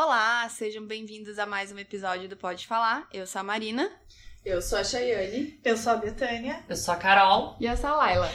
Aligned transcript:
Olá, 0.00 0.48
sejam 0.48 0.86
bem-vindos 0.86 1.40
a 1.40 1.44
mais 1.44 1.72
um 1.72 1.78
episódio 1.80 2.28
do 2.28 2.36
Pode 2.36 2.68
Falar. 2.68 3.08
Eu 3.12 3.26
sou 3.26 3.40
a 3.40 3.42
Marina. 3.42 3.90
Eu 4.44 4.62
sou 4.62 4.78
a 4.78 4.84
Chayane. 4.84 5.58
Eu 5.64 5.76
sou 5.76 5.92
a 5.92 5.96
Betânia. 5.96 6.62
Eu 6.68 6.76
sou 6.76 6.94
a 6.94 6.96
Carol. 6.96 7.56
E 7.58 7.66
eu 7.66 7.76
sou 7.76 7.90
a 7.90 7.96
Laila. 7.96 8.30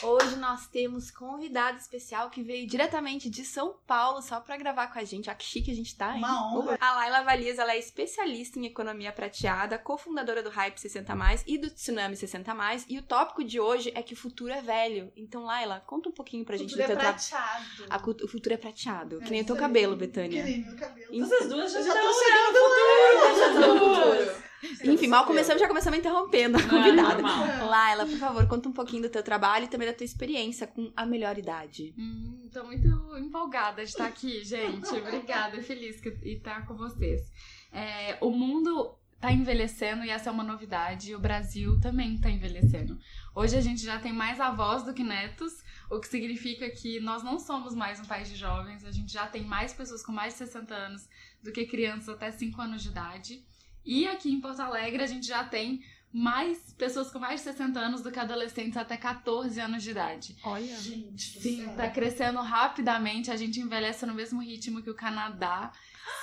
Hoje 0.00 0.36
nós 0.36 0.68
temos 0.68 1.10
convidado 1.10 1.76
especial 1.76 2.30
que 2.30 2.40
veio 2.40 2.68
diretamente 2.68 3.28
de 3.28 3.44
São 3.44 3.74
Paulo 3.84 4.22
só 4.22 4.38
pra 4.38 4.56
gravar 4.56 4.86
com 4.92 4.98
a 5.00 5.02
gente. 5.04 5.28
Olha 5.28 5.36
que 5.36 5.44
chique 5.44 5.72
a 5.72 5.74
gente 5.74 5.96
tá, 5.96 6.12
hein? 6.12 6.18
Uma 6.18 6.54
honra. 6.56 6.78
A 6.80 6.92
Laila 6.94 7.22
Valias, 7.24 7.58
ela 7.58 7.72
é 7.72 7.78
especialista 7.80 8.60
em 8.60 8.66
economia 8.66 9.10
prateada, 9.10 9.76
cofundadora 9.76 10.40
do 10.40 10.50
Hype 10.50 10.76
60+, 10.76 11.42
e 11.48 11.58
do 11.58 11.68
Tsunami 11.68 12.14
60+, 12.14 12.84
e 12.88 12.96
o 12.96 13.02
tópico 13.02 13.42
de 13.42 13.58
hoje 13.58 13.90
é 13.92 14.00
que 14.00 14.14
o 14.14 14.16
futuro 14.16 14.52
é 14.52 14.62
velho. 14.62 15.12
Então, 15.16 15.42
Laila, 15.42 15.80
conta 15.84 16.08
um 16.08 16.12
pouquinho 16.12 16.44
pra 16.44 16.56
gente 16.56 16.70
Futuro 16.70 16.86
do 16.86 16.92
é 16.92 16.94
teu 16.94 16.96
trabalho. 16.96 17.18
prateado. 17.28 17.86
A 17.90 17.98
cu- 17.98 18.16
O 18.24 18.28
futuro 18.28 18.54
é 18.54 18.58
prateado, 18.58 19.18
que 19.18 19.26
É 19.26 19.30
nem 19.30 19.40
o 19.42 19.46
teu 19.46 19.56
cabelo, 19.56 19.94
Que 19.94 20.06
Betânia. 20.06 20.44
nem 20.44 20.64
meu 20.64 20.76
cabelo. 20.76 21.08
Vocês 21.26 21.48
duas 21.48 21.72
já, 21.72 21.80
estão 21.80 22.12
chegando 22.14 23.66
no 23.66 23.84
lá. 23.84 24.14
futuro. 24.14 24.47
Enfim, 24.84 25.06
mal 25.06 25.24
começamos, 25.24 25.60
já 25.60 25.68
começamos 25.68 25.98
interrompendo 25.98 26.58
a 26.58 26.62
convidada. 26.62 27.22
normal. 27.22 27.68
Laila, 27.68 28.06
por 28.06 28.18
favor, 28.18 28.46
conta 28.48 28.68
um 28.68 28.72
pouquinho 28.72 29.02
do 29.02 29.08
teu 29.08 29.22
trabalho 29.22 29.66
e 29.66 29.68
também 29.68 29.86
da 29.86 29.94
tua 29.94 30.04
experiência 30.04 30.66
com 30.66 30.92
a 30.96 31.06
melhor 31.06 31.38
idade. 31.38 31.94
Hum, 31.96 32.48
tô 32.52 32.64
muito 32.64 32.88
empolgada 33.18 33.84
de 33.84 33.90
estar 33.90 34.06
aqui, 34.06 34.44
gente. 34.44 34.88
Obrigada, 34.88 35.62
feliz 35.62 36.00
que 36.00 36.10
de 36.10 36.34
estar 36.34 36.66
com 36.66 36.74
vocês. 36.74 37.30
É, 37.72 38.18
o 38.20 38.30
mundo 38.30 38.98
tá 39.20 39.32
envelhecendo 39.32 40.04
e 40.04 40.10
essa 40.10 40.30
é 40.30 40.32
uma 40.32 40.44
novidade. 40.44 41.10
E 41.10 41.14
o 41.14 41.20
Brasil 41.20 41.78
também 41.80 42.18
tá 42.18 42.30
envelhecendo. 42.30 42.98
Hoje 43.34 43.56
a 43.56 43.60
gente 43.60 43.82
já 43.82 43.98
tem 43.98 44.12
mais 44.12 44.40
avós 44.40 44.84
do 44.84 44.94
que 44.94 45.02
netos, 45.02 45.52
o 45.90 45.98
que 45.98 46.08
significa 46.08 46.68
que 46.70 47.00
nós 47.00 47.22
não 47.22 47.38
somos 47.38 47.74
mais 47.74 48.00
um 48.00 48.04
país 48.04 48.28
de 48.28 48.36
jovens. 48.36 48.84
A 48.84 48.92
gente 48.92 49.12
já 49.12 49.26
tem 49.26 49.44
mais 49.44 49.72
pessoas 49.72 50.04
com 50.04 50.12
mais 50.12 50.34
de 50.34 50.38
60 50.38 50.74
anos 50.74 51.08
do 51.42 51.52
que 51.52 51.66
crianças 51.66 52.08
até 52.08 52.30
5 52.30 52.60
anos 52.60 52.82
de 52.82 52.88
idade. 52.88 53.44
E 53.84 54.06
aqui 54.06 54.30
em 54.30 54.40
Porto 54.40 54.60
Alegre 54.60 55.02
a 55.02 55.06
gente 55.06 55.26
já 55.26 55.44
tem 55.44 55.82
mais 56.10 56.72
pessoas 56.72 57.10
com 57.10 57.18
mais 57.18 57.40
de 57.40 57.44
60 57.44 57.78
anos 57.78 58.02
do 58.02 58.10
que 58.10 58.18
adolescentes 58.18 58.76
até 58.78 58.96
14 58.96 59.60
anos 59.60 59.82
de 59.82 59.90
idade. 59.90 60.36
Olha. 60.42 60.76
Gente 60.76 61.38
Sim, 61.40 61.68
tá 61.76 61.90
crescendo 61.90 62.40
rapidamente, 62.40 63.30
a 63.30 63.36
gente 63.36 63.60
envelhece 63.60 64.06
no 64.06 64.14
mesmo 64.14 64.40
ritmo 64.40 64.82
que 64.82 64.88
o 64.88 64.94
Canadá, 64.94 65.70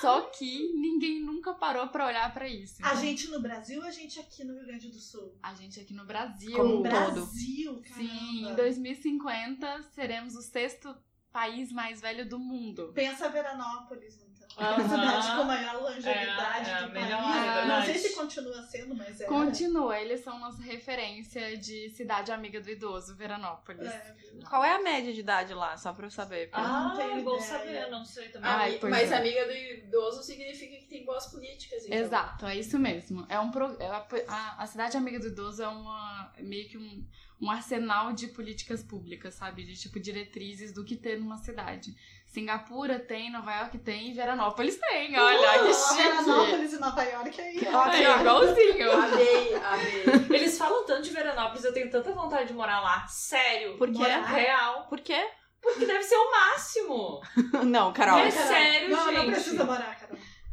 só 0.02 0.22
que 0.22 0.74
ninguém 0.74 1.22
nunca 1.22 1.54
parou 1.54 1.88
pra 1.90 2.08
olhar 2.08 2.34
pra 2.34 2.48
isso. 2.50 2.84
A 2.84 2.90
Então, 2.90 3.02
gente 3.02 3.28
no 3.30 3.40
Brasil 3.40 3.80
ou 3.80 3.88
a 3.88 3.92
gente 3.92 4.20
aqui 4.20 4.44
no 4.44 4.56
Rio 4.56 4.66
Grande 4.66 4.90
do 4.90 5.00
Sul? 5.00 5.38
a 5.42 5.54
gente 5.54 5.80
aqui 5.80 5.94
no 5.94 6.06
Brasil. 6.06 6.52
Como 6.58 6.78
no 6.78 6.84
todo. 6.84 6.90
Brasil, 6.90 7.82
caramba. 7.88 8.10
Sim, 8.10 8.50
em 8.50 8.56
2050 8.56 9.84
seremos 9.94 10.36
o 10.36 10.42
sexto 10.42 10.96
país 11.32 11.72
mais 11.72 12.02
velho 12.02 12.28
do 12.28 12.40
mundo. 12.40 12.92
Pensa 12.96 13.30
Veranópolis, 13.30 14.16
então. 14.16 14.35
Aham. 14.58 14.76
A 14.86 14.88
cidade 14.90 15.36
com 15.38 15.44
maior 15.44 15.82
longevidade 15.82 16.70
É, 16.70 16.74
é 16.74 16.82
do 16.88 16.92
melhor, 16.94 17.22
país. 17.24 17.36
é 17.36 17.66
Não 17.66 17.76
sei 17.84 17.94
verdade. 17.94 18.00
se 18.00 18.16
continua 18.16 18.62
sendo, 18.64 18.96
mas 18.96 19.22
é. 19.22 19.26
Continua, 19.26 20.00
eles 20.00 20.22
são 20.22 20.40
nossa 20.40 20.62
referência 20.62 21.58
de 21.58 21.90
cidade 21.90 22.32
amiga 22.32 22.62
do 22.62 22.70
idoso, 22.70 23.16
Veranópolis. 23.16 23.86
É. 23.92 24.16
Qual 24.50 24.64
é 24.64 24.74
a 24.76 24.82
média 24.82 25.14
de 25.14 25.20
idade 25.20 25.54
lá, 25.54 25.76
só 25.78 25.92
pra 25.94 26.06
eu 26.08 26.12
saber? 26.12 26.50
Ah, 26.54 26.90
não 26.90 26.96
tenho 26.96 27.24
bom 27.24 27.36
ideia. 27.38 27.42
saber, 27.52 27.90
não 27.90 28.06
sei 28.06 28.30
também. 28.30 28.50
Ai, 28.50 28.80
mas 28.84 29.12
é. 29.12 29.18
amiga 29.18 29.46
do 29.46 29.52
idoso 29.52 30.24
significa 30.24 30.78
que 30.78 30.86
tem 30.86 31.06
boas 31.06 31.26
políticas. 31.28 31.86
Então. 31.86 31.98
Exato, 31.98 32.46
é 32.46 32.56
isso 32.56 32.80
mesmo. 32.80 33.26
É 33.30 33.40
um 33.40 33.52
pro- 33.52 33.76
é 33.80 33.88
a, 33.88 34.06
a- 34.28 34.64
a 34.64 34.68
cidade 34.68 34.96
amiga 34.98 35.20
do 35.20 35.28
idoso 35.28 35.64
é 35.64 35.68
uma 35.68 36.34
meio 36.40 36.68
que 36.70 36.78
um, 36.78 37.06
um 37.42 37.50
arsenal 37.52 38.14
de 38.14 38.28
políticas 38.28 38.84
públicas, 38.84 39.36
sabe? 39.36 39.64
De 39.66 39.76
tipo 39.76 40.00
diretrizes 40.00 40.74
do 40.74 40.84
que 40.86 40.96
ter 40.96 41.20
numa 41.20 41.38
cidade. 41.38 41.96
Singapura 42.36 43.00
tem, 43.00 43.32
Nova 43.32 43.50
York 43.60 43.78
tem, 43.78 44.10
e 44.10 44.14
Veranópolis 44.14 44.78
tem. 44.78 45.18
Olha, 45.18 45.60
que 45.60 45.70
Uh, 45.70 45.74
chique. 45.74 46.04
Veranópolis 46.04 46.74
e 46.74 46.80
Nova 46.80 47.04
York 47.04 47.42
aí. 47.42 47.60
É 47.60 48.20
igualzinho. 48.20 48.92
Amei, 48.92 49.56
amei. 49.56 50.38
Eles 50.38 50.58
falam 50.58 50.86
tanto 50.86 51.04
de 51.04 51.12
Veranópolis, 51.12 51.64
eu 51.64 51.74
tenho 51.74 51.90
tanta 51.90 52.12
vontade 52.12 52.48
de 52.48 52.54
morar 52.54 52.82
lá. 52.82 53.08
Sério. 53.08 53.78
Por 53.78 53.88
quê? 53.88 53.98
Morar? 54.00 54.26
Real. 54.26 54.86
Por 54.90 55.00
quê? 55.00 55.30
Porque 55.62 55.86
deve 55.86 56.04
ser 56.04 56.16
o 56.16 56.32
máximo. 56.32 57.22
Não, 57.64 57.94
Carol. 57.94 58.20
É 58.20 58.30
sério, 58.30 58.90
não, 58.90 59.06
gente. 59.06 59.16
não 59.16 59.26
precisa 59.26 59.64
morar, 59.64 59.96
Carol. 59.96 60.05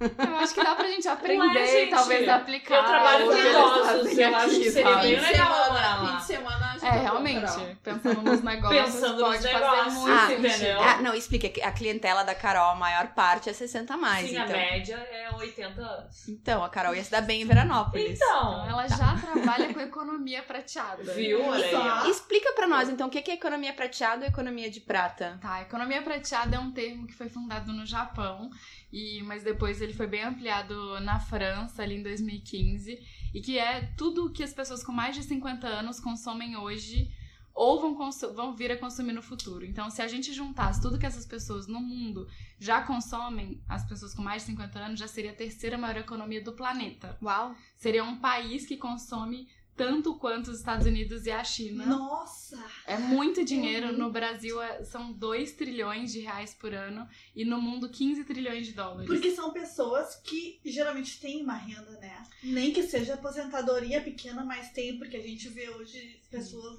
Eu 0.02 0.36
acho 0.36 0.54
que 0.54 0.62
dá 0.64 0.74
pra 0.74 0.86
gente 0.88 1.08
aprender 1.08 1.40
Ué, 1.58 1.64
e 1.64 1.66
gente, 1.80 1.90
talvez 1.90 2.28
aplicar. 2.28 2.76
Eu 2.76 2.84
trabalho 2.84 3.26
com 3.26 3.36
idosos, 3.36 4.18
eu 4.18 4.36
acho 4.36 4.48
que 4.50 4.54
aqui, 4.54 4.70
seria 4.70 4.96
bem 4.96 5.20
legal 5.20 5.48
morar 5.48 5.64
semana, 5.64 6.02
lá. 6.02 6.06
fim 6.10 6.16
de 6.16 6.24
semana, 6.24 6.72
É, 6.76 6.78
tá 6.80 6.90
realmente, 6.92 7.76
pensando 7.82 8.22
nos 8.22 8.42
negócios, 8.44 8.84
Pensando 8.84 9.20
pode 9.20 9.36
nos 9.42 9.50
fazer 9.50 9.64
negócios, 9.64 9.94
muito 9.94 10.12
Ah, 10.20 10.32
entendeu? 10.32 10.82
Ah, 10.82 11.02
não, 11.02 11.14
explica 11.14 11.48
que 11.48 11.62
a 11.62 11.72
clientela 11.72 12.22
da 12.22 12.34
Carol, 12.34 12.70
a 12.70 12.74
maior 12.74 13.08
parte 13.08 13.48
é 13.48 13.52
60 13.52 13.94
a 13.94 13.96
mais. 13.96 14.28
Sim, 14.28 14.32
então. 14.36 14.44
a 14.44 14.48
média 14.48 14.96
é 14.96 15.30
80 15.36 15.80
anos. 15.80 16.28
Então, 16.28 16.64
a 16.64 16.68
Carol 16.68 16.94
ia 16.94 17.04
se 17.04 17.10
dar 17.10 17.20
bem 17.20 17.42
em 17.42 17.44
Veranópolis. 17.46 18.16
Então, 18.16 18.52
Então, 18.52 18.68
ela 18.70 18.86
já 18.88 19.16
trabalha 19.16 19.72
com 19.72 19.80
economia 19.80 20.42
prateada. 20.42 21.02
viu? 21.14 21.44
Olha 21.44 22.02
aí. 22.02 22.10
Explica 22.10 22.52
pra 22.52 22.66
nós, 22.66 22.88
então, 22.88 23.08
o 23.08 23.10
que 23.10 23.30
é 23.30 23.34
economia 23.34 23.72
prateada 23.72 24.24
e 24.24 24.28
economia 24.28 24.70
de 24.70 24.80
prata? 24.80 25.38
Tá, 25.40 25.62
economia 25.62 26.02
prateada 26.02 26.56
é 26.56 26.58
um 26.58 26.70
termo 26.72 27.06
que 27.06 27.14
foi 27.14 27.28
fundado 27.28 27.72
no 27.72 27.84
Japão, 27.86 28.50
e 28.92 29.22
mas 29.24 29.42
depois 29.42 29.80
ele 29.80 29.91
foi 29.92 30.06
bem 30.06 30.22
ampliado 30.22 31.00
na 31.00 31.20
França, 31.20 31.82
ali 31.82 31.96
em 31.96 32.02
2015, 32.02 32.98
e 33.34 33.40
que 33.40 33.58
é 33.58 33.92
tudo 33.96 34.32
que 34.32 34.42
as 34.42 34.52
pessoas 34.52 34.82
com 34.82 34.92
mais 34.92 35.14
de 35.14 35.22
50 35.22 35.66
anos 35.66 36.00
consomem 36.00 36.56
hoje 36.56 37.10
ou 37.54 37.80
vão, 37.80 38.10
vão 38.34 38.56
vir 38.56 38.72
a 38.72 38.78
consumir 38.78 39.12
no 39.12 39.22
futuro. 39.22 39.64
Então, 39.64 39.90
se 39.90 40.00
a 40.00 40.08
gente 40.08 40.32
juntasse 40.32 40.80
tudo 40.80 40.98
que 40.98 41.06
essas 41.06 41.26
pessoas 41.26 41.66
no 41.66 41.80
mundo 41.80 42.26
já 42.58 42.80
consomem, 42.82 43.62
as 43.68 43.86
pessoas 43.86 44.14
com 44.14 44.22
mais 44.22 44.42
de 44.42 44.46
50 44.50 44.78
anos, 44.78 45.00
já 45.00 45.06
seria 45.06 45.32
a 45.32 45.34
terceira 45.34 45.76
maior 45.76 45.98
economia 45.98 46.42
do 46.42 46.52
planeta. 46.52 47.18
Uau! 47.22 47.54
Seria 47.76 48.04
um 48.04 48.16
país 48.16 48.66
que 48.66 48.76
consome 48.76 49.48
tanto 49.76 50.14
quanto 50.16 50.50
os 50.50 50.58
Estados 50.58 50.86
Unidos 50.86 51.26
e 51.26 51.30
a 51.30 51.42
China. 51.42 51.86
Nossa! 51.86 52.62
É 52.86 52.98
muito 52.98 53.44
dinheiro. 53.44 53.88
Uhum. 53.88 53.98
No 53.98 54.10
Brasil 54.10 54.60
é- 54.60 54.84
são 54.84 55.12
2 55.12 55.52
trilhões 55.52 56.12
de 56.12 56.20
reais 56.20 56.54
por 56.54 56.74
ano 56.74 57.08
e 57.34 57.44
no 57.44 57.60
mundo 57.60 57.88
15 57.88 58.24
trilhões 58.24 58.66
de 58.66 58.72
dólares. 58.72 59.06
Porque 59.06 59.30
são 59.30 59.50
pessoas 59.52 60.16
que 60.16 60.60
geralmente 60.64 61.18
têm 61.20 61.42
uma 61.42 61.56
renda, 61.56 61.90
né? 61.98 62.22
Nem 62.42 62.72
que 62.72 62.82
seja 62.82 63.14
aposentadoria 63.14 64.00
pequena, 64.00 64.44
mas 64.44 64.70
tem, 64.72 64.98
porque 64.98 65.16
a 65.16 65.22
gente 65.22 65.48
vê 65.48 65.70
hoje 65.70 66.20
pessoas, 66.30 66.78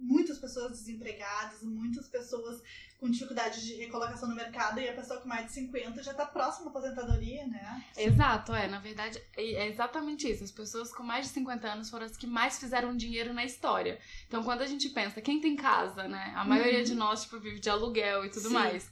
muitas 0.00 0.38
pessoas 0.38 0.72
desempregadas, 0.72 1.62
muitas 1.62 2.08
pessoas 2.08 2.62
com 2.98 3.08
dificuldade 3.08 3.64
de 3.64 3.74
recolocação 3.74 4.28
no 4.28 4.34
mercado 4.34 4.80
e 4.80 4.88
a 4.88 4.92
pessoa 4.92 5.20
com 5.20 5.28
mais 5.28 5.46
de 5.46 5.52
50 5.52 6.02
já 6.02 6.12
tá 6.14 6.26
próxima 6.26 6.66
à 6.66 6.70
aposentadoria, 6.70 7.46
né? 7.46 7.84
Exato, 7.96 8.52
é. 8.54 8.66
Na 8.68 8.80
verdade, 8.80 9.22
é 9.36 9.52
é 9.52 9.68
exatamente 9.68 10.28
isso. 10.30 10.42
As 10.42 10.50
pessoas 10.50 10.92
com 10.92 11.02
mais 11.04 11.26
de 11.26 11.32
50 11.32 11.68
anos 11.68 11.90
foram 11.90 12.06
as 12.06 12.16
que 12.16 12.26
mais 12.26 12.58
fizeram 12.58 12.96
dinheiro 12.96 13.32
na 13.32 13.44
história. 13.44 13.98
Então, 14.26 14.42
quando 14.42 14.62
a 14.62 14.66
gente 14.66 14.88
pensa, 14.88 15.20
quem 15.20 15.40
tem 15.40 15.54
casa, 15.54 16.08
né? 16.08 16.32
A 16.36 16.44
maioria 16.44 16.78
Uhum. 16.78 16.84
de 16.84 16.94
nós, 16.94 17.22
tipo, 17.22 17.38
vive 17.38 17.60
de 17.60 17.70
aluguel 17.70 18.24
e 18.24 18.30
tudo 18.30 18.48
Sim. 18.48 18.54
mais. 18.54 18.90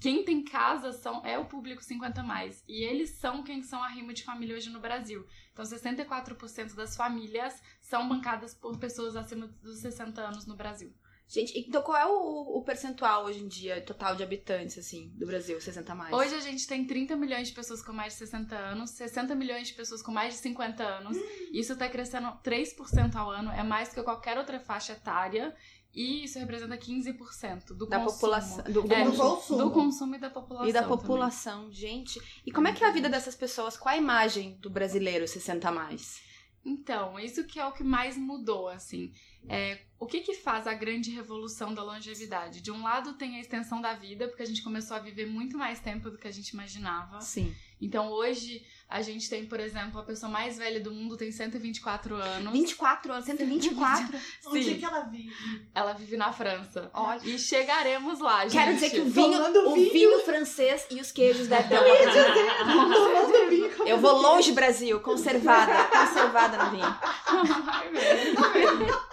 Quem 0.00 0.24
tem 0.24 0.44
casa 0.44 0.92
são, 0.92 1.24
é 1.24 1.38
o 1.38 1.46
público 1.46 1.82
50 1.82 2.22
mais. 2.22 2.62
E 2.68 2.84
eles 2.84 3.10
são 3.10 3.42
quem 3.42 3.62
são 3.62 3.82
a 3.82 3.88
rima 3.88 4.12
de 4.12 4.24
família 4.24 4.56
hoje 4.56 4.70
no 4.70 4.80
Brasil. 4.80 5.26
Então, 5.52 5.64
64% 5.64 6.74
das 6.74 6.96
famílias 6.96 7.62
são 7.80 8.08
bancadas 8.08 8.54
por 8.54 8.78
pessoas 8.78 9.16
acima 9.16 9.46
dos 9.62 9.78
60 9.78 10.20
anos 10.20 10.46
no 10.46 10.56
Brasil. 10.56 10.92
Gente, 11.26 11.58
então 11.58 11.82
qual 11.82 11.96
é 11.96 12.06
o, 12.06 12.58
o 12.58 12.62
percentual 12.62 13.24
hoje 13.24 13.40
em 13.40 13.48
dia, 13.48 13.80
total 13.80 14.14
de 14.14 14.22
habitantes, 14.22 14.78
assim, 14.78 15.08
do 15.16 15.26
Brasil, 15.26 15.58
60 15.58 15.90
a 15.90 15.94
mais? 15.94 16.12
Hoje 16.12 16.34
a 16.34 16.40
gente 16.40 16.66
tem 16.66 16.86
30 16.86 17.16
milhões 17.16 17.48
de 17.48 17.54
pessoas 17.54 17.82
com 17.82 17.92
mais 17.92 18.12
de 18.12 18.18
60 18.20 18.54
anos, 18.54 18.90
60 18.90 19.34
milhões 19.34 19.68
de 19.68 19.74
pessoas 19.74 20.02
com 20.02 20.12
mais 20.12 20.34
de 20.34 20.40
50 20.40 20.84
anos. 20.84 21.16
Isso 21.50 21.74
tá 21.76 21.88
crescendo 21.88 22.28
3% 22.44 23.16
ao 23.16 23.30
ano, 23.30 23.50
é 23.50 23.62
mais 23.62 23.88
que 23.88 24.02
qualquer 24.02 24.36
outra 24.36 24.60
faixa 24.60 24.92
etária. 24.92 25.56
E 25.94 26.24
isso 26.24 26.38
representa 26.38 26.76
15% 26.76 27.66
do 27.74 27.86
da 27.86 28.00
consumo. 28.00 28.14
população. 28.14 28.64
Do, 28.64 28.92
É, 28.92 29.04
Do 29.04 29.16
consumo. 29.16 29.58
do 29.62 29.70
consumo 29.70 30.14
e 30.16 30.18
da 30.18 30.30
população. 30.30 30.68
E 30.68 30.72
da 30.72 30.82
também. 30.82 30.96
população, 30.98 31.70
gente. 31.72 32.20
E 32.44 32.50
como 32.50 32.66
é 32.68 32.72
que 32.72 32.82
é 32.82 32.88
a 32.88 32.90
vida 32.90 33.08
dessas 33.08 33.34
pessoas? 33.36 33.76
Qual 33.76 33.94
a 33.94 33.98
imagem 33.98 34.56
do 34.60 34.68
brasileiro 34.68 35.26
60 35.28 35.68
a 35.68 35.72
mais? 35.72 36.20
Então, 36.66 37.20
isso 37.20 37.44
que 37.44 37.60
é 37.60 37.66
o 37.66 37.72
que 37.72 37.84
mais 37.84 38.16
mudou, 38.16 38.68
assim. 38.68 39.12
É, 39.46 39.82
o 40.00 40.06
que 40.06 40.20
que 40.20 40.32
faz 40.32 40.66
a 40.66 40.72
grande 40.72 41.10
revolução 41.10 41.74
da 41.74 41.82
longevidade? 41.82 42.62
De 42.62 42.70
um 42.72 42.82
lado 42.82 43.12
tem 43.14 43.36
a 43.36 43.40
extensão 43.40 43.82
da 43.82 43.92
vida, 43.92 44.26
porque 44.28 44.42
a 44.42 44.46
gente 44.46 44.62
começou 44.62 44.96
a 44.96 45.00
viver 45.00 45.26
muito 45.26 45.58
mais 45.58 45.78
tempo 45.80 46.10
do 46.10 46.16
que 46.16 46.26
a 46.26 46.30
gente 46.32 46.48
imaginava. 46.50 47.20
Sim. 47.20 47.54
Então, 47.78 48.08
hoje, 48.10 48.64
a 48.94 49.02
gente 49.02 49.28
tem, 49.28 49.44
por 49.44 49.58
exemplo, 49.58 50.00
a 50.00 50.04
pessoa 50.04 50.30
mais 50.30 50.56
velha 50.56 50.78
do 50.78 50.92
mundo 50.92 51.16
tem 51.16 51.32
124 51.32 52.14
anos. 52.14 52.52
24 52.52 53.12
anos, 53.12 53.24
124. 53.24 54.06
Onde 54.46 54.62
Sim. 54.62 54.78
que 54.78 54.84
ela 54.84 55.00
vive? 55.00 55.66
Ela 55.74 55.92
vive 55.94 56.16
na 56.16 56.32
França. 56.32 56.92
Olha. 56.94 57.20
E 57.24 57.36
chegaremos 57.36 58.20
lá, 58.20 58.42
gente. 58.46 58.52
Quero 58.52 58.74
dizer 58.74 58.90
que 58.90 59.00
o 59.00 59.06
vinho, 59.06 59.32
Tomando 59.32 59.68
o 59.68 59.74
vinho. 59.74 59.92
vinho 59.92 60.20
francês 60.20 60.86
e 60.92 61.00
os 61.00 61.10
queijos 61.10 61.48
devem 61.48 61.70
ter 61.70 61.76
uma 61.76 63.48
vinho. 63.50 63.68
Eu 63.84 63.98
vou 63.98 64.12
longe, 64.12 64.52
Brasil, 64.52 65.00
conservada, 65.00 65.72
conservada 65.86 66.64
no 66.64 66.70
vinho. 66.70 66.84
Ai, 67.26 67.90
meu 67.90 68.76
Deus. 68.78 69.03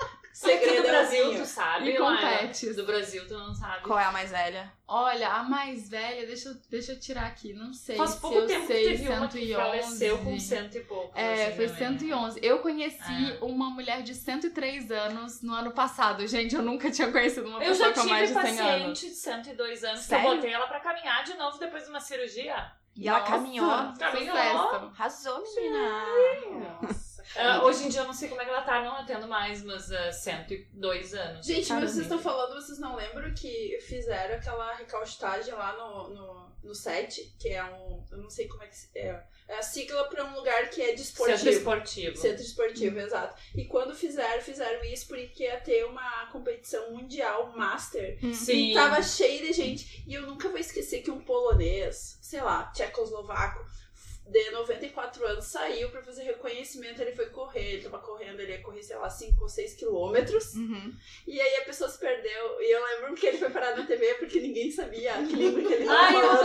Segredo 0.41 0.81
do 0.81 0.88
é 0.88 0.91
Brasil, 0.91 1.35
tu 1.35 1.45
sabe? 1.45 1.89
E 1.91 1.97
com 1.97 2.03
Laila? 2.03 2.38
pets. 2.39 2.75
Do 2.75 2.85
Brasil, 2.85 3.27
tu 3.27 3.33
não 3.38 3.53
sabe. 3.53 3.83
Qual 3.83 3.99
é 3.99 4.05
a 4.05 4.11
mais 4.11 4.31
velha? 4.31 4.71
Olha, 4.88 5.29
a 5.29 5.43
mais 5.43 5.88
velha, 5.89 6.25
deixa 6.27 6.49
eu, 6.49 6.55
deixa 6.69 6.91
eu 6.93 6.99
tirar 6.99 7.25
aqui, 7.27 7.53
não 7.53 7.73
sei 7.73 7.95
Faz 7.95 8.11
se 8.11 8.19
pouco 8.19 8.38
eu 8.39 8.47
tempo 8.47 8.61
que 8.67 8.73
sei, 8.73 8.83
teve 8.97 9.07
uma 9.09 9.27
que 9.27 9.39
111. 9.39 9.53
faleceu 9.55 10.17
com 10.17 10.39
cento 10.39 10.75
e 10.77 10.81
pouco. 10.81 11.17
É, 11.17 11.45
assim, 11.47 11.55
foi 11.55 11.65
também. 11.67 11.99
111. 11.99 12.39
Eu 12.43 12.59
conheci 12.59 13.31
É. 13.31 13.38
uma 13.41 13.69
mulher 13.69 14.01
de 14.03 14.13
103 14.15 14.91
anos 14.91 15.41
no 15.41 15.53
ano 15.53 15.71
passado. 15.71 16.25
Gente, 16.27 16.55
eu 16.55 16.61
nunca 16.61 16.91
tinha 16.91 17.11
conhecido 17.11 17.47
uma 17.47 17.63
Eu 17.63 17.69
pessoa 17.71 17.89
já 17.89 18.01
com 18.01 18.07
mais 18.09 18.29
tive 18.29 18.41
de 18.41 18.47
100 18.47 18.59
anos. 18.59 18.71
paciente 18.81 19.09
de 19.09 19.15
102 19.15 19.83
anos 19.83 19.99
Sério? 20.01 20.25
que 20.25 20.29
eu 20.31 20.35
botei 20.35 20.53
ela 20.53 20.67
pra 20.67 20.79
caminhar 20.79 21.23
de 21.23 21.33
novo 21.35 21.57
depois 21.57 21.83
de 21.85 21.89
uma 21.89 21.99
cirurgia. 22.01 22.71
E 22.93 23.07
ela 23.07 23.19
Nossa, 23.19 23.31
caminhou. 23.31 23.69
Caminhou. 23.97 24.35
sucesso. 24.35 24.75
Arrasou, 24.93 25.43
menina. 25.55 26.05
Nossa, 26.81 27.10
Ah, 27.31 27.44
cara. 27.44 27.63
hoje 27.65 27.85
em 27.85 27.89
dia 27.89 28.01
eu 28.01 28.07
não 28.07 28.13
sei 28.13 28.29
como 28.29 28.41
é 28.41 28.45
que 28.45 28.50
ela 28.51 28.62
tá, 28.62 28.81
não 28.83 28.95
atendo 28.95 29.27
mais, 29.27 29.63
mas 29.63 29.89
uh, 29.89 30.12
102 30.12 31.13
anos. 31.13 31.45
Gente, 31.45 31.68
Caramba. 31.68 31.85
mas 31.85 31.91
vocês 31.94 32.06
estão 32.06 32.19
falando, 32.19 32.53
vocês 32.56 32.79
não 32.79 32.95
lembram 32.95 33.33
que 33.33 33.77
fizeram 33.88 34.35
aquela 34.35 34.73
recaustagem 34.75 35.53
lá 35.53 35.73
no, 35.77 36.09
no, 36.09 36.51
no 36.63 36.75
set, 36.75 37.33
que 37.39 37.50
é 37.50 37.63
um. 37.63 38.03
Eu 38.12 38.18
não 38.18 38.29
sei 38.29 38.47
como 38.47 38.63
é 38.63 38.68
que 38.68 38.75
se- 38.77 38.89
é. 38.95 39.23
É 39.47 39.57
a 39.57 39.62
sigla 39.62 40.06
pra 40.07 40.23
um 40.23 40.33
lugar 40.35 40.69
que 40.69 40.81
é 40.81 40.94
de 40.94 41.01
esportivo. 41.01 41.38
Centro 41.38 41.51
esportivo. 41.57 42.15
Centro 42.15 42.41
esportivo, 42.41 43.00
exato. 43.00 43.35
E 43.53 43.65
quando 43.65 43.94
fizeram, 43.94 44.41
fizeram 44.41 44.81
isso 44.85 45.07
porque 45.09 45.44
ia 45.44 45.59
ter 45.59 45.83
uma 45.85 46.27
competição 46.31 46.91
mundial 46.91 47.51
master. 47.53 48.17
Sim. 48.33 48.71
E 48.71 48.74
tava 48.74 49.03
cheio 49.03 49.45
de 49.45 49.51
gente. 49.51 50.06
E 50.07 50.13
eu 50.13 50.21
nunca 50.25 50.47
vou 50.47 50.57
esquecer 50.57 51.01
que 51.01 51.12
um 51.12 51.19
polonês, 51.19 52.17
sei 52.21 52.39
lá, 52.39 52.71
tchecoslovaco, 52.74 53.65
de 54.31 54.49
94 54.51 55.25
anos, 55.27 55.45
saiu 55.45 55.89
pra 55.89 56.01
fazer 56.01 56.23
reconhecimento. 56.23 57.01
Ele 57.01 57.11
foi 57.15 57.25
correr, 57.27 57.73
ele 57.73 57.81
tava 57.83 57.99
correndo, 57.99 58.39
ele 58.39 58.53
ia 58.53 58.61
correr, 58.61 58.81
sei 58.81 58.95
lá, 58.95 59.09
5 59.09 59.41
ou 59.41 59.49
6 59.49 59.73
quilômetros. 59.75 60.53
Uhum. 60.55 60.93
E 61.27 61.39
aí 61.41 61.55
a 61.57 61.61
pessoa 61.65 61.89
se 61.89 61.99
perdeu. 61.99 62.61
E 62.61 62.71
eu 62.75 62.83
lembro 62.85 63.13
que 63.15 63.27
ele 63.27 63.37
foi 63.37 63.49
parar 63.49 63.75
na 63.75 63.85
TV 63.85 64.13
porque 64.15 64.39
ninguém 64.39 64.71
sabia 64.71 65.13
que 65.15 65.33
livro 65.35 65.61
que 65.67 65.73
ele 65.73 65.85
tava 65.85 65.99
Ai, 65.99 66.15
eu 66.15 66.21
falando. 66.21 66.43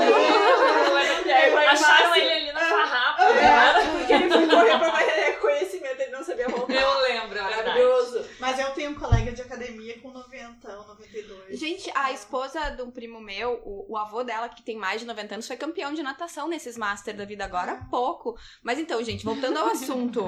lembro, 0.94 1.30
eu 1.30 1.58
Acharam 1.68 2.08
massa. 2.08 2.18
ele 2.18 2.32
ali 2.32 2.52
na 2.52 2.60
farrapa. 2.60 3.24
né? 3.32 3.42
É, 3.46 3.98
porque 3.98 4.12
ele 4.12 4.28
foi 4.30 4.46
correr 4.48 4.78
pra 4.78 4.92
fazer 4.92 5.10
reconhecimento, 5.12 6.00
ele 6.02 6.10
não 6.10 6.24
sabia 6.24 6.48
voltar. 6.48 6.74
Eu 6.74 6.98
lembro, 7.00 7.38
é 7.38 7.48
verdade. 7.54 7.80
Mas 8.46 8.60
eu 8.60 8.70
tenho 8.70 8.93
um 8.93 8.94
colega 8.94 9.32
de 9.32 9.43
academia 9.43 10.00
com 10.00 10.12
90 10.12 10.78
ou 10.78 10.87
92. 10.87 11.58
Gente, 11.58 11.90
a 11.93 12.12
esposa 12.12 12.70
de 12.70 12.81
um 12.81 12.93
primo 12.93 13.20
meu, 13.20 13.60
o, 13.64 13.87
o 13.88 13.96
avô 13.96 14.22
dela, 14.22 14.48
que 14.48 14.62
tem 14.62 14.76
mais 14.76 15.00
de 15.00 15.06
90 15.08 15.34
anos, 15.34 15.48
foi 15.48 15.56
campeão 15.56 15.93
de 15.93 16.00
natação 16.00 16.46
nesses 16.46 16.76
Master 16.76 17.16
da 17.16 17.25
vida 17.25 17.44
agora 17.44 17.72
há 17.72 17.84
pouco. 17.87 18.38
Mas 18.62 18.78
então, 18.78 19.02
gente, 19.02 19.25
voltando 19.25 19.58
ao 19.58 19.66
assunto. 19.75 20.25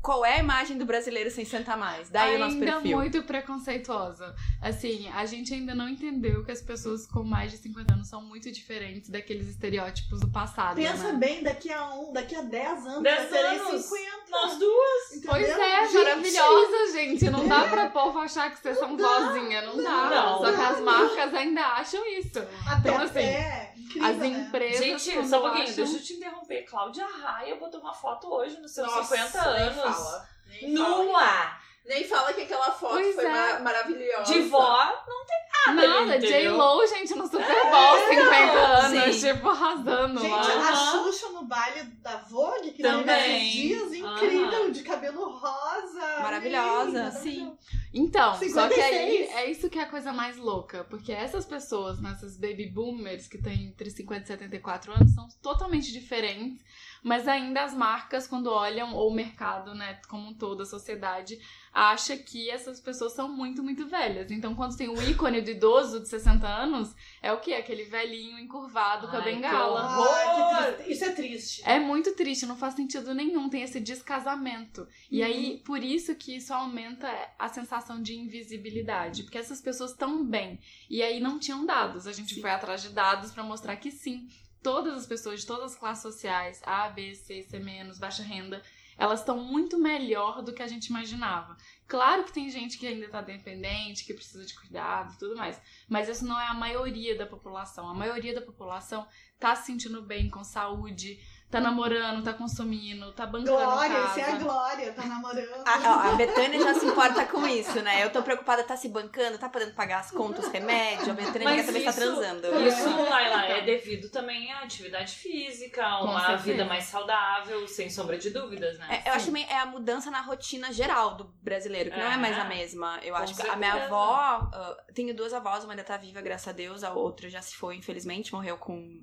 Qual 0.00 0.24
é 0.24 0.34
a 0.36 0.38
imagem 0.38 0.78
do 0.78 0.84
brasileiro 0.84 1.30
sem 1.30 1.44
sentar 1.44 1.76
mais? 1.76 2.08
Daí 2.08 2.36
o 2.36 2.38
nosso 2.38 2.54
ainda 2.54 2.72
perfil. 2.72 2.96
muito 2.96 3.22
preconceituosa. 3.24 4.34
Assim, 4.62 5.08
a 5.14 5.26
gente 5.26 5.52
ainda 5.52 5.74
não 5.74 5.88
entendeu 5.88 6.44
que 6.44 6.52
as 6.52 6.62
pessoas 6.62 7.06
com 7.06 7.22
mais 7.24 7.50
de 7.50 7.58
50 7.58 7.94
anos 7.94 8.08
são 8.08 8.22
muito 8.22 8.50
diferentes 8.52 9.10
daqueles 9.10 9.48
estereótipos 9.48 10.20
do 10.20 10.28
passado, 10.30 10.76
Pensa 10.76 11.12
né? 11.12 11.18
bem, 11.18 11.42
daqui 11.42 11.72
a 11.72 11.92
um, 11.94 12.12
daqui 12.12 12.34
a 12.36 12.42
10 12.42 12.86
anos, 12.86 13.02
10 13.02 13.18
vai 13.18 13.26
terem 13.28 13.58
anos. 13.60 13.82
50. 13.84 14.08
Nós 14.30 14.58
duas. 14.58 15.12
Entendeu? 15.12 15.30
Pois 15.30 15.48
é, 15.48 15.86
Gente, 15.88 15.94
maravilhosa, 16.04 16.92
gente. 16.92 17.30
Não 17.30 17.48
dá 17.48 17.66
pra 17.68 17.88
povo 17.90 18.18
achar 18.18 18.50
que 18.50 18.58
vocês 18.60 18.78
são 18.78 18.96
vozinha, 18.96 19.62
não 19.62 19.76
dá. 19.82 20.10
Não. 20.10 20.38
Só 20.38 20.52
que 20.52 20.60
as 20.60 20.80
marcas 20.80 21.34
ainda 21.34 21.62
acham 21.62 22.06
isso. 22.18 22.38
Até, 22.70 22.90
Então, 22.90 23.02
assim, 23.02 23.18
é, 23.20 23.72
incrível, 23.76 24.08
As 24.08 24.16
né? 24.18 24.26
empresas. 24.26 24.78
Gente, 25.02 25.12
quando 25.12 25.28
só 25.30 25.38
um 25.38 25.42
pouquinho, 25.42 25.62
acham- 25.64 25.76
deixa 25.76 25.96
eu 25.96 26.02
te 26.02 26.12
interromper. 26.12 26.62
Cláudia 26.64 27.06
Raia 27.06 27.56
botou 27.56 27.80
uma 27.80 27.94
foto 27.94 28.28
hoje 28.28 28.60
nos 28.60 28.72
seus 28.72 28.86
Nossa, 28.86 29.16
50 29.16 29.52
nem 29.54 29.62
anos. 29.62 29.87
Fala. 29.92 30.28
Nem 30.60 30.76
fala. 30.76 31.04
Nua! 31.04 31.58
Nem 31.86 32.04
fala 32.04 32.32
que 32.34 32.42
aquela 32.42 32.70
foto 32.70 32.92
Pois 32.92 33.14
foi 33.14 33.24
é. 33.24 33.28
ma- 33.30 33.58
maravilhosa. 33.60 34.24
De 34.32 34.40
vó, 34.42 34.84
não 35.08 35.24
tem 35.24 35.38
nada. 35.76 35.88
Nada? 36.04 36.18
J-Lo, 36.18 36.86
gente, 36.86 37.14
no 37.14 37.24
Super 37.26 37.70
Bowl, 37.70 38.08
50 38.08 38.58
anos, 38.58 39.16
sim. 39.16 39.32
tipo, 39.32 39.48
arrasando 39.48 40.20
Gente, 40.20 40.30
lá. 40.30 40.40
a 40.40 40.70
Aham. 40.70 41.04
Xuxa 41.04 41.28
no 41.30 41.44
baile 41.44 41.82
da 42.02 42.16
Vogue, 42.28 42.72
que 42.72 42.82
Também. 42.82 43.04
teve 43.06 43.50
dias, 43.50 43.92
incrível, 43.94 44.62
Aham. 44.64 44.70
de 44.70 44.82
cabelo 44.82 45.30
rosa. 45.30 46.18
Maravilhosa, 46.22 47.10
sim. 47.12 47.44
maravilhosa. 47.44 47.58
Então, 47.92 48.34
só 48.34 48.68
que 48.68 48.80
aí 48.80 49.26
56. 49.28 49.30
é 49.34 49.50
isso 49.50 49.70
que 49.70 49.78
é 49.78 49.82
a 49.82 49.86
coisa 49.88 50.12
mais 50.12 50.36
louca, 50.36 50.84
porque 50.84 51.12
essas 51.12 51.44
pessoas, 51.46 52.00
nessas 52.00 52.36
baby 52.36 52.66
boomers 52.66 53.26
que 53.26 53.38
têm 53.38 53.66
entre 53.68 53.90
50 53.90 54.24
e 54.24 54.26
74 54.26 54.92
anos, 54.92 55.14
são 55.14 55.26
totalmente 55.42 55.90
diferentes, 55.92 56.62
mas 57.02 57.26
ainda 57.28 57.62
as 57.64 57.74
marcas, 57.74 58.26
quando 58.26 58.48
olham, 58.50 58.94
ou 58.94 59.10
o 59.10 59.14
mercado, 59.14 59.74
né, 59.74 60.00
como 60.08 60.28
um 60.28 60.34
todo, 60.34 60.62
a 60.62 60.66
sociedade, 60.66 61.38
acha 61.72 62.16
que 62.16 62.50
essas 62.50 62.80
pessoas 62.80 63.12
são 63.12 63.28
muito, 63.28 63.62
muito 63.62 63.86
velhas. 63.86 64.30
Então, 64.32 64.54
quando 64.54 64.76
tem 64.76 64.88
o 64.88 65.00
ícone 65.08 65.40
do 65.40 65.50
idoso 65.50 66.00
de 66.00 66.08
60 66.08 66.46
anos, 66.46 66.94
é 67.22 67.32
o 67.32 67.38
quê? 67.40 67.54
Aquele 67.54 67.84
velhinho 67.84 68.36
encurvado 68.38 69.06
com 69.08 69.16
a 69.16 69.20
Ai, 69.20 69.24
que 69.26 69.30
bengala. 69.36 69.84
horror. 69.84 70.08
Ai, 70.56 70.74
que. 70.74 70.92
Isso 70.92 71.04
é 71.04 71.12
triste. 71.12 71.62
É 71.64 71.78
muito 71.78 72.12
triste, 72.16 72.46
não 72.46 72.56
faz 72.56 72.74
sentido 72.74 73.14
nenhum, 73.14 73.48
tem 73.48 73.62
esse 73.62 73.78
descasamento. 73.78 74.88
E 75.10 75.20
Uhum. 75.20 75.26
aí, 75.26 75.62
por 75.64 75.82
isso 75.82 76.14
que 76.16 76.34
isso 76.36 76.52
aumenta 76.52 77.08
a 77.38 77.48
sensação 77.48 77.87
de 77.96 78.14
invisibilidade, 78.14 79.22
porque 79.22 79.38
essas 79.38 79.60
pessoas 79.60 79.92
estão 79.92 80.24
bem. 80.24 80.58
E 80.90 81.02
aí 81.02 81.20
não 81.20 81.38
tinham 81.38 81.64
dados, 81.64 82.06
a 82.06 82.12
gente 82.12 82.34
Sim. 82.34 82.40
foi 82.40 82.50
atrás 82.50 82.82
de 82.82 82.90
dados 82.90 83.30
pra 83.30 83.42
mostrar 83.42 83.76
que 83.76 83.90
sim, 83.90 84.28
todas 84.62 84.94
as 84.94 85.06
pessoas 85.06 85.40
de 85.40 85.46
todas 85.46 85.72
as 85.72 85.78
classes 85.78 86.02
sociais, 86.02 86.60
A, 86.64 86.88
B, 86.88 87.14
C, 87.14 87.42
C-, 87.42 87.60
baixa 87.98 88.22
renda, 88.22 88.62
elas 88.98 89.20
estão 89.20 89.38
muito 89.38 89.78
melhor 89.78 90.42
do 90.42 90.52
que 90.52 90.62
a 90.62 90.66
gente 90.66 90.86
imaginava. 90.86 91.56
Claro 91.86 92.24
que 92.24 92.32
tem 92.32 92.50
gente 92.50 92.76
que 92.76 92.86
ainda 92.86 93.08
tá 93.08 93.22
dependente, 93.22 94.04
que 94.04 94.12
precisa 94.12 94.44
de 94.44 94.54
cuidado 94.54 95.14
e 95.14 95.18
tudo 95.18 95.36
mais, 95.36 95.60
mas 95.88 96.08
isso 96.08 96.26
não 96.26 96.38
é 96.38 96.46
a 96.46 96.54
maioria 96.54 97.16
da 97.16 97.24
população. 97.24 97.88
A 97.88 97.94
maioria 97.94 98.34
da 98.34 98.42
população 98.42 99.06
tá 99.38 99.54
se 99.54 99.66
sentindo 99.66 100.02
bem 100.02 100.28
com 100.28 100.42
saúde, 100.42 101.20
tá 101.50 101.60
namorando, 101.60 102.22
tá 102.22 102.32
consumindo, 102.34 103.10
tá 103.12 103.24
bancando 103.26 103.56
Glória, 103.56 103.96
casa. 103.96 104.20
isso 104.20 104.30
é 104.30 104.32
a 104.32 104.36
Glória, 104.38 104.92
tá 104.92 105.06
namorando. 105.06 105.66
A, 105.66 106.08
a 106.10 106.14
Betânia 106.14 106.60
já 106.60 106.74
se 106.74 106.84
importa 106.86 107.24
com 107.26 107.46
isso, 107.46 107.80
né? 107.80 108.04
Eu 108.04 108.10
tô 108.10 108.22
preocupada, 108.22 108.62
tá 108.64 108.76
se 108.76 108.88
bancando, 108.88 109.38
tá 109.38 109.48
podendo 109.48 109.72
pagar 109.74 110.00
as 110.00 110.10
contas, 110.10 110.46
remédio. 110.48 111.10
A 111.10 111.14
Betânia 111.14 111.48
quer 111.54 111.64
saber 111.64 111.78
se 111.80 111.84
tá 111.86 111.92
transando. 111.94 112.46
Isso, 112.66 112.96
Laila, 113.02 113.46
é 113.46 113.62
devido 113.62 114.10
também 114.10 114.52
à 114.52 114.60
atividade 114.60 115.14
física, 115.14 115.84
a 115.86 116.02
uma 116.02 116.20
certeza. 116.20 116.42
vida 116.44 116.64
mais 116.66 116.84
saudável, 116.84 117.66
sem 117.66 117.88
sombra 117.88 118.18
de 118.18 118.28
dúvidas, 118.30 118.78
né? 118.78 119.02
É, 119.04 119.08
eu 119.08 119.14
acho 119.14 119.26
também 119.26 119.46
é 119.48 119.58
a 119.58 119.66
mudança 119.66 120.10
na 120.10 120.20
rotina 120.20 120.70
geral 120.72 121.14
do 121.14 121.24
brasileiro, 121.42 121.90
que 121.90 121.98
não 121.98 122.10
é 122.12 122.16
mais 122.18 122.36
a 122.38 122.42
É. 122.44 122.48
mesma. 122.48 122.98
Eu 123.02 123.16
acho 123.16 123.34
que 123.34 123.48
a 123.48 123.56
minha 123.56 123.70
certeza. 123.72 123.86
avó, 123.94 124.50
ah, 124.52 124.76
tenho 124.94 125.14
duas 125.16 125.32
avós, 125.32 125.64
uma 125.64 125.72
ainda 125.72 125.84
tá 125.84 125.96
viva, 125.96 126.20
graças 126.20 126.48
a 126.48 126.52
Deus, 126.52 126.84
a 126.84 126.92
outra 126.92 127.28
já 127.30 127.40
se 127.40 127.54
foi, 127.56 127.76
infelizmente, 127.76 128.32
morreu 128.34 128.56
com, 128.58 129.00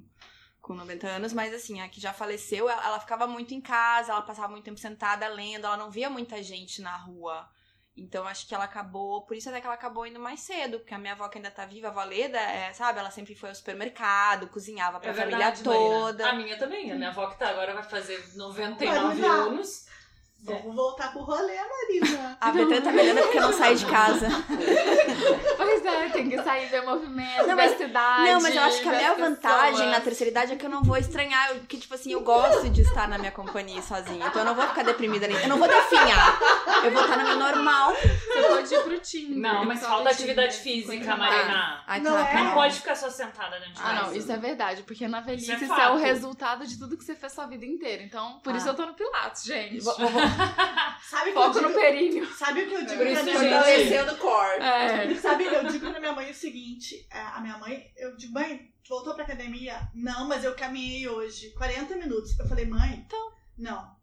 com 0.66 0.74
90 0.74 1.06
anos, 1.08 1.32
mas 1.32 1.54
assim, 1.54 1.80
a 1.80 1.88
que 1.88 2.02
já 2.02 2.12
faleceu, 2.12 2.68
ela, 2.68 2.84
ela 2.88 3.00
ficava 3.00 3.28
muito 3.28 3.54
em 3.54 3.62
casa, 3.62 4.12
ela 4.12 4.24
passava 4.24 4.48
muito 4.48 4.64
tempo 4.66 4.80
sentada 4.80 5.28
lendo, 5.28 5.66
ela 5.68 5.78
não 5.78 5.92
via 5.92 6.10
muita 6.10 6.42
gente 6.42 6.82
na 6.82 6.98
rua. 6.98 7.48
Então 7.96 8.26
acho 8.28 8.48
que 8.48 8.54
ela 8.56 8.64
acabou, 8.66 9.22
por 9.22 9.38
isso 9.38 9.48
até 9.48 9.62
que 9.62 9.68
ela 9.68 9.76
acabou 9.76 10.08
indo 10.08 10.20
mais 10.20 10.40
cedo, 10.40 10.80
porque 10.80 10.96
a 10.96 10.98
minha 10.98 11.14
avó 11.14 11.30
que 11.30 11.38
ainda 11.38 11.52
tá 11.52 11.66
viva, 11.68 11.88
a 11.88 11.92
avó 11.92 12.04
Leda, 12.04 12.40
é, 12.40 12.74
sabe, 12.74 12.98
ela 13.00 13.12
sempre 13.12 13.36
foi 13.36 13.50
ao 13.50 13.56
supermercado, 13.56 14.48
cozinhava 14.48 15.00
pra 15.00 15.12
É 15.12 15.14
família 15.14 15.38
verdade, 15.38 15.64
toda. 15.64 16.26
Marina. 16.26 16.42
A 16.42 16.44
minha 16.44 16.58
também, 16.58 16.92
a 16.92 16.96
minha 16.96 17.10
avó 17.10 17.28
que 17.28 17.38
tá 17.38 17.50
agora 17.50 17.76
vai 17.76 17.84
fazer 17.84 18.36
99 18.36 18.86
Vai 18.86 19.16
mudar. 19.16 19.28
anos. 19.46 19.86
Vamos 20.46 20.76
voltar 20.76 21.12
pro 21.12 21.22
rolê, 21.22 21.54
Marina. 21.56 22.38
A 22.42 22.52
Betânia 22.52 22.82
tá 22.82 22.92
me 22.92 23.02
olhando 23.02 23.22
porque 23.24 23.38
eu 23.38 23.42
não 23.42 23.54
saio 23.54 23.76
de 23.76 23.86
casa. 23.86 24.28
Pois 25.58 25.86
é, 25.86 26.10
tem 26.10 26.30
que 26.30 26.42
sair 26.44 26.68
ver 26.68 26.82
movimento, 26.84 27.38
Não, 27.40 27.46
ver 27.48 27.56
mas- 27.56 27.74
a 27.74 27.78
cidade. 27.78 28.32
Não, 28.32 28.42
mas 28.42 28.56
eu 28.56 28.62
acho 28.64 28.82
que 28.82 28.88
a 28.88 28.92
ver 28.92 28.98
minha 28.98 29.14
vantagem 29.16 29.72
pessoas. 29.72 29.92
na 29.92 30.02
terceira 30.02 30.32
idade 30.32 30.54
é 30.54 30.56
que 30.56 30.66
eu 30.66 30.70
não 30.70 30.84
vou 30.84 30.98
estranhar, 30.98 31.50
eu- 31.52 31.56
porque, 31.58 31.78
tipo 31.78 31.94
assim, 31.96 32.12
eu 32.12 32.22
gosto 32.22 32.70
de 32.70 32.82
estar 32.82 33.08
na 33.08 33.18
minha 33.18 33.32
companhia 33.32 33.82
sozinha. 33.82 34.28
Então 34.28 34.42
eu 34.42 34.46
não 34.46 34.56
vou 34.56 34.68
ficar 34.68 34.84
deprimida 34.84 35.28
nem. 35.28 35.38
Eu 35.38 35.48
não 35.50 35.58
vou 35.58 35.68
definhar. 35.68 36.40
Eu 36.84 36.92
vou 36.92 37.02
estar 37.02 37.18
no 37.18 37.24
meu 37.24 37.38
normal. 37.38 37.94
Você 37.96 38.42
pode 38.48 38.74
ir 38.76 38.84
pro 38.84 39.00
Tinder. 39.00 39.38
Não, 39.38 39.66
mas 39.66 39.80
só 39.80 39.88
falta 39.88 40.10
atividade 40.10 40.58
física, 40.58 41.16
Marina. 41.16 41.84
Ai, 41.88 42.00
Não 42.00 42.18
é? 42.18 42.34
Não 42.44 42.52
pode 42.54 42.76
ficar 42.76 42.96
só 42.96 43.10
sentada 43.10 43.58
dentro 43.60 43.74
de 43.74 43.80
Ah, 43.82 43.84
casa. 43.84 44.02
não, 44.04 44.16
isso 44.16 44.32
é 44.32 44.38
verdade, 44.38 44.84
porque 44.84 45.08
na 45.08 45.22
velhice 45.22 45.52
Isso 45.54 45.64
é 45.64 45.68
isso 45.68 45.74
é, 45.74 45.90
o 45.92 45.98
resultado 45.98 46.66
de 46.66 46.78
tudo 46.78 46.98
que 46.98 47.04
você 47.04 47.16
fez 47.16 47.34
sua 47.34 47.46
vida 47.48 47.66
inteira. 47.66 48.04
Então, 48.04 48.40
por 48.44 48.56
isso 48.56 48.68
Ah. 48.68 48.72
eu 48.72 48.76
tô 48.76 48.86
no 48.86 48.94
Pilates, 48.94 49.44
gente. 49.44 49.80
Vou- 49.84 49.96
vou- 49.98 50.10
vou- 50.10 50.22
Sabe 51.10 51.30
o 51.30 51.34
que 51.34 51.40
eu 51.40 51.44
Foco 51.44 51.62
no 51.62 51.68
digo? 51.68 51.80
períneo. 51.80 52.34
Sabe 52.34 52.64
o 52.64 52.68
que 52.68 52.74
eu 52.74 52.86
digo 52.86 53.04
Por 53.04 53.12
pra 53.12 53.24
minha 53.24 53.24
gente, 53.24 53.38
mãe? 53.38 53.50
Fortalecendo 53.50 54.14
o 54.14 54.18
core. 54.18 54.62
É. 54.62 55.16
Sabe, 55.16 55.46
eu 55.46 55.64
digo 55.66 55.90
pra 55.92 56.00
minha 56.00 56.14
mãe 56.14 56.32
o 56.32 56.36
seguinte: 56.36 57.08
é, 57.12 57.20
a 57.20 57.40
minha 57.42 57.58
mãe, 57.58 57.92
eu 57.96 58.16
digo, 58.16 58.34
mãe, 58.34 58.74
tu 58.84 58.90
voltou 58.90 59.14
pra 59.14 59.24
academia? 59.24 59.90
Não, 59.94 60.28
mas 60.28 60.44
eu 60.44 60.56
caminhei 60.56 61.08
hoje 61.08 61.52
40 61.52 61.96
minutos. 61.98 62.38
Eu 62.40 62.48
falei, 62.48 62.66
mãe, 62.66 63.04
então. 63.06 63.32
Não. 63.58 63.96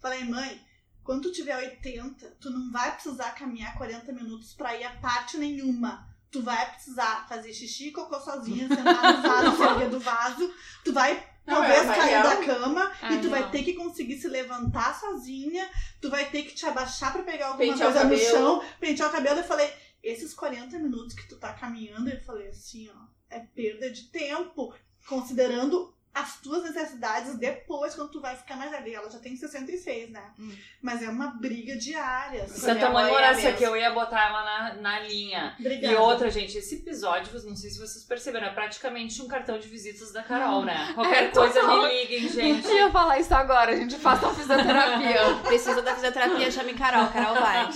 Falei, 0.00 0.24
mãe, 0.24 0.60
quando 1.02 1.22
tu 1.22 1.32
tiver 1.32 1.56
80, 1.56 2.36
tu 2.40 2.50
não 2.50 2.70
vai 2.70 2.92
precisar 2.92 3.30
caminhar 3.32 3.76
40 3.76 4.12
minutos 4.12 4.52
pra 4.54 4.76
ir 4.76 4.84
a 4.84 4.90
parte 4.96 5.38
nenhuma. 5.38 6.06
Tu 6.30 6.42
vai 6.42 6.70
precisar 6.72 7.26
fazer 7.28 7.52
xixi 7.52 7.88
e 7.88 7.92
cocô 7.92 8.18
sozinha, 8.20 8.66
sentar 8.68 9.16
no 9.16 9.22
vaso, 9.22 9.62
erguer 9.64 9.90
do 9.90 10.00
vaso. 10.00 10.54
Tu 10.84 10.92
vai 10.92 11.31
Não, 11.46 11.56
talvez 11.56 11.82
é, 11.88 11.94
cair 11.94 12.22
da 12.22 12.36
cama 12.44 12.92
Ah, 13.02 13.12
e 13.14 13.20
tu 13.20 13.28
vai 13.28 13.40
não. 13.42 13.50
ter 13.50 13.64
que 13.64 13.74
conseguir 13.74 14.16
se 14.18 14.28
levantar 14.28 14.98
sozinha, 14.98 15.68
tu 16.00 16.08
vai 16.08 16.30
ter 16.30 16.42
que 16.44 16.54
te 16.54 16.64
abaixar 16.66 17.12
pra 17.12 17.22
pegar 17.22 17.48
alguma 17.48 17.72
Pentear 17.72 17.92
coisa 17.92 18.08
no 18.08 18.16
chão, 18.18 18.64
pentear 18.78 19.08
o 19.08 19.12
cabelo. 19.12 19.40
Eu 19.40 19.44
falei, 19.44 19.68
esses 20.02 20.32
40 20.34 20.78
minutos 20.78 21.14
que 21.14 21.28
tu 21.28 21.36
tá 21.36 21.52
caminhando, 21.52 22.08
eu 22.10 22.20
falei 22.20 22.48
assim, 22.48 22.88
ó, 22.90 23.06
é 23.28 23.40
perda 23.40 23.90
de 23.90 24.04
tempo, 24.10 24.72
considerando 25.08 25.94
as 26.14 26.40
tuas 26.40 26.62
necessidades 26.64 27.36
depois, 27.38 27.94
quando 27.94 28.10
tu 28.10 28.20
vai 28.20 28.36
ficar 28.36 28.56
mais 28.56 28.70
velha. 28.70 28.96
Ela 28.96 29.10
já 29.10 29.18
tem 29.18 29.34
66, 29.34 30.10
né? 30.10 30.22
Hum. 30.38 30.52
Mas 30.82 31.02
é 31.02 31.08
uma 31.08 31.28
briga 31.28 31.76
diária. 31.76 32.46
Se 32.48 32.70
a 32.70 32.76
tua 32.76 32.90
mãe 32.90 33.08
é 33.08 33.10
morasse 33.10 33.46
aqui, 33.46 33.64
eu 33.64 33.76
ia 33.76 33.90
botar 33.90 34.28
ela 34.28 34.44
na, 34.44 34.74
na 34.74 35.00
linha. 35.00 35.56
Obrigada. 35.58 35.94
E 35.94 35.96
outra, 35.96 36.30
gente, 36.30 36.58
esse 36.58 36.76
episódio, 36.76 37.32
não 37.44 37.56
sei 37.56 37.70
se 37.70 37.78
vocês 37.78 38.04
perceberam, 38.04 38.48
é 38.48 38.52
praticamente 38.52 39.22
um 39.22 39.28
cartão 39.28 39.58
de 39.58 39.66
visitas 39.68 40.12
da 40.12 40.22
Carol, 40.22 40.64
né? 40.64 40.92
Qualquer 40.94 41.22
É, 41.22 41.28
coisa 41.28 41.62
me 41.62 41.88
liguem, 41.88 42.28
gente. 42.28 42.68
Eu 42.68 42.76
ia 42.76 42.90
falar 42.90 43.18
isso 43.18 43.34
agora, 43.34 43.72
a 43.72 43.76
gente 43.76 43.96
faça 43.96 44.26
uma 44.26 44.34
fisioterapia. 44.34 45.34
Precisa 45.46 45.80
da 45.80 45.94
fisioterapia, 45.94 46.50
chame 46.50 46.74
Carol. 46.74 47.08
Carol 47.08 47.34
vai. 47.34 47.70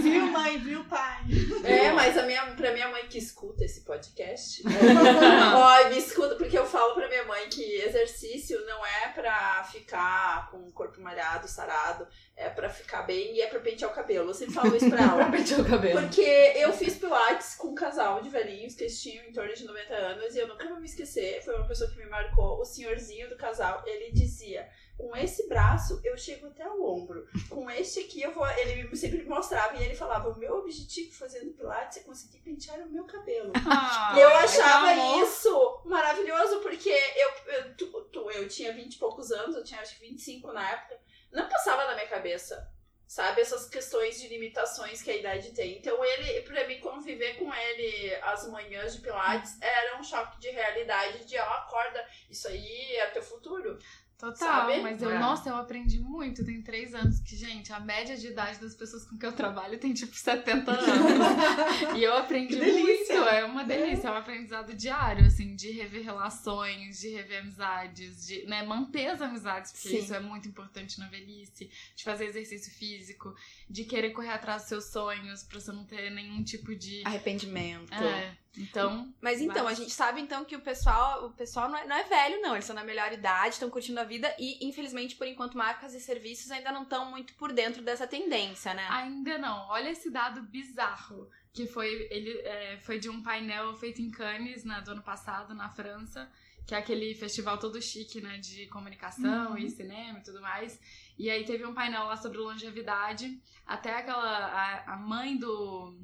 Viu, 0.00 0.26
mãe? 0.28 0.58
Viu, 0.58 0.84
pai? 0.84 1.20
É, 1.64 1.92
mas 1.92 2.16
a 2.18 2.22
minha, 2.22 2.44
pra 2.54 2.72
minha 2.72 2.88
mãe 2.88 3.06
que 3.08 3.18
escuta 3.18 3.64
esse 3.64 3.82
podcast, 3.82 4.62
ó, 5.54 5.88
me 5.88 5.98
escuta, 5.98 6.34
porque 6.36 6.58
eu 6.58 6.66
falo 6.66 6.94
pra 6.94 7.08
minha 7.08 7.24
mãe 7.24 7.48
que 7.48 7.62
exercício 7.62 8.64
não 8.66 8.84
é 8.84 9.08
pra 9.08 9.64
ficar 9.70 10.50
com 10.50 10.58
o 10.58 10.72
corpo 10.72 11.00
malhado, 11.00 11.48
sarado, 11.48 12.06
é 12.42 12.50
pra 12.50 12.68
ficar 12.68 13.02
bem 13.02 13.34
e 13.36 13.40
é 13.40 13.46
pra 13.46 13.60
pentear 13.60 13.90
o 13.90 13.94
cabelo. 13.94 14.30
Eu 14.30 14.34
sempre 14.34 14.54
falo 14.54 14.74
isso 14.76 14.88
pra 14.90 15.00
ela. 15.02 15.30
Pentear 15.30 15.60
o 15.60 15.64
cabelo. 15.64 16.00
Porque 16.00 16.20
eu 16.56 16.72
fiz 16.72 16.96
pilates 16.96 17.54
com 17.54 17.68
um 17.68 17.74
casal 17.74 18.20
de 18.20 18.28
velhinhos 18.28 18.74
que 18.74 18.84
eles 18.84 19.00
tinham 19.00 19.24
em 19.24 19.32
torno 19.32 19.54
de 19.54 19.64
90 19.64 19.94
anos 19.94 20.34
e 20.34 20.38
eu 20.38 20.48
nunca 20.48 20.68
vou 20.68 20.78
me 20.80 20.86
esquecer. 20.86 21.42
Foi 21.44 21.54
uma 21.56 21.66
pessoa 21.68 21.90
que 21.90 21.96
me 21.98 22.06
marcou. 22.06 22.60
O 22.60 22.64
senhorzinho 22.64 23.28
do 23.28 23.36
casal, 23.36 23.82
ele 23.86 24.12
dizia: 24.12 24.68
com 24.98 25.16
esse 25.16 25.48
braço 25.48 26.00
eu 26.04 26.16
chego 26.16 26.46
até 26.48 26.68
o 26.68 26.84
ombro. 26.84 27.26
Com 27.48 27.70
este 27.70 28.00
aqui 28.00 28.22
eu 28.22 28.32
vou. 28.32 28.46
Ele 28.58 28.94
sempre 28.96 29.18
me 29.18 29.28
mostrava 29.28 29.76
e 29.76 29.84
ele 29.84 29.94
falava: 29.94 30.28
o 30.28 30.38
meu 30.38 30.56
objetivo 30.58 31.12
fazendo 31.14 31.52
pilates 31.52 31.98
é 31.98 32.00
conseguir 32.00 32.38
pentear 32.38 32.78
o 32.80 32.90
meu 32.90 33.04
cabelo. 33.04 33.52
Ah, 33.66 34.14
E 34.16 34.20
eu 34.20 34.28
achava 34.28 34.94
isso 35.22 35.82
maravilhoso, 35.84 36.60
porque 36.60 36.90
eu, 36.90 37.52
eu, 37.54 37.74
tu- 37.76 38.00
tu- 38.12 38.30
eu 38.30 38.48
tinha 38.48 38.72
20 38.72 38.94
e 38.94 38.98
poucos 38.98 39.30
anos, 39.32 39.56
eu 39.56 39.64
tinha 39.64 39.80
acho 39.80 39.94
que 39.98 40.06
25 40.06 40.52
na 40.52 40.70
época. 40.70 40.98
Não 41.32 41.48
passava 41.48 41.86
na 41.86 41.94
minha 41.94 42.08
cabeça, 42.08 42.70
sabe? 43.06 43.40
Essas 43.40 43.68
questões 43.68 44.20
de 44.20 44.28
limitações 44.28 45.02
que 45.02 45.10
a 45.10 45.16
idade 45.16 45.52
tem. 45.52 45.78
Então, 45.78 46.04
ele, 46.04 46.42
pra 46.42 46.66
mim, 46.66 46.78
conviver 46.80 47.38
com 47.38 47.52
ele 47.52 48.14
as 48.16 48.46
manhãs 48.48 48.94
de 48.94 49.00
Pilates 49.00 49.60
era 49.60 49.98
um 49.98 50.02
choque 50.02 50.38
de 50.38 50.50
realidade 50.50 51.24
de, 51.24 51.38
ó, 51.38 51.42
acorda, 51.42 52.06
isso 52.30 52.48
aí 52.48 52.96
é 52.96 53.06
teu 53.06 53.22
futuro. 53.22 53.78
Total, 54.22 54.36
Sabe? 54.36 54.80
mas 54.82 55.02
eu, 55.02 55.10
É. 55.10 55.18
nossa, 55.18 55.48
eu 55.48 55.56
aprendi 55.56 55.98
muito. 55.98 56.44
Tem 56.44 56.62
três 56.62 56.94
anos 56.94 57.18
que, 57.18 57.34
gente, 57.34 57.72
a 57.72 57.80
média 57.80 58.16
de 58.16 58.28
idade 58.28 58.60
das 58.60 58.72
pessoas 58.72 59.04
com 59.04 59.18
que 59.18 59.26
eu 59.26 59.32
trabalho 59.32 59.76
tem 59.80 59.92
tipo 59.92 60.14
70 60.14 60.70
anos. 60.70 60.86
e 61.98 62.04
eu 62.04 62.16
aprendi 62.16 62.54
muito. 62.54 63.12
É 63.12 63.44
uma 63.44 63.64
delícia, 63.64 64.06
é 64.06 64.10
um 64.12 64.16
aprendizado 64.16 64.74
diário, 64.74 65.26
assim, 65.26 65.56
de 65.56 65.72
rever 65.72 66.04
relações, 66.04 67.00
de 67.00 67.08
rever 67.08 67.40
amizades, 67.40 68.24
de 68.24 68.46
né, 68.46 68.62
manter 68.62 69.08
as 69.08 69.20
amizades, 69.20 69.72
porque 69.72 69.88
Sim. 69.88 69.98
isso 69.98 70.14
é 70.14 70.20
muito 70.20 70.46
importante 70.46 71.00
na 71.00 71.08
velhice, 71.08 71.68
de 71.96 72.04
fazer 72.04 72.26
exercício 72.26 72.72
físico, 72.72 73.34
de 73.68 73.82
querer 73.84 74.10
correr 74.10 74.28
atrás 74.30 74.62
dos 74.62 74.68
seus 74.68 74.84
sonhos 74.84 75.42
pra 75.42 75.58
você 75.58 75.72
não 75.72 75.84
ter 75.84 76.10
nenhum 76.10 76.44
tipo 76.44 76.76
de. 76.76 77.02
Arrependimento. 77.04 77.92
É, 77.92 78.36
então. 78.56 79.12
Mas 79.20 79.40
então, 79.40 79.64
Mas- 79.64 79.78
a 79.78 79.82
gente 79.82 79.92
sabe 79.94 80.20
então 80.20 80.44
que 80.44 80.54
o 80.56 80.60
pessoal, 80.60 81.26
o 81.26 81.30
pessoal 81.30 81.68
não 81.68 81.78
é, 81.78 81.86
não 81.86 81.96
é 81.96 82.02
velho, 82.04 82.40
não. 82.42 82.52
Eles 82.52 82.64
estão 82.64 82.76
na 82.76 82.84
melhor 82.84 83.12
idade, 83.12 83.54
estão 83.54 83.70
curtindo 83.70 83.98
a 84.00 84.04
vida 84.04 84.34
e, 84.38 84.66
infelizmente, 84.66 85.16
por 85.16 85.26
enquanto, 85.26 85.56
marcas 85.56 85.94
e 85.94 86.00
serviços 86.00 86.50
ainda 86.50 86.70
não 86.72 86.82
estão 86.82 87.10
muito 87.10 87.34
por 87.34 87.52
dentro 87.52 87.82
dessa 87.82 88.06
tendência, 88.06 88.74
né? 88.74 88.86
Ainda 88.90 89.38
não. 89.38 89.68
Olha 89.68 89.90
esse 89.90 90.10
dado 90.10 90.42
bizarro. 90.42 91.28
Que 91.54 91.66
foi, 91.66 92.08
ele, 92.10 92.30
é, 92.40 92.78
foi 92.78 92.98
de 92.98 93.10
um 93.10 93.22
painel 93.22 93.74
feito 93.76 94.00
em 94.00 94.10
Cannes 94.10 94.64
né, 94.64 94.80
do 94.80 94.92
ano 94.92 95.02
passado, 95.02 95.52
na 95.54 95.68
França, 95.68 96.30
que 96.66 96.74
é 96.74 96.78
aquele 96.78 97.14
festival 97.14 97.58
todo 97.58 97.80
chique, 97.82 98.22
né? 98.22 98.38
De 98.38 98.66
comunicação 98.68 99.50
Uhum. 99.50 99.58
e 99.58 99.68
cinema 99.70 100.18
e 100.18 100.22
tudo 100.22 100.40
mais. 100.40 100.80
E 101.18 101.28
aí 101.28 101.44
teve 101.44 101.66
um 101.66 101.74
painel 101.74 102.04
lá 102.04 102.16
sobre 102.16 102.38
longevidade. 102.38 103.38
Até 103.66 103.94
aquela. 103.94 104.46
A, 104.46 104.94
a 104.94 104.96
mãe 104.96 105.36
do. 105.36 105.94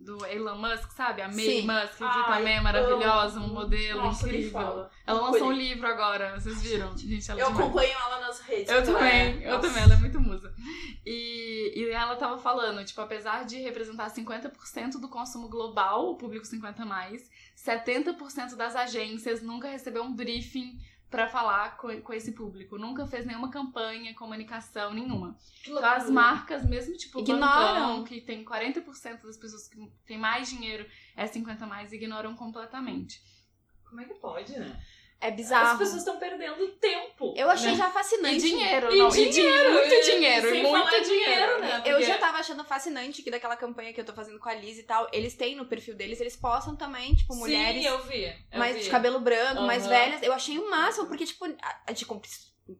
Do 0.00 0.24
Elon 0.26 0.56
Musk, 0.58 0.92
sabe? 0.92 1.20
A 1.22 1.26
May 1.28 1.60
Sim. 1.60 1.66
Musk, 1.66 1.96
que 1.98 2.04
Ai, 2.04 2.38
também 2.38 2.54
é 2.56 2.60
maravilhosa, 2.60 3.40
um 3.40 3.48
modelo 3.48 4.02
Nossa, 4.02 4.26
incrível. 4.26 4.86
Ela 5.04 5.20
lançou 5.20 5.48
um 5.48 5.52
livro 5.52 5.86
agora, 5.88 6.38
vocês 6.38 6.62
viram? 6.62 6.96
Gente, 6.96 7.28
ela 7.28 7.40
é 7.40 7.42
Eu 7.42 7.48
demais. 7.48 7.64
acompanho 7.66 7.92
ela 7.92 8.20
nas 8.20 8.40
redes. 8.40 8.68
Eu 8.68 8.76
ela 8.76 8.86
também, 8.86 9.10
é- 9.10 9.46
eu 9.48 9.56
Nossa. 9.56 9.68
também, 9.68 9.82
ela 9.82 9.94
é 9.94 9.96
muito 9.96 10.20
musa. 10.20 10.54
E, 11.04 11.72
e 11.74 11.90
ela 11.90 12.14
tava 12.16 12.38
falando, 12.38 12.84
tipo, 12.84 13.00
apesar 13.00 13.44
de 13.44 13.58
representar 13.58 14.08
50% 14.10 15.00
do 15.00 15.08
consumo 15.08 15.48
global, 15.48 16.10
o 16.10 16.16
público 16.16 16.46
50 16.46 16.84
mais, 16.84 17.28
70% 17.56 18.54
das 18.56 18.76
agências 18.76 19.42
nunca 19.42 19.68
recebeu 19.68 20.04
um 20.04 20.14
briefing 20.14 20.78
pra 21.10 21.26
falar 21.26 21.76
com, 21.76 22.00
com 22.00 22.12
esse 22.12 22.32
público. 22.32 22.78
Nunca 22.78 23.06
fez 23.06 23.24
nenhuma 23.24 23.50
campanha, 23.50 24.14
comunicação, 24.14 24.92
nenhuma. 24.92 25.36
Então 25.62 25.84
as 25.84 26.10
marcas, 26.10 26.64
mesmo 26.64 26.96
tipo 26.96 27.20
Ignoram. 27.20 27.96
Bancão, 27.96 28.04
que 28.04 28.20
tem 28.20 28.44
40% 28.44 29.22
das 29.22 29.36
pessoas 29.36 29.68
que 29.68 29.90
têm 30.06 30.18
mais 30.18 30.48
dinheiro, 30.48 30.86
é 31.16 31.26
50 31.26 31.66
mais, 31.66 31.92
ignoram 31.92 32.34
completamente. 32.34 33.22
Como 33.88 34.00
é 34.00 34.04
que 34.04 34.14
pode, 34.14 34.58
né? 34.58 34.78
É 35.20 35.28
As 35.30 35.34
bizarro. 35.34 35.78
pessoas 35.78 35.98
estão 35.98 36.16
perdendo 36.16 36.68
tempo. 36.80 37.34
Eu 37.36 37.50
achei 37.50 37.72
né? 37.72 37.76
já 37.76 37.88
E 37.88 37.92
fascinante. 37.92 38.38
dinheiro, 38.40 38.94
E 38.94 38.98
não, 38.98 39.08
dinheiro, 39.08 39.30
e 39.30 39.32
dinheiro, 39.32 39.72
muito 39.72 39.92
e- 39.94 40.00
dinheiro, 40.02 40.48
sem 40.48 40.58
e 40.60 40.62
muito 40.62 40.78
falar 40.78 41.00
dinheiro. 41.00 41.08
dinheiro, 41.24 41.60
né? 41.60 41.76
Eu 41.84 41.96
Porque- 41.96 42.04
já 42.04 42.18
tava 42.18 42.38
achando 42.38 42.64
fascinante 42.64 43.20
que 43.22 43.30
daquela 43.30 43.56
campanha 43.56 43.92
que 43.92 44.00
eu 44.00 44.04
tô 44.04 44.12
fazendo 44.12 44.38
com 44.38 44.48
a 44.48 44.54
Liz 44.54 44.78
e 44.78 44.84
tal, 44.84 45.08
eles 45.12 45.34
têm 45.34 45.56
no 45.56 45.64
perfil 45.66 45.96
deles, 45.96 46.20
eles 46.20 46.36
postam 46.36 46.76
também, 46.76 47.16
tipo, 47.16 47.34
mulheres 47.34 47.82
Sim, 47.82 47.88
eu 47.88 47.98
vi. 48.04 48.24
eu 48.52 48.58
mais 48.60 48.76
vi. 48.76 48.82
de 48.84 48.90
cabelo 48.90 49.18
branco, 49.18 49.62
mais 49.62 49.82
Aham. 49.82 49.90
velhas. 49.90 50.22
Eu 50.22 50.32
achei 50.32 50.56
o 50.56 50.70
máximo, 50.70 51.08
porque, 51.08 51.24
tipo, 51.26 51.44
a, 51.46 51.80
a 51.88 51.92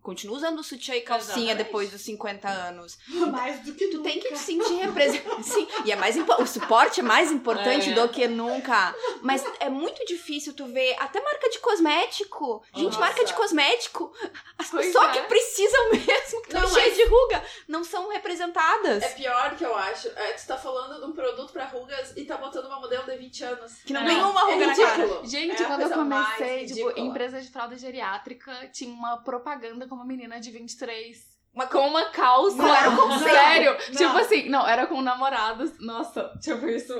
continua 0.02 0.36
usando 0.36 0.62
sutiã 0.62 0.94
e 0.94 1.00
calcinha 1.00 1.36
Exatamente. 1.52 1.64
depois 1.66 1.90
dos 1.90 2.00
50 2.02 2.48
anos. 2.48 2.98
Mais 3.32 3.60
do 3.60 3.74
que 3.74 3.88
Tu 3.88 4.02
tem 4.02 4.18
que 4.18 4.24
nunca. 4.28 4.36
te 4.36 4.44
sentir 4.44 4.74
representado. 4.74 5.42
Sim, 5.44 5.66
e 5.84 5.92
é 5.92 5.96
mais 5.96 6.16
o 6.16 6.46
suporte 6.46 7.00
é 7.00 7.02
mais 7.02 7.30
importante 7.32 7.90
É. 7.90 7.94
do 7.94 8.08
que 8.08 8.26
nunca. 8.28 8.94
Mas 9.22 9.44
é 9.60 9.68
muito 9.68 10.04
difícil 10.06 10.52
tu 10.54 10.66
ver 10.66 10.94
até 10.98 11.20
marca 11.22 11.48
de 11.48 11.58
cosmético. 11.58 12.62
Gente, 12.74 12.84
Nossa. 12.86 13.00
marca 13.00 13.24
de 13.24 13.32
cosmético. 13.34 14.12
As 14.58 14.70
Pois 14.70 14.86
pessoas 14.86 15.08
é. 15.16 15.20
que 15.20 15.28
precisam 15.28 15.90
mesmo, 15.92 16.42
que 16.42 16.48
estão 16.48 16.60
Não, 16.62 16.68
cheias 16.68 16.88
mas- 16.88 16.96
de 16.96 17.04
ruga, 17.06 17.44
não 17.66 17.84
são 17.84 18.08
representadas. 18.10 19.02
É 19.02 19.08
pior 19.10 19.56
que 19.56 19.64
eu 19.64 19.74
acho. 19.76 20.08
É, 20.08 20.32
tu 20.32 20.46
tá 20.46 20.56
falando 20.56 21.00
de 21.00 21.06
um 21.06 21.12
produto 21.12 21.52
pra 21.52 21.64
rugas 21.66 22.12
e 22.16 22.24
tá 22.24 22.36
botando 22.36 22.66
uma 22.66 22.80
modelo 22.80 23.04
de 23.04 23.16
20 23.16 23.44
anos. 23.44 23.72
Que 23.84 23.92
não 23.92 24.02
É. 24.02 24.06
tem 24.06 24.16
uma 24.22 24.40
É 24.50 24.54
ruga 24.54 24.66
na 24.66 24.76
cara. 24.76 24.96
ridículo. 24.96 25.26
Gente, 25.26 25.62
É 25.62 25.66
quando 25.66 25.80
eu 25.82 25.90
comecei, 25.90 26.66
tipo, 26.66 26.98
empresa 26.98 27.40
de 27.40 27.48
fralda 27.50 27.76
geriátrica 27.78 28.68
tinha 28.72 28.92
uma 28.92 29.18
propaganda 29.18 29.77
com 29.86 29.94
uma 29.94 30.04
menina 30.04 30.40
de 30.40 30.50
23. 30.50 31.37
Uma 31.58 31.66
Com 31.66 31.88
uma 31.88 32.04
calça. 32.10 32.56
Não 32.56 32.72
era 32.72 32.90
conceito. 32.92 33.24
Sério. 33.34 33.72
Não. 33.88 33.96
Tipo 33.96 34.18
assim, 34.18 34.48
não, 34.48 34.64
era 34.68 34.86
com 34.86 35.02
namorados. 35.02 35.72
Nossa, 35.80 36.30
tipo, 36.40 36.68
isso 36.68 36.92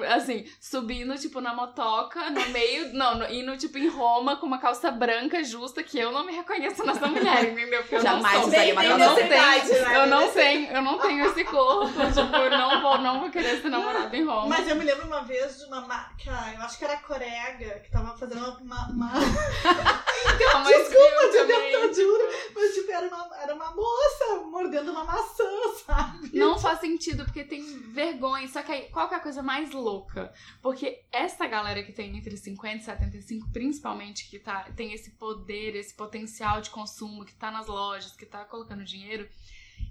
é 0.00 0.14
assim, 0.14 0.46
subindo, 0.58 1.14
tipo, 1.18 1.38
na 1.42 1.52
motoca, 1.52 2.30
no 2.30 2.46
meio. 2.48 2.86
Não, 2.96 3.16
no- 3.16 3.30
indo, 3.30 3.56
tipo, 3.58 3.76
em 3.76 3.88
Roma 3.88 4.36
com 4.36 4.46
uma 4.46 4.58
calça 4.58 4.90
branca 4.90 5.42
justa, 5.44 5.82
que 5.82 5.98
eu 5.98 6.10
não 6.12 6.24
me 6.24 6.32
reconheço 6.32 6.84
nessa 6.86 7.06
mulher, 7.06 7.44
entendeu? 7.44 7.80
Porque 7.82 7.96
eu 7.96 8.00
Jamais 8.00 8.38
não 8.40 8.46
usaria 8.48 8.72
uma 8.72 8.80
Bem 8.82 8.90
Eu 8.90 8.98
calça. 8.98 9.20
não 9.20 9.28
tenho, 9.28 9.82
né? 9.84 9.96
eu 9.96 10.06
não 10.06 10.28
tenho, 10.32 10.70
eu 10.72 10.82
não 10.82 10.98
tenho 10.98 11.26
esse 11.26 11.44
corpo. 11.44 11.92
Tipo, 11.92 12.36
eu 12.36 12.50
não 12.50 12.80
vou, 12.80 12.98
não 12.98 13.20
vou 13.20 13.30
querer 13.30 13.60
ser 13.60 13.68
namorada 13.68 14.16
em 14.16 14.24
Roma. 14.24 14.46
Mas 14.48 14.66
eu 14.68 14.76
me 14.76 14.84
lembro 14.84 15.06
uma 15.06 15.22
vez 15.24 15.58
de 15.58 15.64
uma 15.66 15.82
marca, 15.82 16.30
eu 16.54 16.62
acho 16.62 16.78
que 16.78 16.84
era 16.84 16.96
Corega, 16.98 17.80
que 17.80 17.90
tava 17.90 18.16
fazendo 18.16 18.46
uma. 18.62 18.88
uma. 18.88 19.10
Então, 20.34 20.62
Desculpa 20.64 21.28
também, 21.32 21.72
tentar, 21.72 21.92
juro. 21.94 22.28
Mas 22.54 22.74
tipo, 22.74 22.90
era 22.90 23.06
uma, 23.06 23.28
era 23.42 23.54
uma 23.54 23.70
moça 23.70 24.05
mordendo 24.50 24.90
uma 24.90 25.04
maçã, 25.04 25.44
sabe? 25.84 26.30
Não 26.32 26.58
faz 26.58 26.80
sentido, 26.80 27.24
porque 27.24 27.44
tem 27.44 27.62
vergonha. 27.90 28.48
Só 28.48 28.62
que 28.62 28.72
aí, 28.72 28.88
qual 28.90 29.08
que 29.08 29.14
é 29.14 29.18
a 29.18 29.20
coisa 29.20 29.42
mais 29.42 29.70
louca? 29.72 30.32
Porque 30.62 31.04
essa 31.12 31.46
galera 31.46 31.82
que 31.82 31.92
tem 31.92 32.16
entre 32.16 32.36
50 32.36 32.76
e 32.76 32.80
75, 32.82 33.50
principalmente, 33.52 34.28
que 34.28 34.38
tá, 34.38 34.64
tem 34.74 34.92
esse 34.92 35.12
poder, 35.12 35.76
esse 35.76 35.94
potencial 35.94 36.60
de 36.60 36.70
consumo, 36.70 37.24
que 37.24 37.34
tá 37.34 37.50
nas 37.50 37.66
lojas, 37.66 38.16
que 38.16 38.26
tá 38.26 38.44
colocando 38.44 38.84
dinheiro, 38.84 39.28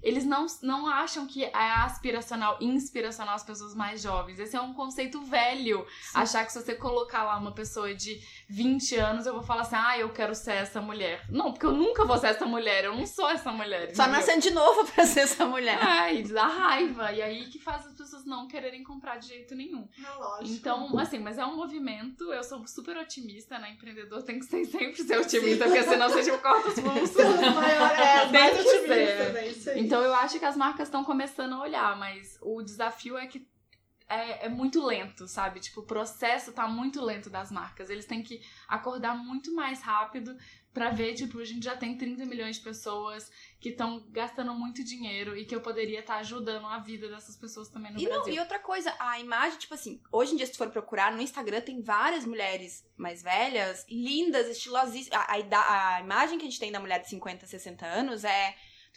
eles 0.02 0.24
não, 0.24 0.46
não 0.62 0.86
acham 0.86 1.26
que 1.26 1.44
é 1.44 1.52
aspiracional, 1.52 2.58
inspiracional 2.60 3.34
as 3.34 3.42
pessoas 3.42 3.74
mais 3.74 4.00
jovens. 4.00 4.38
Esse 4.38 4.56
é 4.56 4.60
um 4.60 4.72
conceito 4.72 5.20
velho. 5.22 5.84
Achar 6.14 6.44
que 6.44 6.52
se 6.52 6.62
você 6.62 6.76
colocar 6.76 7.24
lá 7.24 7.36
uma 7.36 7.50
pessoa 7.50 7.92
de 7.92 8.20
20 8.48 8.94
anos, 8.96 9.26
eu 9.26 9.32
vou 9.32 9.42
falar 9.42 9.62
assim, 9.62 9.74
ah, 9.76 9.98
eu 9.98 10.10
quero 10.10 10.32
ser 10.34 10.52
essa 10.52 10.80
mulher. 10.80 11.24
Não, 11.28 11.50
porque 11.50 11.66
eu 11.66 11.72
nunca 11.72 12.04
vou 12.04 12.16
ser 12.18 12.28
essa 12.28 12.46
mulher, 12.46 12.84
eu 12.84 12.94
não 12.94 13.04
sou 13.04 13.28
essa 13.28 13.50
mulher. 13.50 13.94
Só 13.94 14.04
entendeu? 14.04 14.20
nascendo 14.20 14.42
de 14.42 14.50
novo 14.50 14.84
pra 14.92 15.04
ser 15.04 15.20
essa 15.20 15.44
mulher. 15.44 15.78
Ai, 15.80 16.22
dá 16.22 16.46
raiva. 16.46 17.12
E 17.12 17.20
aí 17.20 17.46
que 17.46 17.58
faz 17.58 17.84
não 18.28 18.46
quererem 18.48 18.82
comprar 18.82 19.16
de 19.16 19.28
jeito 19.28 19.54
nenhum. 19.54 19.88
É 20.04 20.10
lógico. 20.10 20.54
Então, 20.54 20.98
assim, 20.98 21.18
mas 21.18 21.38
é 21.38 21.44
um 21.46 21.56
movimento, 21.56 22.32
eu 22.32 22.42
sou 22.42 22.66
super 22.66 22.96
otimista, 22.96 23.58
né? 23.58 23.70
Empreendedor 23.72 24.22
tem 24.22 24.38
que 24.38 24.44
ser, 24.44 24.64
sempre 24.66 25.02
ser 25.02 25.18
otimista, 25.18 25.64
porque 25.64 25.82
senão 25.82 26.08
você 26.10 26.24
tipo, 26.24 26.38
corta 26.38 26.68
os 26.68 26.74
pulsos. 26.80 27.16
É, 27.96 28.22
Tem 28.28 28.32
mais 28.32 28.52
que 28.54 28.60
otimistas, 28.60 28.86
ser. 28.86 29.36
é 29.36 29.48
isso 29.48 29.70
aí. 29.70 29.80
Então 29.80 30.02
eu 30.02 30.14
acho 30.14 30.38
que 30.38 30.44
as 30.44 30.56
marcas 30.56 30.88
estão 30.88 31.04
começando 31.04 31.54
a 31.54 31.60
olhar, 31.60 31.96
mas 31.98 32.38
o 32.42 32.62
desafio 32.62 33.16
é 33.16 33.26
que 33.26 33.48
é, 34.08 34.46
é 34.46 34.48
muito 34.48 34.84
lento, 34.84 35.26
sabe? 35.26 35.60
Tipo, 35.60 35.80
o 35.80 35.86
processo 35.86 36.52
tá 36.52 36.68
muito 36.68 37.02
lento 37.04 37.28
das 37.28 37.50
marcas. 37.50 37.90
Eles 37.90 38.06
têm 38.06 38.22
que 38.22 38.40
acordar 38.68 39.16
muito 39.16 39.52
mais 39.54 39.82
rápido 39.82 40.36
pra 40.76 40.90
ver, 40.90 41.14
tipo, 41.14 41.40
a 41.40 41.44
gente 41.44 41.64
já 41.64 41.74
tem 41.74 41.96
30 41.96 42.26
milhões 42.26 42.56
de 42.56 42.62
pessoas 42.62 43.32
que 43.58 43.70
estão 43.70 44.06
gastando 44.10 44.52
muito 44.52 44.84
dinheiro 44.84 45.34
e 45.34 45.46
que 45.46 45.54
eu 45.54 45.60
poderia 45.62 46.00
estar 46.00 46.16
ajudando 46.16 46.66
a 46.66 46.78
vida 46.80 47.08
dessas 47.08 47.34
pessoas 47.34 47.70
também 47.70 47.94
no 47.94 47.98
E, 47.98 48.02
não, 48.02 48.10
Brasil. 48.16 48.34
e 48.34 48.38
outra 48.38 48.58
coisa, 48.58 48.94
a 48.98 49.18
imagem, 49.18 49.58
tipo 49.58 49.72
assim, 49.72 50.02
hoje 50.12 50.34
em 50.34 50.36
dia, 50.36 50.44
se 50.44 50.52
tu 50.52 50.58
for 50.58 50.68
procurar, 50.68 51.12
no 51.12 51.22
Instagram 51.22 51.62
tem 51.62 51.80
várias 51.80 52.26
mulheres 52.26 52.86
mais 52.94 53.22
velhas, 53.22 53.86
lindas, 53.88 54.48
estilosíssimas. 54.48 55.18
A, 55.18 55.32
a, 55.32 55.96
a 55.96 56.00
imagem 56.02 56.36
que 56.36 56.44
a 56.44 56.50
gente 56.50 56.60
tem 56.60 56.70
da 56.70 56.78
mulher 56.78 57.00
de 57.00 57.08
50, 57.08 57.46
60 57.46 57.86
anos 57.86 58.22
é. 58.22 58.54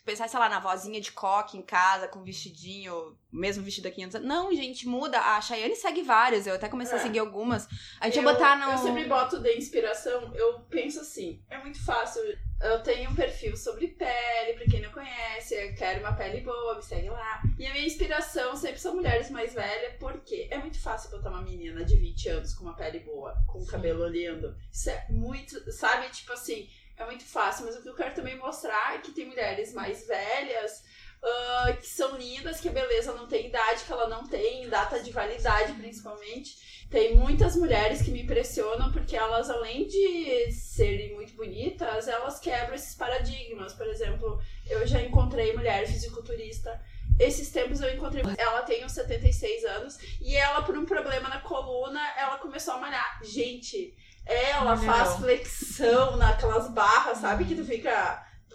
Pensar, 0.10 0.28
sei 0.28 0.40
lá, 0.40 0.50
na 0.50 0.60
vozinha 0.60 1.00
de 1.00 1.12
coque 1.12 1.56
em 1.56 1.62
casa, 1.62 2.08
com 2.08 2.24
vestidinho, 2.24 3.16
mesmo 3.32 3.64
vestido 3.64 3.88
há 3.90 3.92
500 3.92 4.16
anos. 4.16 4.28
Não, 4.28 4.52
gente, 4.56 4.88
muda. 4.88 5.20
A 5.20 5.40
Chayane 5.40 5.76
segue 5.76 6.02
várias, 6.02 6.48
eu 6.48 6.56
até 6.56 6.68
comecei 6.68 6.98
É. 6.98 7.00
a 7.00 7.04
seguir 7.04 7.20
algumas. 7.20 7.68
A 8.02 8.06
gente 8.06 8.18
eu, 8.18 8.24
ia 8.24 8.34
botar 8.34 8.58
no. 8.58 8.72
Eu 8.72 8.78
sempre 8.80 9.06
boto 9.06 9.40
de 9.40 9.56
inspiração, 9.56 10.34
eu 10.36 10.62
penso 10.62 11.00
assim, 11.02 11.44
é 11.48 11.60
muito 11.60 11.84
fácil. 11.86 12.24
Eu 12.60 12.82
tenho 12.84 13.10
um 13.12 13.16
perfil 13.16 13.56
sobre 13.56 13.88
pele, 13.90 14.54
pra 14.58 14.66
quem 14.66 14.82
não 14.82 14.92
conhece, 14.92 15.54
eu 15.56 15.74
quero 15.76 16.02
uma 16.02 16.12
pele 16.14 16.42
boa, 16.42 16.76
me 16.76 16.82
segue 16.84 17.10
lá. 17.10 17.42
E 17.58 17.66
a 17.66 17.72
minha 17.72 17.86
inspiração 17.86 18.54
sempre 18.56 18.80
são 18.80 18.96
mulheres 18.96 19.30
mais 19.30 19.54
velhas, 19.54 19.94
porque 19.98 20.48
é 20.52 20.58
muito 20.58 20.78
fácil 20.82 21.12
botar 21.12 21.30
uma 21.30 21.42
menina 21.42 21.86
de 21.86 21.96
20 21.96 22.30
anos 22.30 22.54
com 22.56 22.64
uma 22.66 22.76
pele 22.76 23.00
boa, 23.00 23.34
com 23.48 23.60
um 23.60 23.66
cabelo 23.66 24.06
lindo. 24.08 24.58
Isso 24.72 24.90
é 24.90 25.06
muito, 25.10 25.72
sabe, 25.72 26.10
tipo 26.10 26.34
assim, 26.34 26.68
é 27.00 27.06
muito 27.06 27.24
fácil, 27.24 27.66
mas 27.66 27.76
o 27.76 27.82
que 27.82 27.90
eu 27.90 27.96
quero 27.96 28.14
também 28.14 28.38
mostrar 28.38 28.96
é 28.96 29.00
que 29.00 29.12
tem 29.12 29.26
mulheres 29.26 29.74
mais 29.74 30.06
velhas. 30.06 30.84
ah, 31.22 31.74
que 31.74 31.86
são 31.86 32.16
lindas, 32.18 32.62
que 32.62 32.70
a 32.70 32.72
beleza 32.72 33.14
não 33.14 33.28
tem 33.28 33.48
idade, 33.48 33.84
que 33.84 33.92
ela 33.92 34.08
não 34.08 34.26
tem 34.26 34.70
data 34.70 35.02
de 35.02 35.12
validade, 35.12 35.74
principalmente. 35.74 36.88
Tem 36.90 37.14
muitas 37.16 37.56
mulheres 37.58 38.02
que 38.02 38.10
me 38.10 38.24
impressionam 38.24 38.92
porque 38.92 39.16
elas, 39.18 39.50
além 39.50 39.86
de 39.86 40.52
serem 40.52 41.14
muito 41.16 41.34
bonitas, 41.34 42.08
elas 42.08 42.40
quebram 42.40 42.74
esses 42.74 42.96
paradigmas. 42.96 43.74
Por 43.74 43.86
exemplo, 43.88 44.42
eu 44.70 44.88
já 44.88 45.02
encontrei 45.02 45.54
mulher 45.54 45.86
fisiculturista. 45.88 46.82
Esses 47.20 47.52
tempos 47.52 47.82
eu 47.82 47.94
encontrei. 47.94 48.24
Ela 48.38 48.62
tem 48.62 48.86
uns 48.86 48.94
76 48.94 49.66
anos 49.66 50.00
e 50.22 50.38
ela, 50.38 50.62
por 50.64 50.78
um 50.78 50.86
problema 50.86 51.28
na 51.28 51.42
coluna, 51.42 52.02
ela 52.18 52.38
começou 52.38 52.76
a 52.76 52.78
malhar. 52.78 53.20
Gente, 53.24 53.94
ela 54.30 54.76
Mulherão. 54.76 54.94
faz 54.96 55.16
flexão 55.18 56.18
naquelas 56.18 56.70
barras, 56.70 57.18
sabe? 57.18 57.46
Que 57.46 57.56
tu 57.56 57.64
fica. 57.66 57.92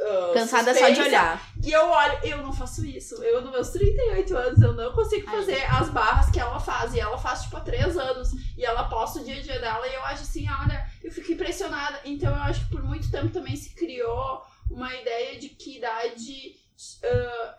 ah, 0.00 0.30
Cansada 0.34 0.72
só 0.74 0.80
de 0.88 0.94
suspensa. 0.96 1.02
olhar. 1.08 1.42
E 1.62 1.72
eu 1.72 1.88
olho, 1.88 2.18
eu 2.22 2.38
não 2.38 2.52
faço 2.52 2.84
isso. 2.84 3.22
Eu, 3.22 3.40
nos 3.42 3.50
meus 3.50 3.70
38 3.70 4.36
anos, 4.36 4.62
eu 4.62 4.72
não 4.74 4.92
consigo 4.92 5.24
Ai. 5.28 5.36
fazer 5.36 5.64
as 5.64 5.88
barras 5.90 6.30
que 6.30 6.38
ela 6.40 6.60
faz. 6.60 6.94
E 6.94 7.00
ela 7.00 7.16
faz, 7.18 7.42
tipo, 7.42 7.56
há 7.56 7.60
3 7.60 7.96
anos. 7.96 8.30
E 8.56 8.64
ela 8.64 8.84
posta 8.84 9.20
o 9.20 9.24
dia 9.24 9.36
a 9.36 9.42
dia 9.42 9.58
dela. 9.60 9.86
E 9.88 9.94
eu 9.94 10.02
acho 10.04 10.22
assim, 10.22 10.46
olha, 10.50 10.86
eu 11.02 11.10
fico 11.10 11.32
impressionada. 11.32 12.00
Então 12.04 12.30
eu 12.34 12.42
acho 12.42 12.60
que 12.64 12.70
por 12.70 12.82
muito 12.82 13.10
tempo 13.10 13.28
também 13.30 13.56
se 13.56 13.70
criou 13.74 14.42
uma 14.70 14.92
ideia 14.94 15.38
de 15.38 15.48
que 15.50 15.78
idade. 15.78 16.54
Ah, 17.04 17.54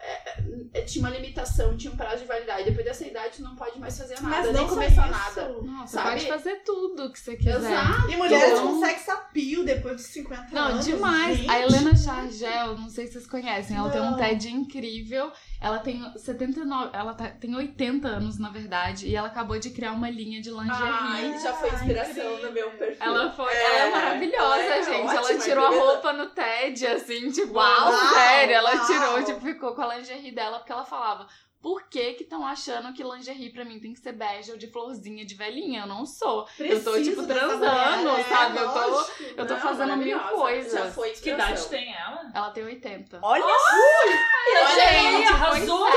é- 0.73 0.81
tinha 0.85 1.03
uma 1.05 1.09
limitação, 1.15 1.75
tinha 1.77 1.91
um 1.91 1.95
prazo 1.97 2.17
de 2.21 2.25
validade. 2.25 2.65
Depois 2.65 2.85
dessa 2.85 3.05
idade, 3.07 3.37
tu 3.37 3.43
não 3.43 3.55
pode 3.55 3.79
mais 3.79 3.97
fazer 3.97 4.15
nada, 4.21 4.27
Mas 4.27 4.45
nem 4.45 4.53
não 4.53 4.67
começar 4.67 5.09
isso. 5.09 5.11
nada. 5.39 5.53
Nossa, 5.63 5.93
sabe? 5.93 6.09
pode 6.09 6.27
fazer 6.27 6.55
tudo 6.65 7.11
que 7.11 7.19
você 7.19 7.35
quiser. 7.35 7.55
Exato. 7.55 8.11
E 8.11 8.15
mulheres 8.17 8.51
Então- 8.59 8.67
com 8.73 8.85
sex 8.85 9.09
appeal 9.09 9.63
depois 9.63 9.95
dos 9.95 10.05
50 10.07 10.47
Não, 10.53 10.61
anos. 10.67 10.85
demais. 10.85 11.37
gente. 11.37 11.49
A 11.49 11.59
Helena 11.59 11.95
Chargel, 11.95 12.77
não 12.77 12.89
sei 12.89 13.07
se 13.07 13.13
vocês 13.13 13.27
conhecem, 13.27 13.75
ela 13.77 13.89
tem 13.89 14.01
um 14.01 14.11
Não. 14.11 14.17
TED 14.17 14.49
incrível. 14.49 15.31
Ela 15.61 15.79
tem 15.79 16.03
79, 16.17 16.89
ela 16.93 17.13
tá- 17.13 17.29
tem 17.31 17.55
80 17.55 18.07
anos, 18.07 18.37
na 18.37 18.49
verdade, 18.49 19.07
e 19.07 19.15
ela 19.15 19.27
acabou 19.29 19.57
de 19.57 19.71
criar 19.71 19.93
uma 19.93 20.09
linha 20.09 20.39
de 20.41 20.51
lingerie. 20.51 20.69
Ai, 20.77 21.39
já 21.41 21.53
foi 21.53 21.69
inspiração 21.73 22.41
no 22.43 22.51
meu 22.51 22.69
perfil. 22.71 22.97
Ela 23.03 23.31
foi, 23.31 23.51
É, 23.51 23.63
ela 23.63 23.87
é 23.87 23.91
maravilhosa, 23.91 24.61
ela 24.61 24.75
é 24.75 24.83
gente. 24.83 25.09
ela 25.09 25.21
ótima, 25.21 25.39
tirou 25.39 25.65
a 25.65 25.69
roupa 25.69 26.13
no 26.13 26.27
TED, 26.29 26.85
assim, 26.85 27.31
tipo, 27.31 27.53
Uau, 27.53 27.93
sério, 28.13 28.53
ela 28.55 28.75
uau. 28.75 28.85
Tipo, 29.23 29.39
ficou 29.41 29.73
com 29.75 29.81
a 29.81 29.95
lingerie 29.95 30.31
dela, 30.33 30.57
porque 30.59 30.71
ela 30.71 30.85
falava. 30.85 31.27
Por 31.61 31.89
que 31.89 32.13
que 32.13 32.21
estão 32.23 32.45
achando 32.45 32.93
que 32.93 33.03
lingerie 33.03 33.51
pra 33.51 33.65
mim 33.65 33.79
tem 33.79 33.91
que 33.91 33.99
ser 33.99 34.11
bege 34.11 34.51
ou 34.51 34.57
de 34.57 34.67
florzinha 34.67 35.25
de 35.25 35.33
velhinha? 35.33 35.81
Eu 35.81 35.87
não 35.87 36.05
sou. 36.05 36.41
eu 36.59 36.83
tô, 36.83 36.91
Preciso 36.91 37.09
tipo, 37.15 37.25
transando, 37.25 38.03
mulher, 38.03 38.19
é, 38.19 38.23
sabe? 38.23 38.57
Eu 38.59 38.71
tô- 38.71 38.87
lógico. 38.87 39.23
Eu 39.35 39.47
tô 39.47 39.53
Não, 39.55 39.61
fazendo 39.61 39.97
mil 39.97 40.19
coisas. 40.19 40.71
Já 40.71 40.91
foi 40.91 41.09
Que 41.13 41.31
idade 41.31 41.65
tem 41.67 41.91
ela? 41.91 42.29
Ela 42.35 42.51
tem 42.51 42.63
80. 42.65 43.17
Olha 43.19 43.43
Olha 43.43 44.75
Gente, 44.75 45.27
arrasou! 45.27 45.87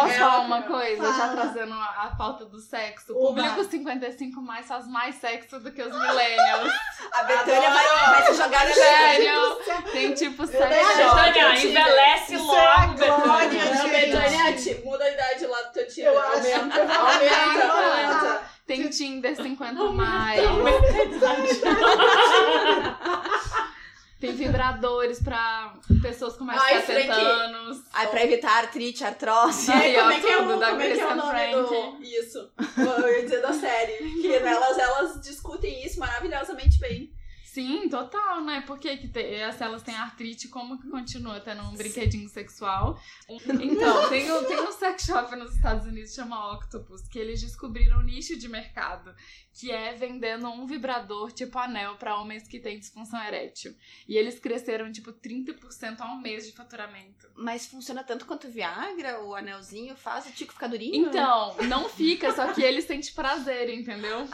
Posso 0.00 0.14
é 0.14 0.18
falar 0.18 0.40
uma 0.40 0.62
coisa? 0.62 1.02
Já 1.02 1.12
Fala. 1.12 1.32
trazendo 1.32 1.74
a, 1.74 1.84
a 2.04 2.16
pauta 2.16 2.44
do 2.44 2.58
sexo. 2.60 3.12
O 3.12 3.26
público 3.28 3.64
55 3.64 4.40
mais 4.40 4.66
faz 4.66 4.86
mais 4.86 5.14
sexo 5.16 5.58
do 5.60 5.72
que 5.72 5.82
os 5.82 5.92
millennials. 5.92 6.72
A 7.12 7.22
Betânia 7.24 7.70
vai, 7.70 7.86
vai 8.10 8.26
se 8.26 8.34
jogar 8.34 8.64
na 8.66 8.74
Sério. 8.74 9.56
Tem 9.92 10.14
tipo 10.14 10.46
sex 10.46 10.58
Betânia, 10.64 11.54
tive- 11.54 11.68
envelhece 11.70 12.36
logo, 12.36 12.56
é 12.60 12.76
a 12.76 12.86
Betânia. 12.88 13.88
Betânia, 13.88 14.82
muda 14.84 15.04
a 15.04 15.10
idade 15.10 15.46
lá 15.46 15.62
do 15.62 15.72
teu. 15.72 15.86
Eu 16.04 16.18
acho. 16.18 16.36
Aumenta, 16.36 16.98
aumenta, 16.98 17.72
aumenta. 17.72 18.40
Tem 18.66 18.88
Tinder 18.90 19.34
50 19.36 19.84
mais. 19.92 20.40
Tem 24.26 24.36
vibradores 24.36 25.22
pra 25.22 25.74
pessoas 26.02 26.36
com 26.36 26.44
mais 26.44 26.60
de 26.60 26.66
Ai, 26.66 26.82
70 26.82 27.14
Frank. 27.14 27.26
anos. 27.26 27.82
Ai, 27.92 28.06
pra 28.08 28.24
evitar 28.24 28.58
artrite, 28.58 29.04
artrose. 29.04 29.70
Aí, 29.70 29.94
como 29.94 30.10
é 30.10 30.20
que 30.20 30.26
é 30.26 30.36
o, 30.36 30.40
como 30.48 30.64
é 30.82 30.90
que 30.94 31.00
é 31.00 31.06
o 31.06 31.16
nome 31.16 31.30
Frank. 31.30 31.52
do... 31.52 32.02
Isso. 32.04 32.50
Eu 32.76 33.08
ia 33.16 33.22
dizer 33.22 33.42
da 33.42 33.52
série. 33.52 34.20
Que 34.20 34.34
elas, 34.34 34.78
elas 34.78 35.20
discutem 35.20 35.84
isso 35.84 35.98
maravilhosamente 35.98 36.78
bem. 36.78 37.10
Sim, 37.56 37.88
total, 37.88 38.44
né? 38.44 38.60
Por 38.66 38.78
que, 38.78 38.98
que 38.98 39.08
se 39.08 39.64
elas 39.64 39.82
têm 39.82 39.94
artrite, 39.94 40.46
como 40.46 40.78
que 40.78 40.90
continua 40.90 41.40
tendo 41.40 41.62
um 41.62 41.74
brinquedinho 41.74 42.28
sexual? 42.28 43.00
Então, 43.26 44.10
tem 44.10 44.30
um, 44.30 44.44
tem 44.44 44.60
um 44.60 44.72
sex 44.72 45.04
shop 45.06 45.34
nos 45.36 45.56
Estados 45.56 45.86
Unidos 45.86 46.10
que 46.10 46.16
chama 46.16 46.52
Octopus, 46.52 47.08
que 47.08 47.18
eles 47.18 47.40
descobriram 47.40 48.00
um 48.00 48.02
nicho 48.02 48.38
de 48.38 48.46
mercado, 48.46 49.14
que 49.54 49.70
é 49.70 49.94
vendendo 49.94 50.46
um 50.50 50.66
vibrador 50.66 51.32
tipo 51.32 51.58
anel 51.58 51.96
pra 51.96 52.20
homens 52.20 52.46
que 52.46 52.60
têm 52.60 52.78
disfunção 52.78 53.24
erétil. 53.24 53.74
E 54.06 54.18
eles 54.18 54.38
cresceram, 54.38 54.92
tipo, 54.92 55.10
30% 55.10 56.00
ao 56.00 56.18
mês 56.18 56.44
de 56.44 56.52
faturamento. 56.52 57.26
Mas 57.34 57.64
funciona 57.64 58.04
tanto 58.04 58.26
quanto 58.26 58.48
o 58.48 58.50
Viagra, 58.50 59.24
o 59.24 59.34
anelzinho 59.34 59.96
faz 59.96 60.26
o 60.26 60.32
tico 60.32 60.52
ficar 60.52 60.66
durinho? 60.66 61.08
Então, 61.08 61.56
não 61.68 61.88
fica, 61.88 62.34
só 62.34 62.52
que 62.52 62.62
eles 62.62 62.84
sentem 62.84 63.14
prazer, 63.14 63.70
entendeu? 63.70 64.28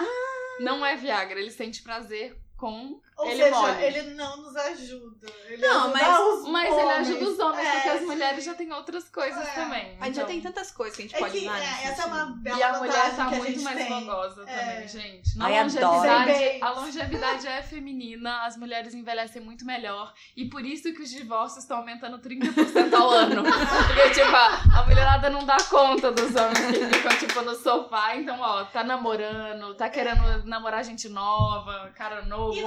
Não 0.58 0.85
é 0.85 0.96
Viagra, 0.96 1.38
eles 1.38 1.54
sentem 1.54 1.85
prazer 1.85 2.37
com 2.56 3.00
Ou 3.22 3.28
ele 3.30 3.42
seja, 3.44 3.56
mole. 3.56 3.85
ele 3.85 4.02
não 4.14 4.37
nos 4.38 4.56
ajuda. 4.56 5.26
Ele 5.46 5.62
Não, 5.66 5.85
ajuda 5.85 5.98
mas- 5.98 6.20
os 6.42 6.48
Mas 6.48 6.72
ele 6.78 6.90
ajuda 6.90 7.24
os 7.30 7.38
homens, 7.38 7.66
É, 7.68 7.72
porque 7.72 7.88
as 7.88 7.98
sim. 8.00 8.06
mulheres 8.06 8.44
já 8.44 8.54
têm 8.54 8.72
outras 8.72 9.08
coisas 9.08 9.48
É. 9.48 9.50
também. 9.52 9.96
A 10.00 10.04
gente 10.06 10.14
já 10.16 10.22
então- 10.22 10.26
tem 10.26 10.40
tantas 10.40 10.70
coisas 10.70 10.96
que 10.96 11.02
a 11.02 11.06
gente 11.06 11.14
É 11.16 11.18
pode 11.18 11.38
que 11.38 11.46
usar. 11.46 11.58
é, 11.58 11.85
essa 11.85 12.02
é 12.02 12.06
uma 12.06 12.24
bela 12.26 12.58
E 12.58 12.62
a 12.62 12.78
mulher 12.78 13.16
tá 13.16 13.24
muito 13.26 13.62
mais 13.62 13.76
tem. 13.76 13.87
É. 13.87 14.58
também, 14.58 14.88
gente. 14.88 15.38
Na 15.38 15.46
Ai, 15.46 15.62
longevidade, 15.62 16.58
a 16.62 16.70
longevidade 16.70 17.46
é 17.46 17.62
feminina, 17.62 18.44
as 18.44 18.56
mulheres 18.56 18.94
envelhecem 18.94 19.40
muito 19.42 19.64
melhor. 19.64 20.12
E 20.37 20.44
por 20.46 20.64
isso 20.64 20.92
que 20.92 21.02
os 21.02 21.11
divórcios 21.11 21.64
estão 21.64 21.78
aumentando 21.78 22.18
30% 22.18 22.94
ao 22.94 23.11
ano. 23.11 23.42
Porque, 23.87 24.11
tipo, 24.11 24.35
a, 24.35 24.85
mulherada 24.87 25.30
não 25.30 25.44
dá 25.44 25.56
conta 25.70 26.11
dos 26.11 26.35
homens 26.35 26.58
que 26.78 26.87
ficam, 26.87 27.16
tipo, 27.18 27.40
no 27.42 27.54
sofá. 27.54 28.16
Então, 28.16 28.38
ó, 28.40 28.64
tá 28.64 28.82
namorando, 28.85 29.74
tá 29.74 29.88
querendo 29.88 30.44
namorar 30.46 30.85
gente 30.85 31.08
nova, 31.08 31.90
cara 31.96 32.22
novo, 32.24 32.56
E 32.56 32.62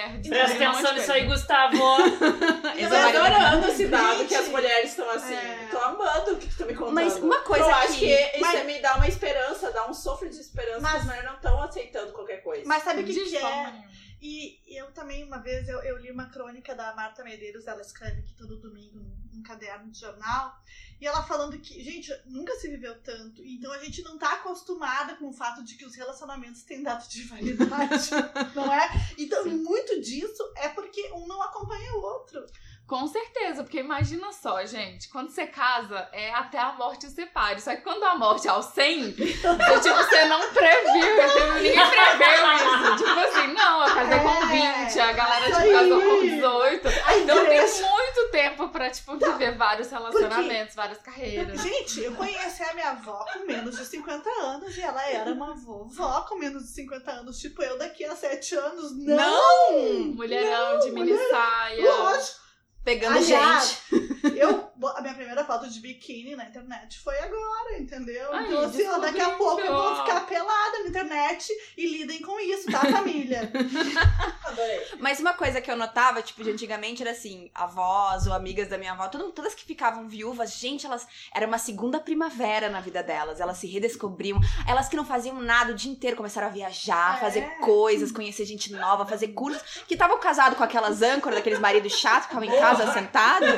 é- 0.00 0.08
mulher. 0.08 0.20
Presta 0.28 0.64
atenção 0.70 0.94
nisso 0.94 1.12
aí. 1.12 1.24
Gustavo. 1.26 1.76
Eu 2.76 2.88
tô 2.88 2.94
adorando 2.96 3.68
esse 3.68 3.86
dado 3.86 4.18
Gente. 4.18 4.28
que 4.28 4.34
as 4.34 4.48
mulheres 4.48 4.90
estão 4.90 5.08
assim. 5.10 5.34
É. 5.34 5.68
Tô 5.70 5.78
amando 5.78 6.32
o 6.32 6.36
que 6.36 6.48
tu 6.48 6.56
tá 6.58 6.64
me 6.66 6.74
contando. 6.74 6.94
Mas 6.94 7.16
uma 7.16 7.40
coisa 7.40 7.64
Eu 7.64 7.68
que- 7.68 7.72
acho 7.74 7.98
que 7.98 8.06
isso 8.14 8.40
Mas- 8.40 8.64
me 8.66 8.78
dá 8.80 8.94
uma 8.96 9.08
esperança, 9.08 9.70
dá 9.70 9.86
um 9.88 9.94
sofro 9.94 10.28
de 10.28 10.38
esperança 10.40 10.80
Mas- 10.80 10.96
as 10.96 11.04
mulheres 11.04 11.26
não 11.26 11.34
estão 11.34 11.62
aceitando 11.62 12.12
qualquer 12.12 12.42
coisa. 12.42 12.62
Mas 12.66 12.82
sabe 12.82 13.02
o 13.02 13.04
que, 13.04 13.12
De 13.12 13.20
que 13.20 13.36
é? 13.36 13.72
E 14.26 14.58
eu 14.66 14.90
também, 14.92 15.22
uma 15.22 15.36
vez, 15.36 15.68
eu, 15.68 15.80
eu 15.80 15.98
li 15.98 16.10
uma 16.10 16.30
crônica 16.30 16.74
da 16.74 16.94
Marta 16.94 17.22
Medeiros, 17.22 17.66
ela 17.66 17.82
escreve 17.82 18.20
aqui 18.20 18.32
todo 18.32 18.56
domingo 18.56 18.98
num, 18.98 19.14
num 19.34 19.42
caderno 19.42 19.90
de 19.90 20.00
jornal, 20.00 20.58
e 20.98 21.06
ela 21.06 21.22
falando 21.24 21.58
que, 21.58 21.84
gente, 21.84 22.10
nunca 22.24 22.54
se 22.54 22.66
viveu 22.70 22.98
tanto, 23.02 23.44
então 23.44 23.70
a 23.70 23.84
gente 23.84 24.02
não 24.02 24.16
tá 24.16 24.36
acostumada 24.36 25.14
com 25.16 25.28
o 25.28 25.32
fato 25.34 25.62
de 25.62 25.76
que 25.76 25.84
os 25.84 25.94
relacionamentos 25.94 26.62
têm 26.62 26.82
data 26.82 27.06
de 27.06 27.22
validade, 27.24 28.08
não 28.56 28.72
é? 28.72 28.88
Então, 29.18 29.44
muito 29.44 30.00
disso 30.00 30.42
é 30.56 30.70
porque 30.70 31.12
um 31.12 31.26
não 31.26 31.42
acompanha 31.42 31.92
o 31.92 32.00
outro. 32.00 32.46
Com 32.86 33.06
certeza, 33.06 33.62
porque 33.62 33.80
imagina 33.80 34.30
só, 34.30 34.62
gente, 34.66 35.08
quando 35.08 35.30
você 35.30 35.46
casa, 35.46 36.06
é 36.12 36.30
até 36.34 36.58
a 36.58 36.72
morte 36.72 37.08
separe. 37.08 37.58
Só 37.58 37.74
que 37.74 37.80
quando 37.80 38.04
a 38.04 38.14
morte 38.14 38.46
é 38.46 38.50
aos 38.50 38.66
100, 38.66 39.12
você, 39.12 39.24
tipo, 39.80 39.96
você 39.96 40.24
não 40.26 40.52
previu, 40.52 40.96
entendeu? 40.96 41.54
ninguém 41.54 41.90
preveu 41.90 42.52
isso. 42.52 42.96
Tipo 42.98 43.20
assim, 43.20 43.46
não, 43.54 43.88
eu 43.88 43.94
casei 43.94 44.18
com 44.18 44.54
É, 44.54 44.84
20, 44.84 45.00
a 45.00 45.12
galera 45.12 45.44
tipo, 45.46 45.72
casou 45.72 46.02
com 46.02 46.12
aí. 46.12 46.30
18. 46.30 46.88
A 46.88 47.18
Então 47.18 47.44
tem 47.46 47.60
muito 47.60 48.30
tempo 48.30 48.68
pra, 48.68 48.90
tipo, 48.90 49.16
viver 49.16 49.56
vários 49.56 49.90
relacionamentos, 49.90 50.74
várias 50.74 50.98
carreiras. 50.98 51.62
Gente, 51.62 52.00
eu 52.02 52.14
conheci 52.14 52.62
a 52.62 52.74
minha 52.74 52.90
avó 52.90 53.24
com 53.32 53.46
menos 53.46 53.78
de 53.78 53.86
50 53.86 54.28
anos 54.42 54.76
e 54.76 54.82
ela 54.82 55.08
era 55.08 55.32
uma 55.32 55.54
vovó 55.54 56.20
com 56.28 56.36
menos 56.36 56.64
de 56.64 56.68
50 56.68 57.10
anos. 57.10 57.38
Tipo, 57.38 57.62
eu 57.62 57.78
daqui 57.78 58.04
a 58.04 58.14
7 58.14 58.56
anos. 58.56 58.94
Não! 58.98 59.16
Não! 59.16 60.14
Mulherão 60.14 60.78
de 60.80 60.90
mini 60.90 61.16
saia. 61.30 61.82
Lógico! 61.82 62.43
Pegando 62.84 63.16
Aliás, 63.16 63.82
gente. 63.90 64.14
Eu, 64.38 64.70
a 64.94 65.00
minha 65.00 65.14
primeira 65.14 65.44
foto 65.44 65.68
de 65.68 65.80
biquíni 65.80 66.36
na 66.36 66.46
internet 66.46 66.98
foi 67.00 67.18
agora, 67.18 67.78
entendeu? 67.78 68.32
Ai, 68.32 68.46
então, 68.46 68.60
assim, 68.60 68.86
ó, 68.86 68.98
daqui 68.98 69.20
a 69.20 69.30
pouco 69.30 69.60
eu 69.60 69.72
vou 69.72 69.96
ficar 69.96 70.26
pelada 70.26 70.73
internet 70.98 71.48
e 71.76 71.86
lidem 71.86 72.20
com 72.22 72.38
isso, 72.40 72.70
tá, 72.70 72.80
família? 72.80 73.50
Adorei. 74.44 74.80
Mas 75.00 75.20
uma 75.20 75.34
coisa 75.34 75.60
que 75.60 75.70
eu 75.70 75.76
notava, 75.76 76.22
tipo, 76.22 76.42
de 76.44 76.50
antigamente 76.50 77.02
era 77.02 77.10
assim, 77.10 77.50
avós 77.54 78.26
ou 78.26 78.32
amigas 78.32 78.68
da 78.68 78.78
minha 78.78 78.92
avó, 78.92 79.08
todo- 79.08 79.32
todas 79.32 79.54
que 79.54 79.64
ficavam 79.64 80.08
viúvas, 80.08 80.52
gente, 80.54 80.86
elas 80.86 81.06
era 81.34 81.46
uma 81.46 81.58
segunda 81.58 81.98
primavera 82.00 82.68
na 82.68 82.80
vida 82.80 83.02
delas. 83.02 83.40
Elas 83.40 83.58
se 83.58 83.66
redescobriam. 83.66 84.38
Elas 84.68 84.88
que 84.88 84.96
não 84.96 85.04
faziam 85.04 85.40
nada 85.40 85.72
o 85.72 85.74
dia 85.74 85.90
inteiro 85.90 86.16
começaram 86.16 86.46
a 86.46 86.50
viajar, 86.50 87.16
É. 87.16 87.20
fazer 87.20 87.42
coisas, 87.58 88.12
conhecer 88.12 88.44
gente 88.44 88.72
nova, 88.72 89.06
fazer 89.06 89.28
cursos. 89.28 89.62
Que 89.86 89.94
estavam 89.94 90.18
casados 90.18 90.56
com 90.56 90.64
aquelas 90.64 91.02
âncoras, 91.02 91.36
daqueles 91.38 91.58
maridos 91.58 91.92
chatos 91.98 92.28
que 92.28 92.34
ficavam 92.34 92.44
em 92.56 92.60
casa 92.60 92.92
sentados. 92.92 93.48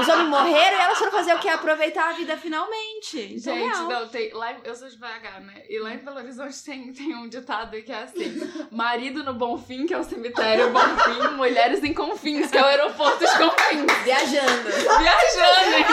Os 0.00 0.08
homens 0.08 0.28
morreram 0.28 0.78
e 0.78 0.80
elas 0.80 0.98
foram 0.98 1.12
fazer 1.12 1.34
o 1.34 1.38
quê? 1.38 1.48
Aproveitar 1.48 2.10
a 2.10 2.12
vida 2.12 2.36
finalmente. 2.36 3.34
Isso 3.36 3.50
é 3.50 3.54
Gente, 3.54 3.74
real. 3.76 3.88
não, 3.88 4.08
tem. 4.08 4.32
Lá, 4.32 4.54
eu 4.64 4.74
sou 4.74 4.88
de 4.88 4.96
BH, 4.96 5.40
né? 5.40 5.62
E 5.68 5.78
lá 5.78 5.94
em 5.94 5.98
Belo 5.98 6.16
Horizonte 6.18 6.51
tem, 6.60 6.92
tem 6.92 7.14
um 7.14 7.28
ditado 7.28 7.80
que 7.82 7.92
é 7.92 8.02
assim: 8.02 8.50
marido 8.70 9.22
no 9.24 9.34
Bonfim, 9.34 9.86
que 9.86 9.94
é 9.94 9.98
o 9.98 10.04
cemitério 10.04 10.70
Bonfim, 10.70 11.36
mulheres 11.36 11.82
em 11.84 11.94
Confins, 11.94 12.50
que 12.50 12.58
é 12.58 12.62
o 12.62 12.66
aeroporto 12.66 13.18
de 13.24 13.38
Confins. 13.38 13.92
Viajando. 14.04 14.70
Viajando, 14.70 15.70
né? 15.70 15.86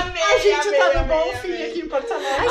Amei, 0.00 0.22
A 0.22 0.38
gente 0.38 0.68
amei, 0.68 0.78
tá 0.80 0.84
no 0.92 0.98
amei, 1.00 1.08
bom 1.16 1.22
amei. 1.22 1.36
fim 1.36 1.62
aqui 1.70 1.80
em 1.80 1.88
Porto 1.88 2.12
Alegre. 2.12 2.46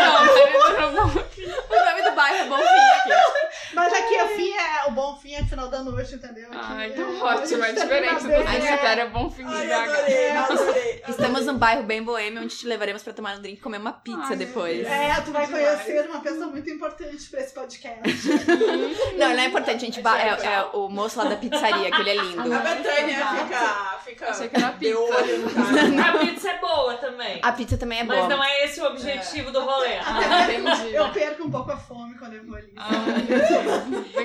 Não, 0.00 0.24
marido 0.24 0.80
no 0.80 0.90
Bonfim. 1.02 1.28
O 1.48 1.84
nome 1.84 2.02
do 2.02 2.12
bairro 2.12 2.36
é 2.36 2.44
Bom 2.46 2.56
Fim 2.58 2.64
aqui. 2.64 3.37
Mas 3.74 3.92
aqui 3.92 4.14
o 4.22 4.28
fim 4.28 4.52
é 4.54 4.84
o 4.88 4.92
bom 4.92 5.16
fim 5.16 5.34
é 5.34 5.44
final 5.44 5.68
da 5.68 5.82
noite, 5.82 6.14
entendeu? 6.14 6.48
Ah, 6.52 6.86
então 6.86 7.04
é, 7.08 7.22
ótimo, 7.34 7.64
é 7.64 7.68
gente 7.68 7.80
diferente 7.80 8.14
do 8.22 8.28
termina 8.28 8.50
bem, 8.50 8.60
cemitério 8.62 9.10
Bonfim 9.10 9.46
de 9.46 9.54
Ai, 9.54 9.66
BH. 9.66 9.72
adorei, 9.72 10.30
adorei. 10.30 11.02
Estamos 11.08 11.46
num 11.46 11.58
bairro 11.58 11.82
bem 11.82 12.02
boêmio, 12.02 12.42
onde 12.42 12.56
te 12.56 12.66
levaremos 12.66 13.02
pra 13.02 13.12
tomar 13.12 13.36
um 13.36 13.42
drink 13.42 13.58
e 13.58 13.60
comer 13.60 13.78
uma 13.78 13.92
pizza 13.92 14.28
Ai, 14.30 14.36
depois. 14.36 14.86
É, 14.86 15.14
tu 15.24 15.32
vai 15.32 15.46
Demais. 15.46 15.82
conhecer 15.82 16.08
uma 16.08 16.20
pessoa 16.20 16.46
muito 16.46 16.68
importante 16.70 17.28
pra 17.30 17.40
esse 17.40 17.52
podcast. 17.54 17.98
Não, 19.18 19.28
não 19.34 19.40
é 19.40 19.46
importante, 19.46 19.80
gente. 19.80 20.00
Ba- 20.00 20.18
É, 20.20 20.28
é 20.28 20.62
o 20.72 20.88
moço 20.88 21.18
lá 21.18 21.24
da 21.24 21.36
pizzaria, 21.36 21.90
que 21.90 22.00
ele 22.00 22.10
é 22.10 22.14
lindo. 22.16 22.40
A 22.54 22.58
Betânia 22.58 23.26
fica, 23.26 23.98
fica 24.04 24.30
Achei 24.30 24.48
que 24.48 24.56
era 24.56 24.72
pizza. 24.72 24.98
olho 24.98 25.38
no 25.38 25.50
cara. 25.50 26.08
A 26.08 26.18
pizza 26.18 26.50
é 26.50 26.58
boa 26.58 26.94
também. 26.96 27.40
A 27.42 27.52
pizza 27.52 27.76
também 27.76 28.00
é 28.00 28.04
Mas 28.04 28.16
boa. 28.18 28.28
não 28.28 28.42
é 28.44 28.64
esse 28.64 28.80
o 28.80 28.84
objetivo 28.86 29.50
do 29.50 29.60
rolê. 29.60 29.96
Ah. 29.98 30.48
Eu 30.92 31.08
perco 31.10 31.44
um 31.44 31.50
pouco 31.50 31.70
a 31.72 31.76
fome 31.76 32.14
quando 32.18 32.34
eu 32.34 32.44
vou 32.46 32.56
ali. 32.56 32.72
Ah, 32.76 32.86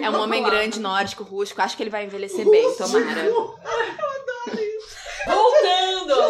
É 0.01 0.09
um 0.09 0.19
homem 0.19 0.43
grande, 0.43 0.79
nórdico, 0.79 1.23
rústico. 1.23 1.61
Acho 1.61 1.77
que 1.77 1.83
ele 1.83 1.89
vai 1.89 2.05
envelhecer 2.05 2.49
bem, 2.49 2.75
tomara. 2.75 3.31
Voltando! 5.25 5.83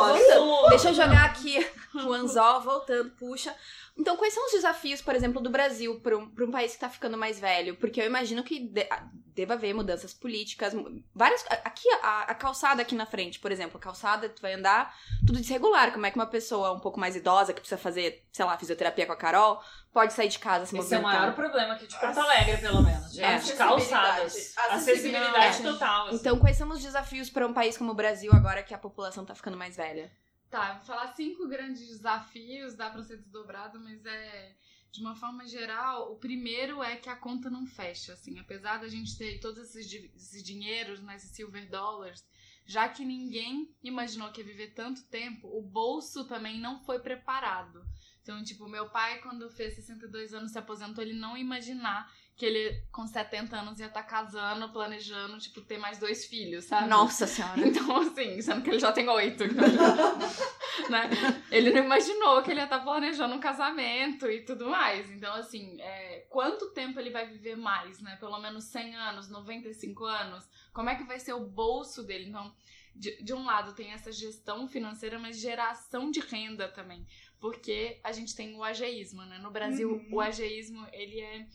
assunto. 0.03 0.69
Deixa 0.69 0.89
eu 0.89 0.93
jogar 0.93 1.25
aqui 1.25 1.65
o 2.07 2.13
anzol, 2.13 2.61
voltando, 2.61 3.11
puxa. 3.11 3.53
Então, 3.97 4.17
quais 4.17 4.33
são 4.33 4.45
os 4.47 4.51
desafios, 4.53 5.01
por 5.01 5.13
exemplo, 5.15 5.39
do 5.39 5.49
Brasil 5.51 5.99
para 6.01 6.17
um, 6.17 6.27
pra 6.29 6.45
um 6.45 6.51
país 6.51 6.73
que 6.73 6.79
tá 6.79 6.89
ficando 6.89 7.15
mais 7.17 7.39
velho? 7.39 7.75
Porque 7.75 8.01
eu 8.01 8.05
imagino 8.05 8.43
que 8.43 8.59
de- 8.59 8.89
deva 9.35 9.53
haver 9.53 9.73
mudanças 9.75 10.11
políticas, 10.13 10.73
várias. 11.13 11.45
Aqui, 11.63 11.87
a, 12.01 12.21
a 12.23 12.35
calçada 12.35 12.81
aqui 12.81 12.95
na 12.95 13.05
frente, 13.05 13.39
por 13.39 13.51
exemplo, 13.51 13.77
a 13.77 13.79
calçada, 13.79 14.29
tu 14.29 14.41
vai 14.41 14.53
andar 14.53 14.95
tudo 15.25 15.39
desregular. 15.39 15.91
Como 15.91 16.05
é 16.07 16.09
que 16.11 16.15
uma 16.17 16.25
pessoa 16.25 16.71
um 16.73 16.79
pouco 16.79 16.99
mais 16.99 17.15
idosa, 17.15 17.53
que 17.53 17.59
precisa 17.61 17.77
fazer, 17.79 18.25
sei 18.31 18.45
lá, 18.45 18.57
fisioterapia 18.57 19.05
com 19.05 19.11
a 19.13 19.15
Carol, 19.15 19.61
pode 19.93 20.13
sair 20.13 20.27
de 20.29 20.39
casa 20.39 20.65
se 20.65 20.75
Esse 20.75 20.95
é 20.95 20.97
o 20.97 21.01
movimentar? 21.01 21.21
maior 21.21 21.35
problema 21.35 21.73
aqui 21.75 21.85
de 21.85 21.99
Porto 21.99 22.17
Alegre, 22.19 22.57
pelo 22.57 22.81
menos. 22.81 23.15
É. 23.19 23.39
Gente, 23.39 23.55
calçadas. 23.55 24.33
Acessibilidade. 24.33 24.73
Acessibilidade 24.73 25.37
Acessibilidade. 25.37 25.63
total. 25.79 26.07
assim. 26.07 26.15
Então, 26.15 26.39
quais 26.39 26.57
são 26.57 26.67
os 26.69 26.81
desafios 26.81 27.29
para 27.29 27.45
um 27.45 27.53
país 27.53 27.77
como 27.77 27.91
o 27.91 27.95
Brasil 27.95 28.31
agora 28.33 28.63
que 28.63 28.73
a 28.73 28.77
população 28.79 29.23
tá 29.23 29.35
ficando 29.35 29.55
mais 29.55 29.75
velha? 29.77 30.11
Tá, 30.53 30.73
vou 30.73 30.85
falar 30.85 31.07
cinco 31.07 31.47
grandes 31.47 31.87
desafios, 31.87 32.75
dá 32.75 32.87
pra 32.87 33.01
ser 33.01 33.17
desdobrado, 33.17 33.79
mas 33.79 34.05
é. 34.05 34.55
De 34.91 35.01
uma 35.01 35.15
forma 35.15 35.47
geral, 35.47 36.13
o 36.13 36.19
primeiro 36.19 36.83
é 36.83 36.95
que 36.95 37.09
a 37.09 37.15
conta 37.15 37.49
não 37.49 37.65
fecha, 37.65 38.13
assim. 38.13 38.37
Apesar 38.37 38.77
da 38.77 38.87
gente 38.87 39.17
ter 39.17 39.39
todos 39.39 39.75
esses, 39.75 39.91
esses 40.15 40.43
dinheiros, 40.43 41.01
né, 41.01 41.15
esses 41.15 41.31
silver 41.31 41.67
dollars, 41.71 42.23
já 42.67 42.87
que 42.87 43.03
ninguém 43.03 43.75
imaginou 43.81 44.31
que 44.31 44.41
ia 44.41 44.45
viver 44.45 44.75
tanto 44.75 45.03
tempo, 45.07 45.47
o 45.47 45.59
bolso 45.59 46.25
também 46.25 46.59
não 46.59 46.77
foi 46.85 46.99
preparado. 46.99 47.83
Então, 48.21 48.43
tipo, 48.43 48.69
meu 48.69 48.87
pai, 48.91 49.23
quando 49.23 49.49
fez 49.49 49.73
62 49.73 50.35
anos, 50.35 50.51
se 50.51 50.59
aposentou, 50.59 51.03
ele 51.03 51.13
não 51.13 51.35
imaginar 51.35 52.13
que 52.35 52.45
ele, 52.45 52.81
com 52.91 53.05
70 53.05 53.55
anos, 53.55 53.79
ia 53.79 53.85
estar 53.85 54.01
casando, 54.03 54.69
planejando, 54.73 55.37
tipo, 55.37 55.61
ter 55.61 55.77
mais 55.77 55.99
dois 55.99 56.25
filhos, 56.25 56.65
sabe? 56.65 56.89
Nossa 56.89 57.27
senhora. 57.27 57.53
Então, 57.67 57.95
assim, 57.97 58.41
sendo 58.41 58.63
que 58.63 58.69
ele 58.71 58.79
já 58.79 58.91
tem 58.91 59.07
oito. 59.07 59.43
Então, 59.43 59.63
né? 60.89 61.09
Ele 61.51 61.71
não 61.71 61.83
imaginou 61.83 62.41
que 62.41 62.51
ele 62.51 62.59
ia 62.59 62.63
estar 62.65 62.79
planejando 62.79 63.35
um 63.35 63.39
casamento 63.39 64.27
e 64.29 64.41
tudo 64.41 64.67
mais. 64.67 65.09
Então, 65.11 65.33
assim, 65.35 65.79
é, 65.79 66.25
quanto 66.29 66.71
tempo 66.71 66.99
ele 66.99 67.11
vai 67.11 67.27
viver 67.27 67.55
mais, 67.55 67.99
né? 68.01 68.15
Pelo 68.19 68.39
menos 68.39 68.63
100 68.65 68.95
anos, 68.95 69.29
95 69.29 70.03
anos? 70.05 70.49
Como 70.73 70.89
é 70.89 70.95
que 70.95 71.03
vai 71.03 71.19
ser 71.19 71.33
o 71.33 71.45
bolso 71.45 72.03
dele? 72.03 72.29
Então, 72.29 72.51
de, 72.95 73.23
de 73.23 73.33
um 73.33 73.45
lado 73.45 73.73
tem 73.73 73.91
essa 73.91 74.11
gestão 74.11 74.67
financeira, 74.67 75.19
mas 75.19 75.39
geração 75.39 76.09
de 76.09 76.19
renda 76.19 76.67
também. 76.67 77.05
Porque 77.39 77.99
a 78.03 78.11
gente 78.11 78.35
tem 78.35 78.55
o 78.55 78.63
ageísmo, 78.63 79.21
né? 79.23 79.37
No 79.37 79.51
Brasil, 79.51 79.91
Uhum. 79.91 80.07
o 80.13 80.19
ageísmo, 80.21 80.87
ele 80.91 81.19
é... 81.19 81.47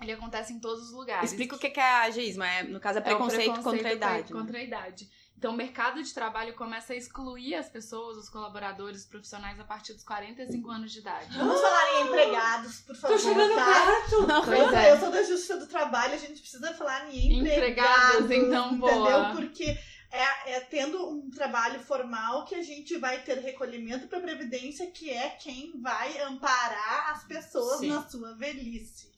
Ele 0.00 0.12
acontece 0.12 0.52
em 0.52 0.58
todos 0.58 0.84
os 0.84 0.92
lugares. 0.92 1.30
Explica 1.30 1.56
o 1.56 1.58
que 1.58 1.78
é 1.78 1.82
ageísmo. 1.82 2.42
É, 2.42 2.62
no 2.62 2.80
caso, 2.80 2.98
é 2.98 3.00
É 3.00 3.04
o 3.04 3.04
preconceito, 3.04 3.62
contra 3.62 3.88
a 3.88 3.92
idade. 3.92 4.32
né? 4.32 4.40
Contra 4.40 4.58
a 4.58 4.62
idade. 4.62 5.10
Então, 5.36 5.52
o 5.52 5.56
mercado 5.56 6.02
de 6.02 6.12
trabalho 6.12 6.52
começa 6.54 6.92
a 6.92 6.96
excluir 6.96 7.54
as 7.54 7.66
pessoas, 7.66 8.18
os 8.18 8.28
colaboradores, 8.28 9.00
os 9.00 9.06
profissionais, 9.06 9.58
a 9.58 9.64
partir 9.64 9.94
dos 9.94 10.04
45 10.04 10.70
anos 10.70 10.92
de 10.92 10.98
idade. 10.98 11.34
Vamos 11.34 11.60
falar 11.60 11.94
em 11.94 12.06
empregados, 12.06 12.80
por 12.80 12.94
favor, 12.94 13.16
Tô 13.16 13.22
chegando 13.22 13.54
tá? 13.54 13.64
perto. 13.64 14.26
Pois 14.44 14.58
eu, 14.58 14.76
é. 14.76 14.92
eu 14.92 15.00
sou 15.00 15.10
da 15.10 15.22
Justiça 15.22 15.56
do 15.56 15.66
Trabalho, 15.66 16.12
a 16.12 16.18
gente 16.18 16.40
precisa 16.40 16.74
falar 16.74 17.08
em 17.08 17.38
Empregados, 17.40 18.26
empregados, 18.26 18.30
então, 18.30 18.66
entendeu? 18.74 18.98
boa. 18.98 19.32
Porque 19.34 19.78
é, 20.12 20.52
é 20.52 20.60
tendo 20.60 21.08
um 21.08 21.30
trabalho 21.30 21.80
formal 21.80 22.44
que 22.44 22.54
a 22.54 22.62
gente 22.62 22.98
vai 22.98 23.22
ter 23.22 23.38
recolhimento 23.38 24.08
para 24.08 24.20
previdência, 24.20 24.90
que 24.90 25.08
é 25.08 25.30
quem 25.30 25.72
vai 25.80 26.20
amparar 26.20 27.12
as 27.12 27.24
pessoas 27.24 27.80
Sim. 27.80 27.88
na 27.88 28.06
sua 28.06 28.34
velhice. 28.34 29.09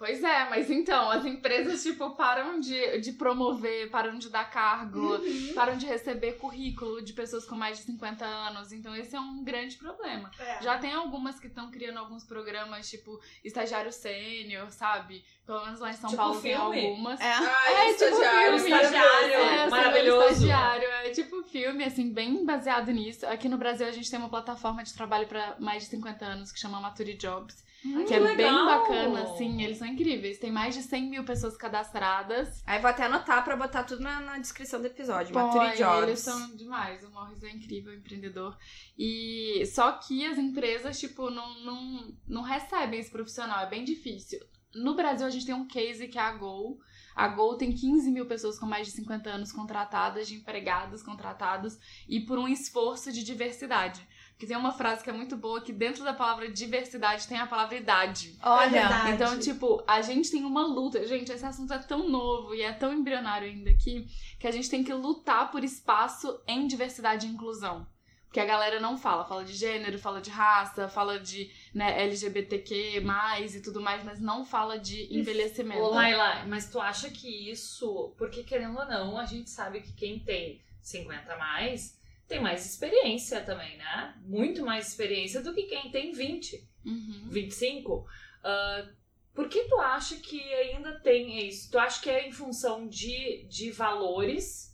Pois 0.00 0.24
é, 0.24 0.48
mas 0.48 0.70
então, 0.70 1.10
as 1.10 1.26
empresas, 1.26 1.82
tipo, 1.82 2.08
param 2.16 2.58
de, 2.58 2.98
de 3.00 3.12
promover, 3.12 3.90
param 3.90 4.16
de 4.16 4.30
dar 4.30 4.50
cargo, 4.50 5.16
Uhum. 5.16 5.52
param 5.54 5.76
de 5.76 5.84
receber 5.84 6.38
currículo 6.38 7.02
de 7.02 7.12
pessoas 7.12 7.44
com 7.44 7.54
mais 7.54 7.76
de 7.76 7.84
50 7.84 8.24
anos. 8.24 8.72
Então, 8.72 8.96
esse 8.96 9.14
é 9.14 9.20
um 9.20 9.44
grande 9.44 9.76
problema. 9.76 10.30
É. 10.38 10.62
Já 10.62 10.78
tem 10.78 10.94
algumas 10.94 11.38
que 11.38 11.48
estão 11.48 11.70
criando 11.70 11.98
alguns 11.98 12.24
programas, 12.24 12.88
tipo, 12.88 13.20
estagiário 13.44 13.92
sênior, 13.92 14.70
sabe? 14.70 15.22
Pelo 15.44 15.64
menos 15.66 15.80
lá 15.80 15.90
em 15.90 15.94
São 15.94 16.08
Tipo 16.08 16.22
Paulo 16.22 16.40
tem 16.40 16.56
filme. 16.56 16.86
algumas. 16.86 17.20
É. 17.20 17.24
Ai, 17.32 17.74
É, 17.90 17.92
tipo 17.92 18.04
estagiário, 18.04 18.58
filme, 18.58 18.70
estagiário. 18.82 19.34
É, 19.34 19.68
maravilhoso. 19.68 20.32
estagiário, 20.32 20.88
é 20.88 21.10
tipo 21.10 21.42
filme, 21.42 21.84
assim, 21.84 22.10
bem 22.10 22.42
baseado 22.46 22.90
nisso. 22.90 23.26
Aqui 23.26 23.50
no 23.50 23.58
Brasil 23.58 23.86
a 23.86 23.90
gente 23.92 24.10
tem 24.10 24.18
uma 24.18 24.30
plataforma 24.30 24.82
de 24.82 24.94
trabalho 24.94 25.26
pra 25.26 25.56
mais 25.58 25.82
de 25.82 25.90
50 25.90 26.24
anos 26.24 26.50
que 26.50 26.58
chama 26.58 26.80
Mature 26.80 27.12
Jobs, 27.18 27.68
Hum, 27.84 28.04
que 28.04 28.12
é 28.12 28.20
bem 28.20 28.36
legal. 28.36 28.66
bacana, 28.66 29.22
assim, 29.22 29.62
eles 29.62 29.78
são 29.78 29.86
incríveis. 29.86 30.38
Tem 30.38 30.52
mais 30.52 30.74
de 30.74 30.82
100 30.82 31.08
mil 31.08 31.24
pessoas 31.24 31.56
cadastradas. 31.56 32.62
Aí 32.66 32.80
vou 32.80 32.90
até 32.90 33.04
anotar 33.04 33.42
pra 33.42 33.56
botar 33.56 33.84
tudo 33.84 34.02
na, 34.02 34.20
na 34.20 34.38
descrição 34.38 34.80
do 34.80 34.86
episódio. 34.86 35.32
Pô, 35.32 35.40
Mature 35.40 35.74
e 35.74 35.76
Jobs. 35.78 36.02
Eles 36.02 36.20
são 36.20 36.56
demais, 36.56 37.02
o 37.04 37.10
Morris 37.10 37.42
é 37.42 37.50
incrível, 37.50 37.94
empreendedor. 37.94 38.56
E 38.98 39.64
só 39.66 39.92
que 39.92 40.26
as 40.26 40.36
empresas, 40.36 41.00
tipo, 41.00 41.30
não, 41.30 41.64
não, 41.64 42.14
não 42.28 42.42
recebem 42.42 43.00
esse 43.00 43.10
profissional, 43.10 43.64
é 43.64 43.70
bem 43.70 43.84
difícil. 43.84 44.40
No 44.74 44.94
Brasil 44.94 45.26
a 45.26 45.30
gente 45.30 45.46
tem 45.46 45.54
um 45.54 45.66
case 45.66 46.06
que 46.06 46.18
é 46.18 46.22
a 46.22 46.32
Gol. 46.32 46.78
A 47.16 47.28
Gol 47.28 47.56
tem 47.56 47.72
15 47.72 48.10
mil 48.10 48.26
pessoas 48.26 48.58
com 48.58 48.66
mais 48.66 48.86
de 48.86 48.92
50 48.92 49.28
anos 49.28 49.52
contratadas, 49.52 50.28
de 50.28 50.36
empregados 50.36 51.02
contratados, 51.02 51.78
e 52.08 52.20
por 52.20 52.38
um 52.38 52.46
esforço 52.46 53.10
de 53.12 53.24
diversidade. 53.24 54.06
Que 54.40 54.46
tem 54.46 54.56
uma 54.56 54.72
frase 54.72 55.04
que 55.04 55.10
é 55.10 55.12
muito 55.12 55.36
boa, 55.36 55.60
que 55.60 55.70
dentro 55.70 56.02
da 56.02 56.14
palavra 56.14 56.50
diversidade 56.50 57.28
tem 57.28 57.38
a 57.38 57.46
palavra 57.46 57.76
idade. 57.76 58.38
É 58.42 58.48
Olha, 58.48 58.70
verdade. 58.70 59.12
Então, 59.12 59.38
tipo, 59.38 59.84
a 59.86 60.00
gente 60.00 60.30
tem 60.30 60.46
uma 60.46 60.66
luta. 60.66 61.06
Gente, 61.06 61.30
esse 61.30 61.44
assunto 61.44 61.74
é 61.74 61.78
tão 61.78 62.08
novo 62.08 62.54
e 62.54 62.62
é 62.62 62.72
tão 62.72 62.90
embrionário 62.90 63.46
ainda 63.46 63.68
aqui 63.68 64.08
que 64.38 64.46
a 64.46 64.50
gente 64.50 64.70
tem 64.70 64.82
que 64.82 64.94
lutar 64.94 65.50
por 65.50 65.62
espaço 65.62 66.40
em 66.48 66.66
diversidade 66.66 67.26
e 67.26 67.30
inclusão. 67.30 67.86
Porque 68.24 68.40
a 68.40 68.46
galera 68.46 68.80
não 68.80 68.96
fala. 68.96 69.26
Fala 69.26 69.44
de 69.44 69.52
gênero, 69.52 69.98
fala 69.98 70.22
de 70.22 70.30
raça, 70.30 70.88
fala 70.88 71.20
de 71.20 71.50
né, 71.74 72.02
LGBTQ, 72.04 73.04
e 73.44 73.60
tudo 73.60 73.82
mais, 73.82 74.02
mas 74.04 74.18
não 74.20 74.42
fala 74.42 74.78
de 74.78 75.06
envelhecimento. 75.14 75.82
Ô, 75.82 75.90
Laila, 75.90 76.46
mas 76.46 76.70
tu 76.70 76.80
acha 76.80 77.10
que 77.10 77.50
isso. 77.50 78.14
Porque 78.16 78.42
querendo 78.42 78.78
ou 78.78 78.86
não, 78.86 79.18
a 79.18 79.26
gente 79.26 79.50
sabe 79.50 79.82
que 79.82 79.92
quem 79.92 80.18
tem 80.18 80.62
50 80.80 81.30
a 81.30 81.36
mais 81.36 81.99
tem 82.30 82.40
mais 82.40 82.64
experiência 82.64 83.40
também, 83.42 83.76
né? 83.76 84.14
Muito 84.24 84.64
mais 84.64 84.88
experiência 84.88 85.42
do 85.42 85.52
que 85.54 85.64
quem 85.64 85.90
tem 85.90 86.12
20, 86.12 86.66
Uhum. 86.86 87.26
25. 87.28 88.06
Ah, 88.42 88.88
por 89.34 89.48
que 89.48 89.64
tu 89.64 89.78
acha 89.80 90.16
que 90.16 90.40
ainda 90.54 90.98
tem 91.00 91.46
isso? 91.46 91.70
Tu 91.70 91.78
acha 91.78 92.00
que 92.00 92.08
é 92.08 92.26
em 92.26 92.32
função 92.32 92.88
de, 92.88 93.44
de 93.48 93.70
valores? 93.70 94.70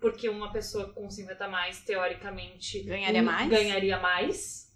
Porque 0.00 0.28
uma 0.30 0.50
pessoa 0.50 0.90
com 0.94 1.10
50 1.10 1.44
a 1.44 1.48
mais, 1.48 1.80
teoricamente, 1.84 2.82
Ganharia 2.84 3.20
um- 3.20 3.24
mais? 3.26 3.50
ganharia 3.50 3.98
mais? 3.98 4.69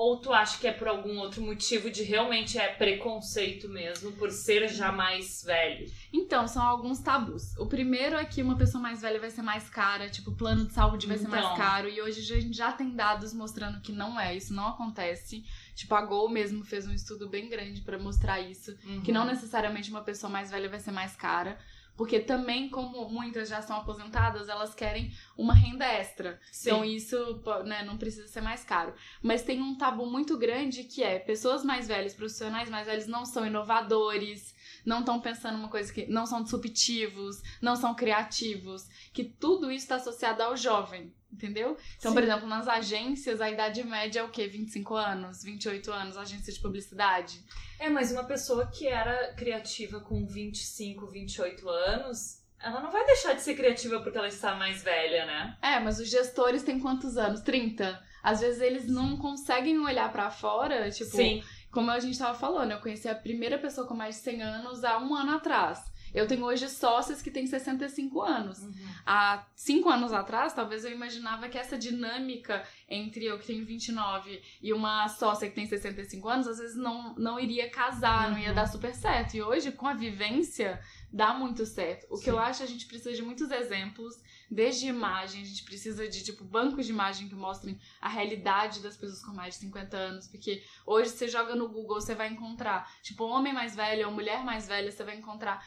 Ou 0.00 0.20
tu 0.20 0.32
acha 0.32 0.58
que 0.60 0.66
é 0.68 0.72
por 0.72 0.86
algum 0.86 1.18
outro 1.18 1.42
motivo 1.42 1.90
de 1.90 2.04
realmente 2.04 2.56
é 2.56 2.68
preconceito 2.68 3.68
mesmo, 3.68 4.12
por 4.12 4.30
ser 4.30 4.68
já 4.68 4.92
mais 4.92 5.42
velho? 5.42 5.90
Então, 6.12 6.46
são 6.46 6.62
alguns 6.62 7.00
tabus. 7.00 7.56
O 7.58 7.66
primeiro 7.66 8.14
é 8.14 8.24
que 8.24 8.40
uma 8.40 8.56
pessoa 8.56 8.80
mais 8.80 9.00
velha 9.02 9.18
vai 9.18 9.28
ser 9.28 9.42
mais 9.42 9.68
cara, 9.68 10.08
tipo, 10.08 10.30
o 10.30 10.36
plano 10.36 10.66
de 10.66 10.72
saúde 10.72 11.08
vai 11.08 11.18
ser 11.18 11.26
Então. 11.26 11.42
mais 11.42 11.58
caro. 11.58 11.88
E 11.88 12.00
hoje 12.00 12.20
a 12.20 12.40
gente 12.40 12.56
já 12.56 12.70
tem 12.70 12.94
dados 12.94 13.34
mostrando 13.34 13.80
que 13.80 13.90
não 13.90 14.20
é, 14.20 14.36
isso 14.36 14.54
não 14.54 14.68
acontece. 14.68 15.44
Tipo, 15.74 15.96
a 15.96 16.02
Gol 16.02 16.28
mesmo 16.28 16.62
fez 16.64 16.86
um 16.86 16.92
estudo 16.94 17.28
bem 17.28 17.48
grande 17.48 17.80
pra 17.80 17.98
mostrar 17.98 18.38
isso. 18.40 18.76
Que 19.02 19.10
Uhum. 19.10 19.14
não 19.18 19.24
necessariamente 19.24 19.90
uma 19.90 20.02
pessoa 20.02 20.30
mais 20.30 20.48
velha 20.48 20.68
vai 20.68 20.78
ser 20.78 20.92
mais 20.92 21.16
cara. 21.16 21.58
Porque 21.98 22.20
também, 22.20 22.68
como 22.68 23.08
muitas 23.08 23.48
já 23.48 23.60
são 23.60 23.76
aposentadas, 23.76 24.48
elas 24.48 24.72
querem 24.72 25.12
uma 25.36 25.52
renda 25.52 25.84
extra. 25.84 26.40
Sim. 26.52 26.70
Então 26.70 26.84
isso 26.84 27.42
né, 27.64 27.82
não 27.82 27.98
precisa 27.98 28.28
ser 28.28 28.40
mais 28.40 28.62
caro. 28.62 28.94
Mas 29.20 29.42
tem 29.42 29.60
um 29.60 29.76
tabu 29.76 30.06
muito 30.06 30.38
grande 30.38 30.84
que 30.84 31.02
é 31.02 31.18
pessoas 31.18 31.64
mais 31.64 31.88
velhas, 31.88 32.14
profissionais 32.14 32.70
mais 32.70 32.86
velhos 32.86 33.08
não 33.08 33.26
são 33.26 33.44
inovadores, 33.44 34.54
não 34.88 35.00
estão 35.00 35.20
pensando 35.20 35.58
uma 35.58 35.68
coisa 35.68 35.92
que. 35.92 36.06
não 36.06 36.24
são 36.24 36.42
disruptivos, 36.42 37.42
não 37.60 37.76
são 37.76 37.94
criativos. 37.94 38.88
Que 39.12 39.22
tudo 39.22 39.70
isso 39.70 39.84
está 39.84 39.96
associado 39.96 40.42
ao 40.42 40.56
jovem. 40.56 41.12
Entendeu? 41.30 41.76
Então, 41.98 42.14
por 42.14 42.22
Sim. 42.22 42.30
exemplo, 42.30 42.48
nas 42.48 42.66
agências, 42.66 43.42
a 43.42 43.50
idade 43.50 43.84
média 43.84 44.20
é 44.20 44.22
o 44.24 44.30
quê? 44.30 44.48
25 44.48 44.94
anos, 44.94 45.42
28 45.42 45.92
anos, 45.92 46.16
agência 46.16 46.50
de 46.50 46.58
publicidade. 46.58 47.44
É, 47.78 47.90
mas 47.90 48.10
uma 48.10 48.24
pessoa 48.24 48.66
que 48.66 48.88
era 48.88 49.34
criativa 49.34 50.00
com 50.00 50.26
25, 50.26 51.06
28 51.06 51.68
anos, 51.68 52.42
ela 52.58 52.80
não 52.80 52.90
vai 52.90 53.04
deixar 53.04 53.34
de 53.34 53.42
ser 53.42 53.54
criativa 53.54 54.00
porque 54.00 54.16
ela 54.16 54.26
está 54.26 54.54
mais 54.54 54.82
velha, 54.82 55.26
né? 55.26 55.58
É, 55.60 55.78
mas 55.78 56.00
os 56.00 56.08
gestores 56.08 56.62
têm 56.62 56.80
quantos 56.80 57.18
anos? 57.18 57.42
30. 57.42 58.02
Às 58.22 58.40
vezes 58.40 58.62
eles 58.62 58.86
não 58.88 59.18
conseguem 59.18 59.78
olhar 59.78 60.10
pra 60.10 60.30
fora, 60.30 60.90
tipo, 60.90 61.10
Sim. 61.10 61.42
Como 61.70 61.90
a 61.90 62.00
gente 62.00 62.18
tava 62.18 62.38
falando, 62.38 62.72
eu 62.72 62.80
conheci 62.80 63.08
a 63.08 63.14
primeira 63.14 63.58
pessoa 63.58 63.86
com 63.86 63.94
mais 63.94 64.16
de 64.16 64.22
100 64.22 64.42
anos 64.42 64.84
há 64.84 64.98
um 64.98 65.14
ano 65.14 65.32
atrás. 65.32 65.92
Eu 66.14 66.26
tenho 66.26 66.42
hoje 66.42 66.66
sócios 66.70 67.20
que 67.20 67.30
têm 67.30 67.46
65 67.46 68.22
anos. 68.22 68.66
Há 69.04 69.44
cinco 69.54 69.90
anos 69.90 70.10
atrás, 70.10 70.54
talvez 70.54 70.82
eu 70.82 70.90
imaginava 70.90 71.50
que 71.50 71.58
essa 71.58 71.76
dinâmica 71.76 72.64
entre 72.88 73.26
eu 73.26 73.38
que 73.38 73.46
tenho 73.46 73.64
29 73.66 74.40
e 74.62 74.72
uma 74.72 75.06
sócia 75.08 75.46
que 75.48 75.54
tem 75.54 75.66
65 75.66 76.26
anos, 76.26 76.48
às 76.48 76.58
vezes 76.58 76.76
não, 76.76 77.14
não 77.16 77.38
iria 77.38 77.68
casar, 77.70 78.30
não 78.30 78.38
ia 78.38 78.48
Uhum. 78.48 78.54
dar 78.54 78.66
super 78.66 78.94
certo. 78.94 79.34
E 79.34 79.42
hoje, 79.42 79.70
com 79.70 79.86
a 79.86 79.92
vivência, 79.92 80.80
dá 81.12 81.32
muito 81.32 81.64
certo. 81.64 82.06
O 82.10 82.18
que 82.18 82.24
Sim. 82.24 82.30
eu 82.30 82.38
acho, 82.38 82.62
a 82.62 82.66
gente 82.66 82.86
precisa 82.86 83.14
de 83.14 83.22
muitos 83.22 83.50
exemplos, 83.50 84.14
desde 84.50 84.86
imagem, 84.86 85.42
a 85.42 85.44
gente 85.44 85.64
precisa 85.64 86.08
de, 86.08 86.22
tipo, 86.22 86.44
bancos 86.44 86.86
de 86.86 86.92
imagem 86.92 87.28
que 87.28 87.34
mostrem 87.34 87.78
a 88.00 88.08
realidade 88.08 88.80
das 88.80 88.96
pessoas 88.96 89.22
com 89.22 89.32
mais 89.32 89.54
de 89.54 89.60
50 89.60 89.96
anos, 89.96 90.28
porque 90.28 90.62
hoje 90.86 91.10
você 91.10 91.28
joga 91.28 91.54
no 91.54 91.68
Google, 91.68 92.00
você 92.00 92.14
vai 92.14 92.28
encontrar, 92.28 92.92
tipo, 93.02 93.24
homem 93.24 93.52
mais 93.52 93.74
velho 93.74 94.06
ou 94.06 94.12
mulher 94.12 94.44
mais 94.44 94.68
velha, 94.68 94.90
você 94.90 95.04
vai 95.04 95.16
encontrar 95.16 95.66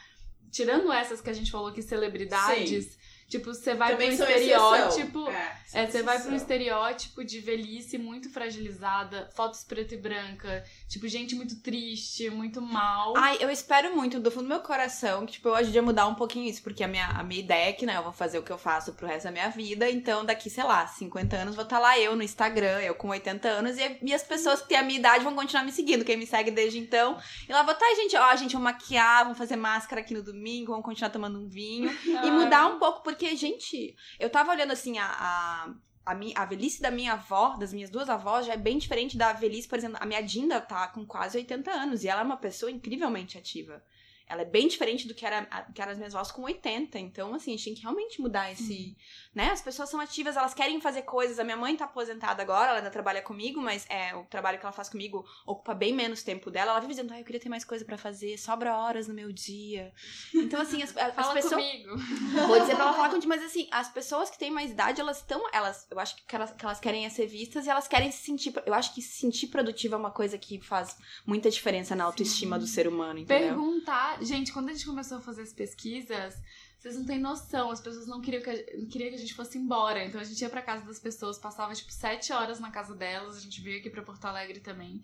tirando 0.50 0.92
essas 0.92 1.20
que 1.22 1.30
a 1.30 1.32
gente 1.32 1.50
falou 1.50 1.68
aqui, 1.68 1.80
celebridades, 1.80 2.98
tipo, 3.28 3.52
você 3.52 3.74
vai 3.74 3.92
Também 3.92 4.16
pro 4.16 4.28
estereótipo. 4.28 5.28
É, 5.28 5.62
É, 5.72 5.86
você 5.86 6.02
vai 6.02 6.20
pro 6.20 6.34
estereótipo 6.34 7.24
de 7.24 7.40
velhice 7.40 7.96
muito 7.96 8.30
fragilizada, 8.30 9.30
fotos 9.34 9.64
preto 9.64 9.94
e 9.94 9.96
branca, 9.96 10.64
tipo, 10.88 11.08
gente 11.08 11.34
muito 11.34 11.60
triste, 11.60 12.28
muito 12.30 12.60
mal. 12.60 13.14
Ai, 13.16 13.38
eu 13.40 13.50
espero 13.50 13.94
muito 13.96 14.20
do 14.20 14.30
fundo 14.30 14.44
do 14.44 14.48
meu 14.48 14.60
coração 14.60 15.24
que, 15.24 15.32
tipo, 15.32 15.48
eu 15.48 15.54
ajude 15.54 15.78
a 15.78 15.82
mudar 15.82 16.06
um 16.06 16.14
pouquinho 16.14 16.48
isso, 16.48 16.62
porque 16.62 16.84
a 16.84 16.88
minha, 16.88 17.06
a 17.06 17.22
minha 17.22 17.40
ideia 17.40 17.70
é 17.70 17.72
que, 17.72 17.86
né, 17.86 17.96
eu 17.96 18.02
vou 18.02 18.12
fazer 18.12 18.38
o 18.38 18.42
que 18.42 18.52
eu 18.52 18.58
faço 18.58 18.92
pro 18.92 19.06
resto 19.06 19.24
da 19.24 19.30
minha 19.30 19.48
vida, 19.48 19.88
então 19.88 20.24
daqui, 20.24 20.50
sei 20.50 20.64
lá, 20.64 20.86
50 20.86 21.36
anos 21.36 21.54
vou 21.54 21.64
estar 21.64 21.78
lá 21.78 21.98
eu 21.98 22.14
no 22.14 22.22
Instagram, 22.22 22.80
eu 22.80 22.94
com 22.94 23.08
80 23.08 23.48
anos, 23.48 23.78
e, 23.78 23.98
e 24.02 24.14
as 24.14 24.22
pessoas 24.22 24.60
que 24.60 24.68
têm 24.68 24.78
a 24.78 24.82
minha 24.82 24.98
idade 24.98 25.24
vão 25.24 25.34
continuar 25.34 25.64
me 25.64 25.72
seguindo, 25.72 26.04
quem 26.04 26.16
me 26.16 26.26
segue 26.26 26.50
desde 26.50 26.78
então. 26.78 27.18
E 27.48 27.52
lá 27.52 27.62
vou 27.62 27.72
estar, 27.72 27.86
gente, 27.94 28.16
ó, 28.16 28.36
gente, 28.36 28.52
vamos 28.52 28.72
maquiar, 28.72 29.24
vamos 29.24 29.38
fazer 29.38 29.56
máscara 29.56 30.00
aqui 30.00 30.14
no 30.14 30.22
domingo, 30.22 30.72
vamos 30.72 30.84
continuar 30.84 31.10
tomando 31.10 31.38
um 31.38 31.48
vinho. 31.48 31.90
E 32.22 32.30
mudar 32.30 32.66
um 32.66 32.78
pouco, 32.78 33.02
porque, 33.02 33.21
gente, 33.36 33.96
eu 34.18 34.30
tava 34.30 34.50
olhando 34.52 34.72
assim, 34.72 34.98
a, 34.98 35.06
a, 35.06 35.74
a, 36.06 36.14
mi- 36.14 36.32
a 36.36 36.44
velhice 36.44 36.80
da 36.82 36.90
minha 36.90 37.12
avó, 37.14 37.56
das 37.56 37.72
minhas 37.72 37.90
duas 37.90 38.08
avós, 38.08 38.46
já 38.46 38.54
é 38.54 38.56
bem 38.56 38.78
diferente 38.78 39.16
da 39.16 39.32
velhice, 39.32 39.68
por 39.68 39.78
exemplo, 39.78 39.98
a 40.00 40.06
minha 40.06 40.20
Dinda 40.22 40.60
tá 40.60 40.88
com 40.88 41.06
quase 41.06 41.38
80 41.38 41.70
anos 41.70 42.04
e 42.04 42.08
ela 42.08 42.20
é 42.20 42.24
uma 42.24 42.36
pessoa 42.36 42.70
incrivelmente 42.70 43.38
ativa. 43.38 43.82
Ela 44.28 44.42
é 44.42 44.44
bem 44.44 44.68
diferente 44.68 45.06
do 45.06 45.14
que 45.14 45.24
era, 45.26 45.44
que 45.74 45.80
eram 45.80 45.92
as 45.92 45.98
minhas 45.98 46.14
avós 46.14 46.30
com 46.30 46.42
80. 46.42 46.98
Então, 46.98 47.34
assim, 47.34 47.52
a 47.52 47.56
gente 47.56 47.64
tem 47.64 47.74
que 47.74 47.82
realmente 47.82 48.20
mudar 48.20 48.50
esse. 48.50 48.96
Né? 49.34 49.50
As 49.50 49.62
pessoas 49.62 49.88
são 49.88 50.00
ativas, 50.00 50.36
elas 50.36 50.54
querem 50.54 50.80
fazer 50.80 51.02
coisas. 51.02 51.38
A 51.38 51.44
minha 51.44 51.56
mãe 51.56 51.76
tá 51.76 51.84
aposentada 51.84 52.42
agora, 52.42 52.70
ela 52.70 52.78
ainda 52.78 52.90
trabalha 52.90 53.22
comigo, 53.22 53.60
mas 53.60 53.86
é, 53.88 54.14
o 54.14 54.24
trabalho 54.24 54.58
que 54.58 54.64
ela 54.64 54.72
faz 54.72 54.88
comigo 54.88 55.24
ocupa 55.46 55.74
bem 55.74 55.92
menos 55.92 56.22
tempo 56.22 56.50
dela. 56.50 56.72
Ela 56.72 56.80
vive 56.80 56.94
dizendo, 56.94 57.12
ah, 57.12 57.20
eu 57.20 57.24
queria 57.24 57.40
ter 57.40 57.48
mais 57.48 57.64
coisa 57.64 57.84
pra 57.84 57.98
fazer, 57.98 58.38
sobra 58.38 58.76
horas 58.76 59.08
no 59.08 59.14
meu 59.14 59.32
dia. 59.32 59.92
Então, 60.34 60.60
assim, 60.60 60.82
as, 60.82 60.96
as 60.96 61.14
Fala 61.14 61.34
pessoas. 61.34 61.54
comigo. 61.54 61.96
Vou 62.46 62.60
dizer 62.60 62.74
pra 62.74 62.84
ela 62.84 62.92
falar 62.94 63.10
contigo, 63.10 63.28
mas 63.28 63.42
assim, 63.42 63.68
as 63.70 63.88
pessoas 63.88 64.30
que 64.30 64.38
têm 64.38 64.50
mais 64.50 64.70
idade, 64.70 65.00
elas 65.00 65.18
estão. 65.18 65.42
Elas, 65.52 65.86
eu 65.90 65.98
acho 65.98 66.16
que 66.16 66.36
elas, 66.36 66.52
que 66.52 66.64
elas 66.64 66.80
querem 66.80 67.06
é 67.06 67.10
ser 67.10 67.26
vistas 67.26 67.66
e 67.66 67.70
elas 67.70 67.88
querem 67.88 68.10
se 68.10 68.22
sentir. 68.24 68.52
Eu 68.66 68.74
acho 68.74 68.94
que 68.94 69.02
se 69.02 69.18
sentir 69.18 69.48
produtiva 69.48 69.96
é 69.96 69.98
uma 69.98 70.10
coisa 70.10 70.36
que 70.38 70.60
faz 70.60 70.96
muita 71.26 71.50
diferença 71.50 71.94
na 71.94 72.04
autoestima 72.04 72.58
do 72.58 72.66
ser 72.66 72.86
humano, 72.86 73.18
entendeu? 73.20 73.48
Perguntar. 73.48 74.11
Gente, 74.20 74.52
quando 74.52 74.68
a 74.68 74.72
gente 74.72 74.86
começou 74.86 75.18
a 75.18 75.20
fazer 75.20 75.42
as 75.42 75.52
pesquisas, 75.52 76.34
vocês 76.78 76.96
não 76.96 77.04
têm 77.04 77.18
noção. 77.18 77.70
As 77.70 77.80
pessoas 77.80 78.06
não 78.06 78.20
queriam 78.20 78.42
que 78.42 78.50
a, 78.50 78.56
queriam 78.90 79.10
que 79.10 79.16
a 79.16 79.18
gente 79.18 79.34
fosse 79.34 79.56
embora. 79.56 80.04
Então 80.04 80.20
a 80.20 80.24
gente 80.24 80.40
ia 80.40 80.50
pra 80.50 80.60
casa 80.60 80.84
das 80.84 80.98
pessoas, 80.98 81.38
passava 81.38 81.74
tipo 81.74 81.92
sete 81.92 82.32
horas 82.32 82.58
na 82.58 82.70
casa 82.70 82.94
delas. 82.94 83.36
A 83.36 83.40
gente 83.40 83.60
veio 83.60 83.78
aqui 83.78 83.88
pra 83.88 84.02
Porto 84.02 84.24
Alegre 84.24 84.60
também. 84.60 85.00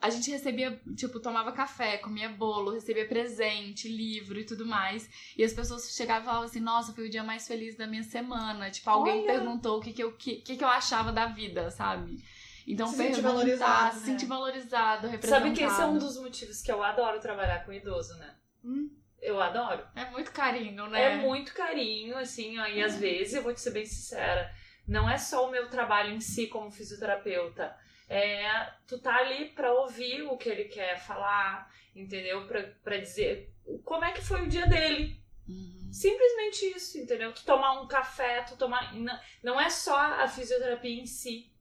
A 0.00 0.10
gente 0.10 0.28
recebia, 0.32 0.82
tipo, 0.96 1.20
tomava 1.20 1.52
café, 1.52 1.96
comia 1.96 2.28
bolo, 2.28 2.72
recebia 2.72 3.06
presente, 3.06 3.86
livro 3.88 4.40
e 4.40 4.44
tudo 4.44 4.66
mais. 4.66 5.08
E 5.36 5.44
as 5.44 5.52
pessoas 5.52 5.94
chegavam 5.94 6.22
e 6.22 6.26
falavam 6.26 6.46
assim: 6.46 6.58
Nossa, 6.60 6.92
foi 6.92 7.06
o 7.06 7.10
dia 7.10 7.22
mais 7.22 7.46
feliz 7.46 7.76
da 7.76 7.86
minha 7.86 8.02
semana. 8.02 8.68
Tipo, 8.70 8.90
alguém 8.90 9.20
Olha! 9.20 9.34
perguntou 9.34 9.78
o 9.78 9.80
que, 9.80 9.92
que, 9.92 10.02
eu, 10.02 10.12
que, 10.12 10.36
que, 10.36 10.56
que 10.56 10.64
eu 10.64 10.68
achava 10.68 11.12
da 11.12 11.26
vida, 11.26 11.70
sabe? 11.70 12.20
Então, 12.66 12.86
Se 12.86 12.96
sentir 12.96 13.20
valorizado, 13.20 13.94
se 13.94 14.00
né? 14.00 14.06
sentir 14.06 14.26
valorizado, 14.26 15.08
representado. 15.08 15.44
Sabe 15.44 15.56
que 15.56 15.64
esse 15.64 15.80
é 15.80 15.84
um 15.84 15.98
dos 15.98 16.16
motivos 16.18 16.62
que 16.62 16.70
eu 16.70 16.82
adoro 16.82 17.20
trabalhar 17.20 17.64
com 17.64 17.72
idoso, 17.72 18.16
né? 18.18 18.34
Hum. 18.64 18.90
Eu 19.20 19.40
adoro. 19.40 19.86
É 19.94 20.10
muito 20.10 20.32
carinho, 20.32 20.88
né? 20.88 21.02
É 21.02 21.16
muito 21.16 21.54
carinho, 21.54 22.16
assim, 22.18 22.58
ó, 22.58 22.66
e 22.66 22.82
às 22.82 22.96
vezes, 22.96 23.34
eu 23.34 23.42
vou 23.42 23.54
te 23.54 23.60
ser 23.60 23.70
bem 23.70 23.86
sincera, 23.86 24.52
não 24.86 25.08
é 25.08 25.16
só 25.16 25.46
o 25.46 25.50
meu 25.50 25.68
trabalho 25.68 26.12
em 26.12 26.20
si 26.20 26.48
como 26.48 26.70
fisioterapeuta. 26.70 27.76
É, 28.08 28.72
tu 28.86 28.98
tá 29.00 29.16
ali 29.16 29.50
pra 29.50 29.72
ouvir 29.72 30.22
o 30.22 30.36
que 30.36 30.48
ele 30.48 30.64
quer 30.64 30.98
falar, 30.98 31.70
entendeu? 31.94 32.46
Pra, 32.46 32.62
pra 32.82 32.96
dizer 32.98 33.54
como 33.84 34.04
é 34.04 34.12
que 34.12 34.20
foi 34.22 34.42
o 34.42 34.48
dia 34.48 34.66
dele. 34.66 35.16
Uhum. 35.48 35.88
Simplesmente 35.92 36.66
isso, 36.76 36.98
entendeu? 36.98 37.32
Tu 37.32 37.44
tomar 37.44 37.80
um 37.80 37.86
café, 37.86 38.42
tu 38.42 38.56
tomar. 38.56 38.94
Não, 38.94 39.18
não 39.42 39.60
é 39.60 39.70
só 39.70 39.96
a 39.96 40.26
fisioterapia 40.26 41.00
em 41.00 41.06
si. 41.06 41.51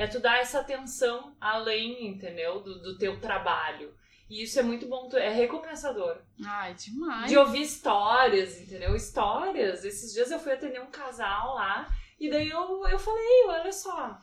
É 0.00 0.06
tu 0.06 0.18
dar 0.18 0.38
essa 0.38 0.60
atenção 0.60 1.36
além, 1.38 2.06
entendeu? 2.06 2.60
Do, 2.60 2.80
do 2.80 2.96
teu 2.96 3.20
trabalho. 3.20 3.94
E 4.30 4.44
isso 4.44 4.58
é 4.58 4.62
muito 4.62 4.86
bom, 4.86 5.10
é 5.12 5.28
recompensador. 5.28 6.22
Ai, 6.42 6.72
demais. 6.74 7.28
De 7.28 7.36
ouvir 7.36 7.62
histórias, 7.62 8.58
entendeu? 8.60 8.96
Histórias. 8.96 9.84
Esses 9.84 10.14
dias 10.14 10.30
eu 10.30 10.38
fui 10.38 10.52
atender 10.52 10.80
um 10.80 10.90
casal 10.90 11.54
lá 11.54 11.86
e 12.18 12.30
daí 12.30 12.48
eu, 12.48 12.86
eu 12.88 12.98
falei, 12.98 13.44
olha 13.48 13.72
só, 13.72 14.18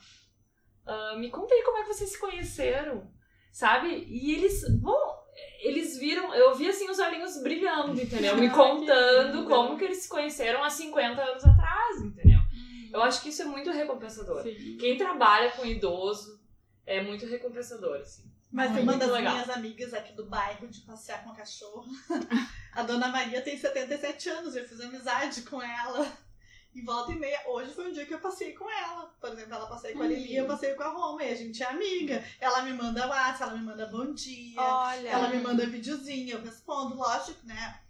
ah, 0.88 1.16
me 1.18 1.30
contei 1.30 1.62
como 1.62 1.78
é 1.78 1.82
que 1.84 1.94
vocês 1.94 2.12
se 2.12 2.20
conheceram, 2.20 3.12
sabe? 3.52 4.06
E 4.08 4.34
eles, 4.34 4.64
bom, 4.80 5.28
eles 5.60 5.98
viram, 6.00 6.34
eu 6.34 6.56
vi 6.56 6.70
assim 6.70 6.90
os 6.90 6.98
olhinhos 6.98 7.42
brilhando, 7.44 8.02
entendeu? 8.02 8.38
Me 8.38 8.50
contando 8.50 9.46
como 9.46 9.78
que 9.78 9.84
eles 9.84 10.00
se 10.00 10.10
conheceram 10.10 10.64
há 10.64 10.70
50 10.70 11.22
anos 11.22 11.44
atrás, 11.46 12.02
entendeu? 12.02 12.27
Eu 12.92 13.02
acho 13.02 13.22
que 13.22 13.30
isso 13.30 13.42
é 13.42 13.46
muito 13.46 13.72
recompensador. 13.72 14.44
Sim. 14.44 14.78
Quem 14.78 14.98
trabalha 14.98 15.52
com 15.52 15.66
idoso 15.66 16.40
é 16.86 17.02
muito 17.02 17.26
recompensador, 17.26 18.00
assim. 18.00 18.32
Mas 18.52 18.74
tem 18.74 18.84
uma 18.84 18.96
das 18.96 19.12
legal. 19.12 19.34
minhas 19.34 19.50
amigas 19.50 19.94
aqui 19.94 20.14
do 20.14 20.26
bairro 20.26 20.68
de 20.68 20.82
passear 20.82 21.24
com 21.24 21.32
a 21.32 21.36
cachorra. 21.36 21.92
A 22.72 22.84
dona 22.84 23.10
Maria 23.10 23.42
tem 23.42 23.58
77 23.58 24.30
anos, 24.30 24.56
eu 24.56 24.68
fiz 24.68 24.80
amizade 24.80 25.42
com 25.42 25.62
ela. 25.62 26.18
E 26.74 26.82
volta 26.82 27.12
e 27.12 27.16
meia. 27.16 27.42
Hoje 27.48 27.74
foi 27.74 27.90
um 27.90 27.92
dia 27.92 28.06
que 28.06 28.14
eu 28.14 28.20
passei 28.20 28.54
com 28.54 28.70
ela. 28.70 29.14
Por 29.20 29.32
exemplo, 29.32 29.54
ela 29.54 29.68
passei 29.68 29.94
com 29.94 30.04
a 30.04 30.08
Lili, 30.08 30.36
eu 30.36 30.46
passei 30.46 30.76
com 30.76 30.84
a 30.84 30.90
Roma. 30.90 31.24
E 31.24 31.30
a 31.30 31.36
gente 31.36 31.62
é 31.62 31.66
amiga. 31.66 32.24
Ela 32.40 32.62
me 32.62 32.72
manda 32.74 33.08
WhatsApp, 33.08 33.52
ela 33.52 33.60
me 33.60 33.66
manda 33.66 33.88
bom 33.88 34.14
dia. 34.14 34.62
Olha. 34.62 35.10
Ela 35.10 35.30
me 35.30 35.42
manda 35.42 35.66
videozinho, 35.66 36.38
eu 36.38 36.42
respondo, 36.42 36.96
lógico, 36.96 37.46
né? 37.46 37.82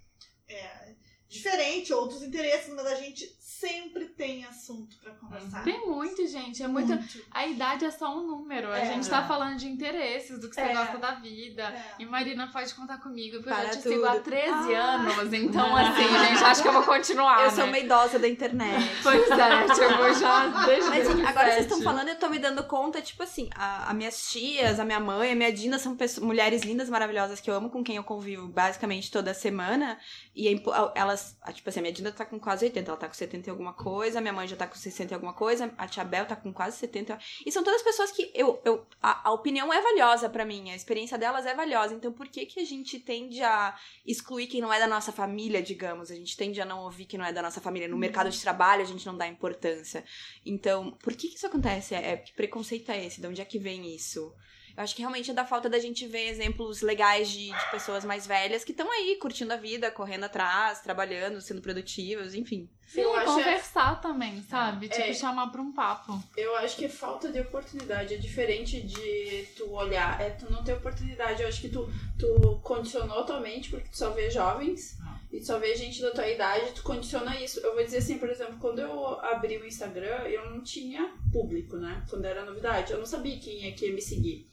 É 0.47 0.95
diferente, 1.27 1.93
outros 1.93 2.23
interesses, 2.23 2.73
mas 2.73 2.85
a 2.85 2.95
gente 2.95 3.36
sempre 3.59 4.05
tem 4.05 4.45
assunto 4.45 4.97
pra 4.97 5.11
conversar. 5.13 5.63
Tem 5.63 5.85
muito, 5.87 6.25
gente. 6.27 6.61
É 6.61 6.67
muito. 6.67 6.97
A 7.31 7.47
idade 7.47 7.85
é 7.85 7.91
só 7.91 8.15
um 8.15 8.25
número. 8.27 8.71
A 8.71 8.77
É. 8.79 8.85
gente 8.93 9.09
tá 9.09 9.25
falando 9.27 9.57
de 9.57 9.67
interesses, 9.67 10.39
do 10.39 10.47
que 10.49 10.55
você 10.55 10.61
É. 10.61 10.73
gosta 10.75 10.97
da 10.97 11.11
vida. 11.15 11.63
É. 11.63 11.95
E 11.99 12.05
Marina 12.05 12.47
pode 12.51 12.73
contar 12.75 12.99
comigo, 12.99 13.37
porque 13.37 13.49
Para 13.49 13.65
eu 13.65 13.71
te 13.71 13.77
tudo. 13.83 13.93
sigo 13.93 14.05
há 14.05 14.19
13 14.19 14.75
Ah. 14.75 14.93
anos. 14.95 15.33
Então, 15.33 15.75
assim, 15.75 16.03
gente, 16.03 16.43
acho 16.43 16.61
que 16.61 16.67
eu 16.67 16.73
vou 16.73 16.83
continuar. 16.83 17.43
Eu 17.45 17.49
sou 17.51 17.63
né? 17.65 17.71
uma 17.71 17.79
idosa 17.79 18.19
da 18.19 18.27
internet. 18.27 18.77
Pois 19.03 19.29
é, 19.31 19.63
tipo, 19.67 20.19
já 20.19 20.47
desde 20.65 20.89
Mas 20.89 21.07
assim, 21.07 21.21
agora 21.25 21.47
vocês 21.51 21.61
estão 21.65 21.79
2007. 21.79 21.83
falando, 21.83 22.09
eu 22.09 22.19
tô 22.19 22.29
me 22.29 22.39
dando 22.39 22.63
conta, 22.65 23.01
tipo 23.01 23.23
assim, 23.23 23.49
a, 23.55 23.89
a 23.89 23.93
minhas 23.93 24.29
tias, 24.29 24.79
a 24.79 24.85
minha 24.85 24.99
mãe, 24.99 25.31
a 25.31 25.35
minha 25.35 25.51
Dina 25.51 25.79
são 25.79 25.95
pessoas, 25.95 26.25
mulheres 26.25 26.61
lindas, 26.63 26.89
maravilhosas 26.89 27.39
que 27.39 27.49
eu 27.49 27.55
amo, 27.55 27.69
com 27.69 27.83
quem 27.83 27.95
eu 27.95 28.03
convivo 28.03 28.47
basicamente 28.47 29.09
toda 29.11 29.33
semana. 29.33 29.97
E 30.35 30.47
é 30.47 30.61
elas, 30.95 31.35
a- 31.41 31.51
tipo 31.51 31.67
assim, 31.69 31.79
a 31.79 31.81
minha 31.81 31.93
Dina 31.93 32.11
tá 32.11 32.25
com 32.25 32.39
quase 32.39 32.65
80, 32.65 32.91
ela 32.91 32.97
tá 32.99 33.07
com 33.07 33.13
70 33.13 33.46
e 33.47 33.51
alguma 33.51 33.73
coisa, 33.73 34.21
minha 34.21 34.33
mãe 34.33 34.47
já 34.47 34.55
tá 34.55 34.67
com 34.67 34.75
60 34.75 35.13
e 35.13 35.15
alguma 35.15 35.33
coisa, 35.33 35.73
a 35.77 35.87
tia 35.87 36.03
Bel 36.03 36.25
tá 36.25 36.35
com 36.35 36.53
quase 36.53 36.77
70. 36.77 37.17
E 37.45 37.51
são 37.51 37.63
todas 37.63 37.81
pessoas 37.81 38.11
que 38.11 38.31
eu, 38.33 38.61
eu 38.63 38.85
a, 39.01 39.29
a 39.29 39.31
opinião 39.31 39.73
é 39.73 39.81
valiosa 39.81 40.29
pra 40.29 40.45
mim, 40.45 40.69
a 40.71 40.75
experiência 40.75 41.17
delas 41.17 41.45
é 41.45 41.53
valiosa. 41.53 41.93
Então 41.93 42.11
por 42.11 42.27
que 42.27 42.45
que 42.45 42.59
a 42.59 42.65
gente 42.65 42.99
tende 42.99 43.41
a 43.41 43.77
excluir 44.05 44.47
quem 44.47 44.61
não 44.61 44.71
é 44.71 44.79
da 44.79 44.87
nossa 44.87 45.11
família, 45.11 45.61
digamos? 45.61 46.11
A 46.11 46.15
gente 46.15 46.35
tende 46.35 46.61
a 46.61 46.65
não 46.65 46.83
ouvir 46.83 47.05
quem 47.05 47.17
não 47.19 47.25
é 47.25 47.33
da 47.33 47.41
nossa 47.41 47.61
família. 47.61 47.87
No 47.87 47.97
mercado 47.97 48.29
de 48.29 48.41
trabalho 48.41 48.81
a 48.81 48.85
gente 48.85 49.05
não 49.05 49.17
dá 49.17 49.27
importância. 49.27 50.03
Então, 50.45 50.91
por 51.03 51.13
que 51.13 51.27
que 51.29 51.35
isso 51.35 51.47
acontece? 51.47 51.95
É, 51.95 52.17
que 52.17 52.33
preconceito 52.33 52.91
é 52.91 53.05
esse? 53.05 53.21
De 53.21 53.27
onde 53.27 53.41
é 53.41 53.45
que 53.45 53.59
vem 53.59 53.95
isso? 53.95 54.33
Eu 54.77 54.83
acho 54.83 54.95
que 54.95 55.01
realmente 55.01 55.31
é 55.31 55.33
da 55.33 55.43
falta 55.43 55.67
da 55.67 55.79
gente 55.79 56.05
ver 56.05 56.27
exemplos 56.29 56.81
legais 56.81 57.27
de, 57.29 57.47
de 57.51 57.71
pessoas 57.71 58.05
mais 58.05 58.27
velhas 58.27 58.63
que 58.63 58.71
estão 58.71 58.89
aí 58.91 59.15
curtindo 59.19 59.51
a 59.51 59.57
vida, 59.57 59.89
correndo 59.89 60.25
atrás, 60.25 60.81
trabalhando, 60.81 61.41
sendo 61.41 61.61
produtivas, 61.63 62.35
enfim. 62.35 62.69
Sim, 62.85 63.01
Eu 63.01 63.15
acho- 63.15 63.25
conversar 63.25 63.99
também, 63.99 64.41
sabe? 64.43 64.85
É. 64.85 64.89
Tipo, 64.89 65.13
chamar 65.15 65.47
pra 65.47 65.61
um 65.61 65.73
papo. 65.73 66.21
Eu 66.37 66.55
acho 66.57 66.77
que 66.77 66.85
é 66.85 66.89
falta 66.89 67.31
de 67.31 67.39
oportunidade. 67.39 68.13
É 68.13 68.17
diferente 68.17 68.79
de 68.79 69.47
tu 69.57 69.71
olhar, 69.71 70.21
é 70.21 70.29
tu 70.29 70.49
não 70.51 70.63
ter 70.63 70.73
oportunidade. 70.73 71.41
Eu 71.41 71.47
acho 71.49 71.59
que 71.59 71.69
tu, 71.69 71.89
tu 72.19 72.59
condicionou 72.63 73.25
tua 73.25 73.39
mente 73.39 73.71
porque 73.71 73.89
tu 73.89 73.97
só 73.97 74.11
vê 74.11 74.29
jovens 74.29 74.95
e 75.31 75.43
só 75.43 75.57
vê 75.57 75.75
gente 75.75 76.01
da 76.03 76.11
tua 76.11 76.29
idade, 76.29 76.71
tu 76.73 76.83
condiciona 76.83 77.35
isso. 77.41 77.59
Eu 77.61 77.73
vou 77.73 77.83
dizer 77.83 77.97
assim, 77.97 78.19
por 78.19 78.29
exemplo, 78.29 78.57
quando 78.59 78.79
eu 78.79 79.19
abri 79.21 79.57
o 79.57 79.65
Instagram, 79.65 80.19
eu 80.27 80.51
não 80.51 80.61
tinha 80.61 81.11
público, 81.33 81.77
né? 81.77 82.05
Quando 82.09 82.25
era 82.25 82.45
novidade, 82.45 82.93
eu 82.93 82.99
não 82.99 83.05
sabia 83.07 83.39
quem 83.39 83.67
é 83.67 83.71
que 83.71 83.87
ia 83.87 83.93
me 83.93 84.01
seguir. 84.01 84.47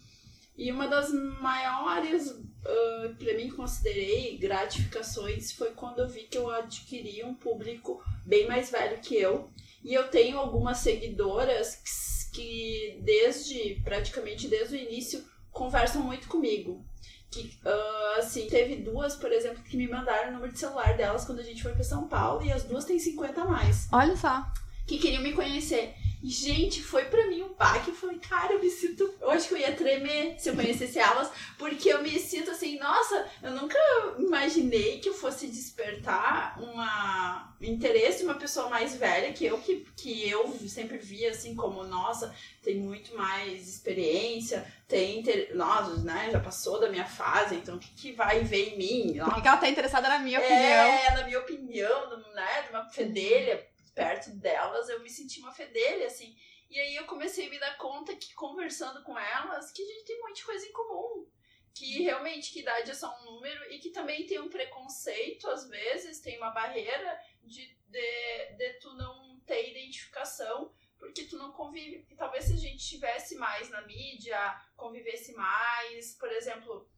E 0.56 0.70
uma 0.70 0.86
das 0.86 1.12
maiores, 1.12 2.32
ah, 2.64 3.14
pra 3.18 3.34
mim, 3.34 3.50
considerei 3.50 4.38
gratificações 4.38 5.52
foi 5.52 5.70
quando 5.72 5.98
eu 5.98 6.08
vi 6.08 6.22
que 6.22 6.38
eu 6.38 6.48
adquiri 6.50 7.24
um 7.24 7.34
público 7.34 8.02
bem 8.24 8.46
mais 8.46 8.70
velho 8.70 9.00
que 9.00 9.16
eu. 9.16 9.50
E 9.82 9.92
eu 9.92 10.08
tenho 10.08 10.38
algumas 10.38 10.78
seguidoras 10.78 11.76
que, 11.76 12.36
que 12.36 13.00
desde, 13.02 13.80
praticamente 13.84 14.48
desde 14.48 14.76
o 14.76 14.78
início, 14.78 15.24
conversam 15.50 16.02
muito 16.02 16.28
comigo. 16.28 16.84
Que, 17.30 17.58
ah, 17.64 18.16
assim, 18.18 18.46
teve 18.46 18.76
duas, 18.76 19.16
por 19.16 19.32
exemplo, 19.32 19.62
que 19.64 19.76
me 19.76 19.88
mandaram 19.88 20.30
o 20.30 20.32
número 20.34 20.52
de 20.52 20.58
celular 20.58 20.96
delas 20.96 21.24
quando 21.24 21.40
a 21.40 21.44
gente 21.44 21.62
foi 21.62 21.72
pra 21.72 21.82
São 21.82 22.06
Paulo 22.08 22.44
e 22.44 22.52
as 22.52 22.62
duas 22.62 22.84
têm 22.84 22.98
50 22.98 23.42
a 23.42 23.44
mais 23.44 23.88
Olha 23.92 24.16
só. 24.16 24.46
que 24.86 24.98
queriam 24.98 25.22
me 25.22 25.32
conhecer. 25.32 25.94
Gente, 26.26 26.82
foi 26.82 27.04
pra 27.04 27.26
mim 27.26 27.42
um 27.42 27.52
baque. 27.52 27.90
Eu 27.90 27.94
falei, 27.94 28.18
cara, 28.18 28.54
eu 28.54 28.60
me 28.60 28.70
sinto. 28.70 29.14
Eu 29.20 29.30
acho 29.30 29.46
que 29.46 29.54
eu 29.54 29.58
ia 29.58 29.76
tremer 29.76 30.40
se 30.40 30.48
eu 30.48 30.54
conhecesse 30.54 30.98
elas, 30.98 31.30
porque 31.58 31.92
eu 31.92 32.02
me 32.02 32.18
sinto 32.18 32.50
assim, 32.50 32.78
nossa, 32.78 33.26
eu 33.42 33.50
nunca 33.50 33.78
imaginei 34.18 35.00
que 35.00 35.08
eu 35.10 35.14
fosse 35.14 35.46
despertar 35.46 36.58
uma 36.62 37.54
um 37.60 37.64
interesse 37.64 38.18
de 38.18 38.24
uma 38.24 38.34
pessoa 38.34 38.68
mais 38.68 38.94
velha 38.96 39.32
que 39.32 39.44
eu, 39.44 39.58
que, 39.58 39.86
que 39.96 40.28
eu 40.28 40.54
sempre 40.68 40.98
via 40.98 41.30
assim 41.30 41.54
como, 41.54 41.84
nossa, 41.84 42.34
tem 42.62 42.76
muito 42.76 43.16
mais 43.16 43.68
experiência, 43.68 44.66
tem 44.86 45.20
inter... 45.20 45.54
nossa, 45.54 45.96
né, 46.02 46.28
já 46.30 46.40
passou 46.40 46.78
da 46.78 46.88
minha 46.88 47.06
fase, 47.06 47.54
então 47.56 47.76
o 47.76 47.78
que, 47.78 47.88
que 47.94 48.12
vai 48.12 48.40
ver 48.40 48.74
em 48.74 48.78
mim? 48.78 49.18
Por 49.18 49.34
que 49.34 49.42
que 49.42 49.48
ela 49.48 49.56
tá 49.56 49.68
interessada 49.68 50.08
na 50.08 50.18
minha 50.18 50.38
opinião? 50.38 50.58
É, 50.58 51.10
na 51.14 51.24
minha 51.24 51.38
opinião, 51.38 52.18
né, 52.34 52.62
de 52.62 52.70
uma 52.70 52.84
fedelha 52.84 53.66
perto 53.94 54.30
delas, 54.36 54.88
eu 54.88 55.00
me 55.00 55.10
senti 55.10 55.40
uma 55.40 55.52
fedelha, 55.52 56.06
assim. 56.06 56.36
E 56.68 56.80
aí 56.80 56.96
eu 56.96 57.06
comecei 57.06 57.46
a 57.46 57.50
me 57.50 57.58
dar 57.58 57.76
conta 57.76 58.16
que 58.16 58.34
conversando 58.34 59.02
com 59.04 59.18
elas, 59.18 59.70
que 59.70 59.82
a 59.82 59.86
gente 59.86 60.04
tem 60.04 60.32
de 60.32 60.44
coisa 60.44 60.66
em 60.66 60.72
comum. 60.72 61.30
Que 61.72 62.02
realmente 62.02 62.52
que 62.52 62.60
idade 62.60 62.90
é 62.90 62.94
só 62.94 63.16
um 63.20 63.24
número 63.24 63.72
e 63.72 63.78
que 63.78 63.90
também 63.90 64.26
tem 64.26 64.40
um 64.40 64.48
preconceito, 64.48 65.48
às 65.48 65.68
vezes, 65.68 66.20
tem 66.20 66.36
uma 66.38 66.50
barreira 66.50 67.20
de, 67.42 67.76
de, 67.88 68.56
de 68.56 68.72
tu 68.74 68.94
não 68.94 69.40
ter 69.40 69.70
identificação 69.70 70.72
porque 70.98 71.24
tu 71.24 71.36
não 71.36 71.52
convive. 71.52 72.06
Talvez 72.16 72.44
se 72.44 72.54
a 72.54 72.56
gente 72.56 72.76
estivesse 72.76 73.36
mais 73.36 73.68
na 73.70 73.82
mídia, 73.82 74.38
convivesse 74.76 75.32
mais, 75.34 76.14
por 76.16 76.30
exemplo, 76.32 76.88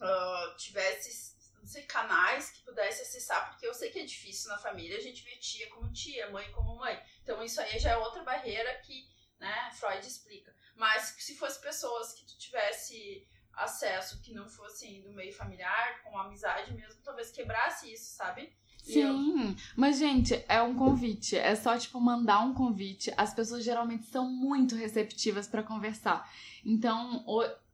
ah, 0.00 0.54
tivesse, 0.56 1.36
sei, 1.68 1.82
canais 1.82 2.50
que 2.50 2.62
pudesse 2.62 3.02
acessar, 3.02 3.48
porque 3.50 3.66
eu 3.66 3.74
sei 3.74 3.90
que 3.90 3.98
é 3.98 4.04
difícil 4.04 4.48
na 4.50 4.58
família 4.58 4.96
a 4.96 5.00
gente 5.00 5.22
ver 5.22 5.36
tia 5.36 5.68
como 5.70 5.92
tia, 5.92 6.30
mãe 6.30 6.50
como 6.52 6.76
mãe. 6.76 7.00
Então 7.22 7.42
isso 7.42 7.60
aí 7.60 7.78
já 7.78 7.90
é 7.90 7.96
outra 7.96 8.22
barreira 8.22 8.74
que, 8.84 9.08
né, 9.38 9.70
Freud 9.74 10.06
explica. 10.06 10.54
Mas 10.74 11.14
se 11.18 11.36
fosse 11.36 11.60
pessoas 11.60 12.12
que 12.12 12.24
tu 12.24 12.38
tivesse 12.38 13.26
acesso 13.52 14.20
que 14.22 14.32
não 14.32 14.48
fossem 14.48 15.02
do 15.02 15.12
meio 15.12 15.34
familiar, 15.34 16.02
com 16.02 16.16
amizade 16.18 16.72
mesmo, 16.72 17.02
talvez 17.02 17.30
quebrasse 17.30 17.92
isso, 17.92 18.16
sabe? 18.16 18.56
Sim, 18.82 19.56
mas 19.76 19.98
gente, 19.98 20.42
é 20.48 20.62
um 20.62 20.74
convite. 20.74 21.36
É 21.36 21.54
só 21.54 21.76
tipo 21.76 22.00
mandar 22.00 22.40
um 22.40 22.54
convite. 22.54 23.12
As 23.16 23.34
pessoas 23.34 23.62
geralmente 23.62 24.06
são 24.06 24.24
muito 24.30 24.74
receptivas 24.74 25.46
pra 25.46 25.62
conversar. 25.62 26.30
Então, 26.64 27.24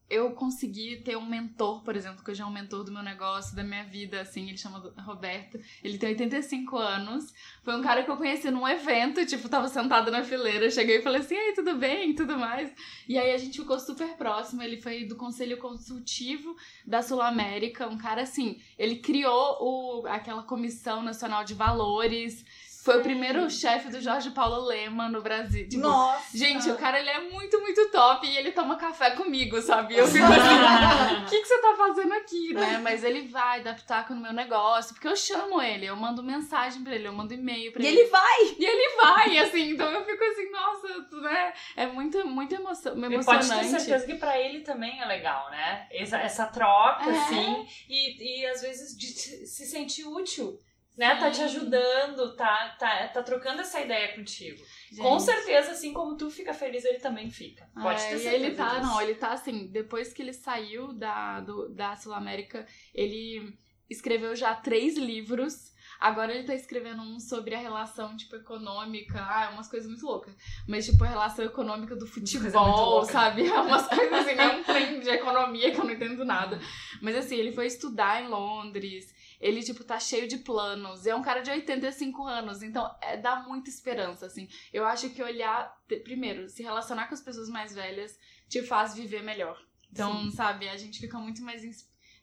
eu 0.09 0.33
consegui 0.33 0.97
ter 1.03 1.17
um 1.17 1.27
mentor, 1.27 1.83
por 1.83 1.97
exemplo, 1.97 2.23
que 2.23 2.31
hoje 2.31 2.43
é 2.43 2.45
um 2.45 2.53
mentor 2.53 2.85
do 2.85 2.93
meu 2.93 3.03
negócio, 3.03 3.57
da 3.57 3.65
minha 3.65 3.85
vida, 3.85 4.21
assim, 4.21 4.49
ele 4.49 4.59
chama 4.59 4.93
Roberto. 4.99 5.59
Ele 5.83 5.97
tem 5.99 6.11
85 6.11 6.77
anos. 6.77 7.33
Foi 7.63 7.75
um 7.75 7.83
cara 7.83 8.03
que 8.03 8.11
eu 8.11 8.17
conheci 8.17 8.51
num 8.51 8.69
evento, 8.69 9.25
tipo, 9.25 9.49
tava 9.49 9.69
sentado 9.69 10.11
na 10.11 10.23
fileira, 10.23 10.71
cheguei 10.71 10.99
e 10.99 11.03
falei 11.03 11.21
assim: 11.21 11.35
"Ei, 11.35 11.55
tudo 11.55 11.77
bem?" 11.77 12.11
e 12.11 12.15
tudo 12.15 12.39
mais. 12.39 12.73
E 13.09 13.19
aí 13.19 13.33
a 13.33 13.39
gente 13.39 13.59
ficou 13.59 13.79
super 13.81 14.17
próximo. 14.17 14.63
Ele 14.63 14.81
foi 14.81 15.05
do 15.05 15.17
conselho 15.17 15.57
consultivo 15.57 16.55
da 16.87 17.03
Sul 17.03 17.23
América, 17.23 17.89
um 17.89 17.99
cara 17.99 18.23
assim, 18.23 18.61
ele 18.79 18.97
criou 18.97 19.59
o, 19.61 20.07
aquela 20.07 20.43
Comissão 20.43 21.03
Nacional 21.03 21.45
de 21.45 21.55
Valores. 21.55 22.45
Foi 22.85 22.99
o 22.99 23.03
primeiro 23.03 23.49
chefe 23.51 23.89
do 23.89 23.99
Jorge 23.99 24.31
Paulo 24.33 24.67
Lema 24.67 25.09
no 25.09 25.23
Brasil. 25.23 25.67
Tipo, 25.67 25.83
Nossa! 25.83 26.37
Gente, 26.37 26.71
o 26.71 26.77
cara 26.77 27.01
ele 27.01 27.09
é 27.09 27.21
muito, 27.21 27.59
muito 27.61 27.89
top 27.91 28.27
e 28.27 28.37
ele 28.37 28.53
toma 28.53 28.77
café 28.77 29.13
comigo, 29.13 29.59
sabe? 29.63 29.97
Eu 29.97 30.07
fico 30.07 30.25
assim, 30.27 31.23
o 31.23 31.27
que, 31.31 31.39
que 31.41 31.47
você 31.47 31.59
tá 31.63 31.75
fazendo 31.79 32.13
aqui, 32.13 32.53
né? 32.53 32.77
Mas 32.85 33.03
ele 33.03 33.27
vai 33.29 33.63
dar 33.63 33.75
pitaco 33.75 34.13
no 34.15 34.21
meu 34.21 34.35
negócio, 34.35 34.93
porque 34.95 35.09
eu 35.09 35.17
chamo 35.17 35.63
ele, 35.63 35.87
eu 35.87 35.97
mando 35.97 36.23
mensagem 36.23 36.85
pra 36.85 36.95
ele, 36.95 37.09
eu 37.09 37.13
mando 37.15 37.33
e-mail 37.33 37.73
pra 37.73 37.83
E 37.83 37.87
ele. 37.87 38.01
ele 38.01 38.11
vai! 38.11 38.55
E 38.59 38.65
ele 38.67 38.97
vai, 38.97 39.39
assim, 39.39 39.71
então 39.71 39.91
eu 39.91 40.05
fico 40.05 40.23
assim, 40.23 40.51
nossa, 40.51 41.21
né? 41.23 41.53
É 41.77 41.87
muito, 41.87 42.27
muito 42.27 42.55
emoção, 42.55 42.93
E 42.97 43.01
pode 43.01 43.15
emocionante. 43.15 43.61
ter 43.71 43.81
certeza 43.81 44.07
que 44.07 44.15
pra 44.17 44.39
ele 44.39 44.61
também 44.61 45.01
é 45.01 45.07
legal, 45.07 45.51
né? 45.51 45.87
Essa, 45.91 46.19
essa 46.19 46.47
troca, 46.47 47.09
É. 47.11 47.19
assim, 47.19 47.67
e, 47.89 48.43
e 48.43 48.47
às 48.47 48.61
vezes 48.61 48.95
de 48.95 49.07
se 49.07 49.47
se 49.47 49.65
sentir 49.67 50.05
útil, 50.05 50.61
né? 50.97 51.17
Tá 51.17 51.31
te 51.31 51.43
ajudando, 51.43 52.37
tá, 52.37 52.77
tá, 52.79 53.09
tá 53.09 53.23
trocando 53.23 53.61
essa 53.61 53.81
ideia 53.81 54.15
contigo. 54.15 54.63
Com 54.97 55.19
Gente. 55.19 55.23
certeza, 55.25 55.73
assim 55.73 55.93
como 55.93 56.17
tu 56.17 56.31
fica 56.31 56.55
feliz, 56.55 56.85
ele 56.85 56.99
também 57.01 57.31
fica. 57.31 57.69
Pode 57.75 58.01
É, 58.03 58.11
ter 58.11 58.19
certeza 58.19 58.35
ele 58.47 58.55
tá, 58.55 58.69
disso. 58.79 58.83
não, 58.83 59.01
ele 59.03 59.15
tá 59.15 59.33
assim, 59.33 59.67
depois 59.67 60.13
que 60.13 60.23
ele 60.23 60.33
saiu 60.33 60.93
da, 60.93 61.41
do, 61.41 61.69
da 61.71 61.97
Sul 61.97 62.13
América, 62.15 62.67
ele 62.95 63.57
escreveu 63.91 64.35
já 64.37 64.55
três 64.55 64.97
livros. 64.97 65.73
Agora 66.01 66.35
ele 66.35 66.45
tá 66.45 66.55
escrevendo 66.55 67.01
um 67.03 67.19
sobre 67.21 67.55
a 67.55 67.59
relação, 67.59 68.17
tipo, 68.17 68.35
econômica. 68.37 69.19
Ah, 69.29 69.45
é 69.51 69.55
umas 69.55 69.69
coisas 69.69 69.89
muito 69.89 70.05
loucas. 70.05 70.35
Mas, 70.69 70.85
tipo, 70.87 71.03
a 71.05 71.09
relação 71.09 71.45
econômica 71.45 71.95
do 71.97 72.07
futebol, 72.07 73.05
sabe? 73.05 73.47
É 73.47 73.61
umas 73.61 73.87
coisas 73.89 74.13
assim, 74.13 74.33
é 74.39 74.49
um 74.49 74.63
trem 74.65 75.01
de 75.01 75.09
economia 75.09 75.71
que 75.71 75.79
eu 75.81 75.85
não 75.85 75.93
entendo 75.93 76.25
nada. 76.25 76.61
Mas 77.01 77.17
assim, 77.17 77.37
ele 77.37 77.53
foi 77.53 77.67
estudar 77.67 78.23
em 78.23 78.29
Londres. 78.29 79.15
Ele, 79.45 79.63
tipo, 79.63 79.85
tá 79.85 80.01
cheio 80.01 80.27
de 80.27 80.39
planos. 80.39 81.07
É 81.07 81.15
um 81.15 81.21
cara 81.21 81.43
de 81.43 81.51
85 81.51 82.27
anos. 82.27 82.63
Então, 82.63 82.91
é, 83.03 83.19
dá 83.19 83.43
muita 83.43 83.69
esperança, 83.69 84.25
assim. 84.25 84.49
Eu 84.73 84.87
acho 84.87 85.11
que 85.11 85.23
olhar... 85.23 85.79
Primeiro, 86.03 86.49
se 86.49 86.63
relacionar 86.63 87.09
com 87.09 87.15
as 87.15 87.21
pessoas 87.21 87.51
mais 87.51 87.75
velhas 87.75 88.19
te 88.49 88.63
faz 88.63 88.95
viver 88.95 89.23
melhor. 89.23 89.63
Então, 89.93 90.31
sabe, 90.31 90.67
a 90.67 90.79
gente 90.79 90.99
fica 90.99 91.19
muito 91.19 91.43
mais... 91.43 91.63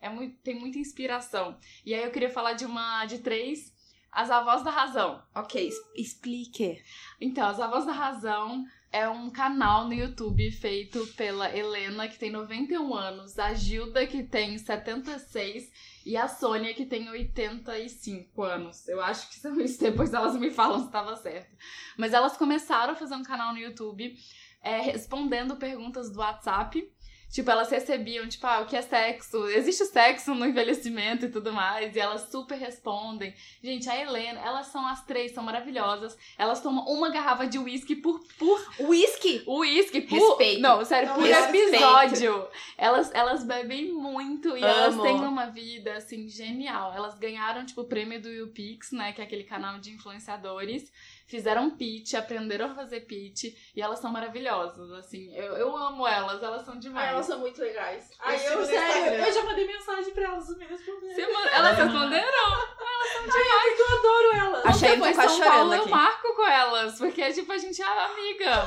É 0.01 0.09
muito, 0.09 0.35
tem 0.41 0.59
muita 0.59 0.79
inspiração. 0.79 1.59
E 1.85 1.93
aí 1.93 2.03
eu 2.03 2.09
queria 2.09 2.31
falar 2.31 2.53
de 2.53 2.65
uma... 2.65 3.05
De 3.05 3.19
três... 3.19 3.71
As 4.11 4.31
Avós 4.31 4.63
da 4.63 4.71
Razão. 4.71 5.23
Ok, 5.33 5.69
explique. 5.95 6.83
Então, 7.21 7.47
As 7.47 7.59
Avós 7.59 7.85
da 7.85 7.93
Razão 7.93 8.65
é 8.91 9.07
um 9.07 9.29
canal 9.29 9.85
no 9.85 9.93
YouTube 9.93 10.51
feito 10.51 11.07
pela 11.15 11.55
Helena, 11.55 12.07
que 12.07 12.19
tem 12.19 12.29
91 12.29 12.93
anos, 12.93 13.39
a 13.39 13.53
Gilda, 13.53 14.05
que 14.05 14.21
tem 14.21 14.57
76, 14.57 15.71
e 16.05 16.17
a 16.17 16.27
Sônia, 16.27 16.73
que 16.73 16.85
tem 16.85 17.09
85 17.09 18.43
anos. 18.43 18.87
Eu 18.87 19.01
acho 19.01 19.29
que 19.29 19.35
são 19.35 19.59
isso, 19.61 19.79
depois 19.81 20.13
elas 20.13 20.35
me 20.35 20.51
falam 20.51 20.79
se 20.79 20.87
estava 20.87 21.15
certo. 21.15 21.55
Mas 21.97 22.13
elas 22.13 22.35
começaram 22.35 22.93
a 22.93 22.95
fazer 22.95 23.15
um 23.15 23.23
canal 23.23 23.53
no 23.53 23.59
YouTube 23.59 24.13
é, 24.61 24.81
respondendo 24.81 25.55
perguntas 25.55 26.11
do 26.11 26.19
WhatsApp. 26.19 26.91
Tipo, 27.31 27.49
elas 27.49 27.69
recebiam, 27.69 28.27
tipo, 28.27 28.45
ah, 28.45 28.59
o 28.59 28.65
que 28.65 28.75
é 28.75 28.81
sexo? 28.81 29.47
Existe 29.47 29.85
sexo 29.85 30.35
no 30.35 30.45
envelhecimento 30.45 31.25
e 31.25 31.29
tudo 31.29 31.53
mais. 31.53 31.95
E 31.95 31.99
elas 31.99 32.29
super 32.29 32.57
respondem. 32.57 33.33
Gente, 33.63 33.89
a 33.89 33.97
Helena, 33.97 34.41
elas 34.41 34.67
são 34.67 34.85
as 34.85 35.01
três, 35.05 35.31
são 35.31 35.41
maravilhosas. 35.41 36.17
Elas 36.37 36.61
tomam 36.61 36.83
uma 36.85 37.09
garrafa 37.09 37.47
de 37.47 37.57
uísque 37.57 37.95
por, 37.95 38.19
por 38.37 38.59
Whisky! 38.81 39.43
uísque. 39.47 40.01
Por, 40.01 40.19
Respeito. 40.19 40.61
Não, 40.61 40.83
sério, 40.83 41.13
por 41.13 41.23
Respeito. 41.23 41.75
episódio. 41.75 42.47
Elas, 42.77 43.09
elas 43.13 43.43
bebem 43.45 43.93
muito 43.93 44.57
e 44.57 44.61
elas 44.63 44.93
Amo. 44.95 45.03
têm 45.03 45.15
uma 45.15 45.45
vida, 45.45 45.93
assim, 45.93 46.27
genial. 46.27 46.93
Elas 46.93 47.17
ganharam, 47.17 47.65
tipo, 47.65 47.81
o 47.81 47.85
prêmio 47.85 48.21
do 48.21 48.29
YouPix, 48.29 48.91
né, 48.91 49.13
que 49.13 49.21
é 49.21 49.23
aquele 49.23 49.45
canal 49.45 49.79
de 49.79 49.91
influenciadores. 49.91 50.91
Fizeram 51.31 51.69
pitch, 51.77 52.13
aprenderam 52.13 52.71
a 52.71 52.75
fazer 52.75 52.99
pitch 53.01 53.55
e 53.73 53.81
elas 53.81 53.99
são 53.99 54.11
maravilhosas, 54.11 54.91
assim. 54.91 55.33
Eu, 55.33 55.53
eu 55.55 55.77
amo 55.77 56.05
elas, 56.05 56.43
elas 56.43 56.65
são 56.65 56.73
Ai, 56.73 56.79
demais. 56.81 57.09
elas 57.09 57.25
são 57.25 57.39
muito 57.39 57.61
legais. 57.61 58.09
Ai, 58.19 58.37
sigo 58.37 58.51
eu, 58.51 58.59
no 58.59 58.65
sério, 58.65 59.13
eu 59.25 59.31
já 59.33 59.43
mandei 59.45 59.65
mensagem 59.65 60.13
pra 60.13 60.23
elas 60.25 60.49
me 60.57 60.65
responder. 60.65 61.13
Você 61.15 61.27
manda- 61.27 61.49
Elas 61.51 61.77
responderam? 61.77 62.53
Ai, 62.83 63.75
eu 63.79 63.97
adoro 63.97 64.35
elas. 64.45 64.65
Achei 64.65 64.91
que 64.91 64.97
foi 64.97 65.09
eu 65.09 65.13
São 65.13 65.23
Paulo, 65.25 65.43
chorando 65.43 65.73
eu 65.73 65.81
aqui. 65.83 65.89
marco 65.89 66.35
com 66.35 66.45
elas, 66.47 66.97
porque, 66.97 67.31
tipo, 67.33 67.51
a 67.53 67.57
gente 67.57 67.81
é 67.81 67.85
amiga. 67.85 68.65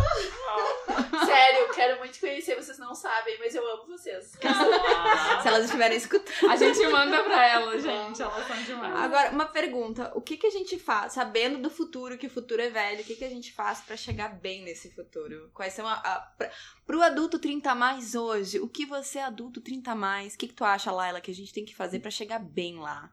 Sério, 1.26 1.68
quero 1.74 1.98
muito 1.98 2.18
conhecer, 2.18 2.54
vocês 2.56 2.78
não 2.78 2.94
sabem, 2.94 3.38
mas 3.38 3.54
eu 3.54 3.66
amo 3.72 3.86
vocês. 3.86 4.32
Se 5.42 5.48
elas 5.48 5.64
estiverem 5.64 5.96
escutando. 5.96 6.50
A 6.50 6.56
gente 6.56 6.86
manda 6.88 7.22
pra 7.24 7.46
elas, 7.46 7.82
gente, 7.82 8.22
elas 8.22 8.46
são 8.46 8.56
demais. 8.62 8.96
Agora, 8.96 9.30
uma 9.30 9.46
pergunta. 9.46 10.10
O 10.14 10.20
que, 10.20 10.36
que 10.36 10.46
a 10.46 10.50
gente 10.50 10.78
faz, 10.78 11.12
sabendo 11.12 11.58
do 11.58 11.70
futuro, 11.70 12.16
que 12.16 12.26
o 12.26 12.30
futuro 12.30 12.53
é 12.60 12.70
velho, 12.70 13.00
o 13.00 13.04
que, 13.04 13.16
que 13.16 13.24
a 13.24 13.30
gente 13.30 13.52
faz 13.52 13.80
pra 13.80 13.96
chegar 13.96 14.28
bem 14.28 14.62
nesse 14.62 14.90
futuro? 14.90 15.50
Quais 15.54 15.72
são 15.72 15.86
a... 15.86 15.94
a 15.94 16.20
pra, 16.20 16.50
pro 16.86 17.02
adulto 17.02 17.38
30 17.38 17.70
a 17.70 17.74
mais 17.74 18.14
hoje, 18.14 18.60
o 18.60 18.68
que 18.68 18.86
você, 18.86 19.18
adulto 19.18 19.60
30 19.60 19.92
a 19.92 19.94
mais, 19.94 20.34
o 20.34 20.38
que, 20.38 20.48
que 20.48 20.54
tu 20.54 20.64
acha, 20.64 20.90
Laila, 20.90 21.20
que 21.20 21.30
a 21.30 21.34
gente 21.34 21.52
tem 21.52 21.64
que 21.64 21.74
fazer 21.74 22.00
pra 22.00 22.10
chegar 22.10 22.38
bem 22.38 22.78
lá? 22.78 23.10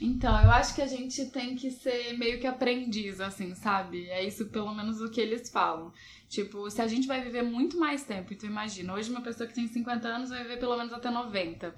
Então, 0.00 0.38
eu 0.42 0.50
acho 0.50 0.74
que 0.74 0.82
a 0.82 0.86
gente 0.86 1.24
tem 1.30 1.56
que 1.56 1.70
ser 1.70 2.18
meio 2.18 2.38
que 2.38 2.46
aprendiz, 2.46 3.18
assim, 3.18 3.54
sabe? 3.54 4.06
É 4.10 4.22
isso 4.22 4.46
pelo 4.46 4.74
menos 4.74 5.00
o 5.00 5.10
que 5.10 5.20
eles 5.20 5.48
falam. 5.48 5.90
Tipo, 6.28 6.70
se 6.70 6.82
a 6.82 6.86
gente 6.86 7.08
vai 7.08 7.22
viver 7.22 7.42
muito 7.42 7.78
mais 7.78 8.04
tempo, 8.04 8.34
então 8.34 8.48
imagina, 8.48 8.92
hoje 8.92 9.10
uma 9.10 9.22
pessoa 9.22 9.46
que 9.46 9.54
tem 9.54 9.66
50 9.66 10.06
anos 10.06 10.28
vai 10.28 10.42
viver 10.42 10.58
pelo 10.58 10.76
menos 10.76 10.92
até 10.92 11.10
90. 11.10 11.74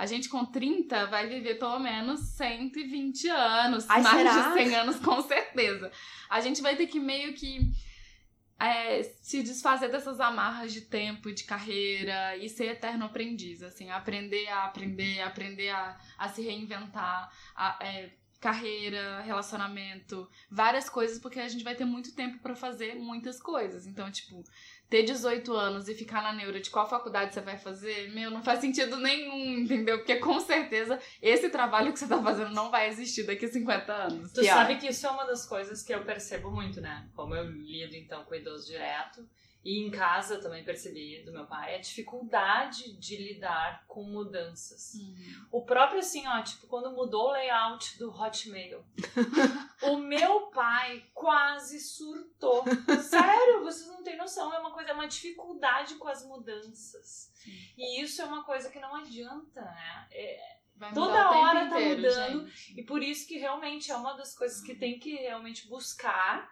A 0.00 0.06
gente 0.06 0.28
com 0.30 0.44
30 0.46 1.06
vai 1.08 1.28
viver 1.28 1.56
pelo 1.58 1.78
menos 1.78 2.20
120 2.20 3.28
anos, 3.28 3.84
Ai, 3.88 4.00
mais 4.02 4.16
será? 4.16 4.48
de 4.48 4.54
100 4.54 4.74
anos 4.76 4.96
com 4.98 5.20
certeza. 5.22 5.92
A 6.28 6.40
gente 6.40 6.62
vai 6.62 6.74
ter 6.74 6.86
que 6.86 6.98
meio 6.98 7.34
que 7.34 7.70
é, 8.58 9.02
se 9.22 9.42
desfazer 9.42 9.90
dessas 9.90 10.20
amarras 10.20 10.72
de 10.72 10.82
tempo, 10.82 11.32
de 11.32 11.44
carreira 11.44 12.36
e 12.36 12.48
ser 12.48 12.66
eterno 12.68 13.04
aprendiz, 13.06 13.62
assim, 13.62 13.90
aprender 13.90 14.48
a 14.48 14.64
aprender, 14.64 15.20
aprender 15.22 15.68
a, 15.70 15.98
a 16.18 16.28
se 16.28 16.42
reinventar, 16.42 17.30
a- 17.54 17.78
é, 17.82 18.10
carreira, 18.38 19.20
relacionamento, 19.20 20.26
várias 20.50 20.88
coisas, 20.88 21.18
porque 21.18 21.38
a 21.40 21.48
gente 21.48 21.62
vai 21.64 21.74
ter 21.74 21.84
muito 21.84 22.14
tempo 22.14 22.38
pra 22.38 22.54
fazer 22.54 22.94
muitas 22.94 23.38
coisas. 23.40 23.86
Então, 23.86 24.10
tipo, 24.10 24.42
ter 24.90 25.04
18 25.04 25.54
anos 25.54 25.88
e 25.88 25.94
ficar 25.94 26.20
na 26.20 26.32
neura 26.32 26.60
de 26.60 26.68
qual 26.68 26.88
faculdade 26.88 27.32
você 27.32 27.40
vai 27.40 27.56
fazer, 27.56 28.10
meu, 28.12 28.28
não 28.28 28.42
faz 28.42 28.60
sentido 28.60 28.96
nenhum, 28.96 29.60
entendeu? 29.60 29.98
Porque 29.98 30.16
com 30.16 30.40
certeza 30.40 30.98
esse 31.22 31.48
trabalho 31.48 31.92
que 31.92 31.98
você 32.00 32.08
tá 32.08 32.20
fazendo 32.20 32.52
não 32.52 32.72
vai 32.72 32.88
existir 32.88 33.22
daqui 33.22 33.46
a 33.46 33.52
50 33.52 33.92
anos. 33.92 34.32
Tu 34.32 34.40
Pior. 34.40 34.52
sabe 34.52 34.76
que 34.76 34.88
isso 34.88 35.06
é 35.06 35.10
uma 35.10 35.24
das 35.24 35.46
coisas 35.46 35.80
que 35.82 35.94
eu 35.94 36.04
percebo 36.04 36.50
muito, 36.50 36.80
né? 36.80 37.08
Como 37.14 37.36
eu 37.36 37.44
lido 37.48 37.94
então 37.94 38.24
com 38.24 38.34
idoso 38.34 38.66
direto. 38.66 39.24
E 39.62 39.78
em 39.86 39.90
casa 39.90 40.34
eu 40.34 40.40
também 40.40 40.64
percebi 40.64 41.22
do 41.22 41.32
meu 41.32 41.44
pai 41.46 41.74
a 41.74 41.78
dificuldade 41.78 42.94
de 42.96 43.16
lidar 43.16 43.84
com 43.86 44.02
mudanças. 44.04 44.94
O 45.52 45.62
próprio 45.64 45.98
assim, 46.00 46.26
ó, 46.26 46.42
tipo, 46.42 46.66
quando 46.66 46.90
mudou 46.92 47.28
o 47.28 47.32
layout 47.32 47.98
do 47.98 48.10
Hotmail, 48.10 48.82
o 49.82 49.96
meu 49.98 50.46
pai 50.46 51.04
quase 51.12 51.78
surtou. 51.78 52.64
Sério, 53.02 53.62
vocês 53.62 53.86
não 53.88 54.02
têm 54.02 54.16
noção, 54.16 54.52
é 54.54 54.58
uma 54.58 54.70
coisa, 54.72 54.90
é 54.90 54.94
uma 54.94 55.06
dificuldade 55.08 55.96
com 55.96 56.08
as 56.08 56.24
mudanças. 56.24 57.30
Sim. 57.34 57.52
E 57.76 58.00
isso 58.02 58.22
é 58.22 58.24
uma 58.24 58.42
coisa 58.44 58.70
que 58.70 58.80
não 58.80 58.94
adianta, 58.94 59.60
né? 59.60 60.08
É- 60.10 60.60
Toda 60.94 61.30
hora 61.32 61.68
tá 61.68 61.78
inteiro, 61.78 61.96
mudando. 62.00 62.48
gente. 62.48 62.80
e 62.80 62.82
por 62.82 63.02
isso 63.02 63.28
que 63.28 63.36
realmente 63.36 63.92
é 63.92 63.96
uma 63.96 64.14
das 64.14 64.34
coisas 64.34 64.62
que 64.62 64.74
tem 64.74 64.98
que 64.98 65.14
realmente 65.14 65.68
buscar 65.68 66.50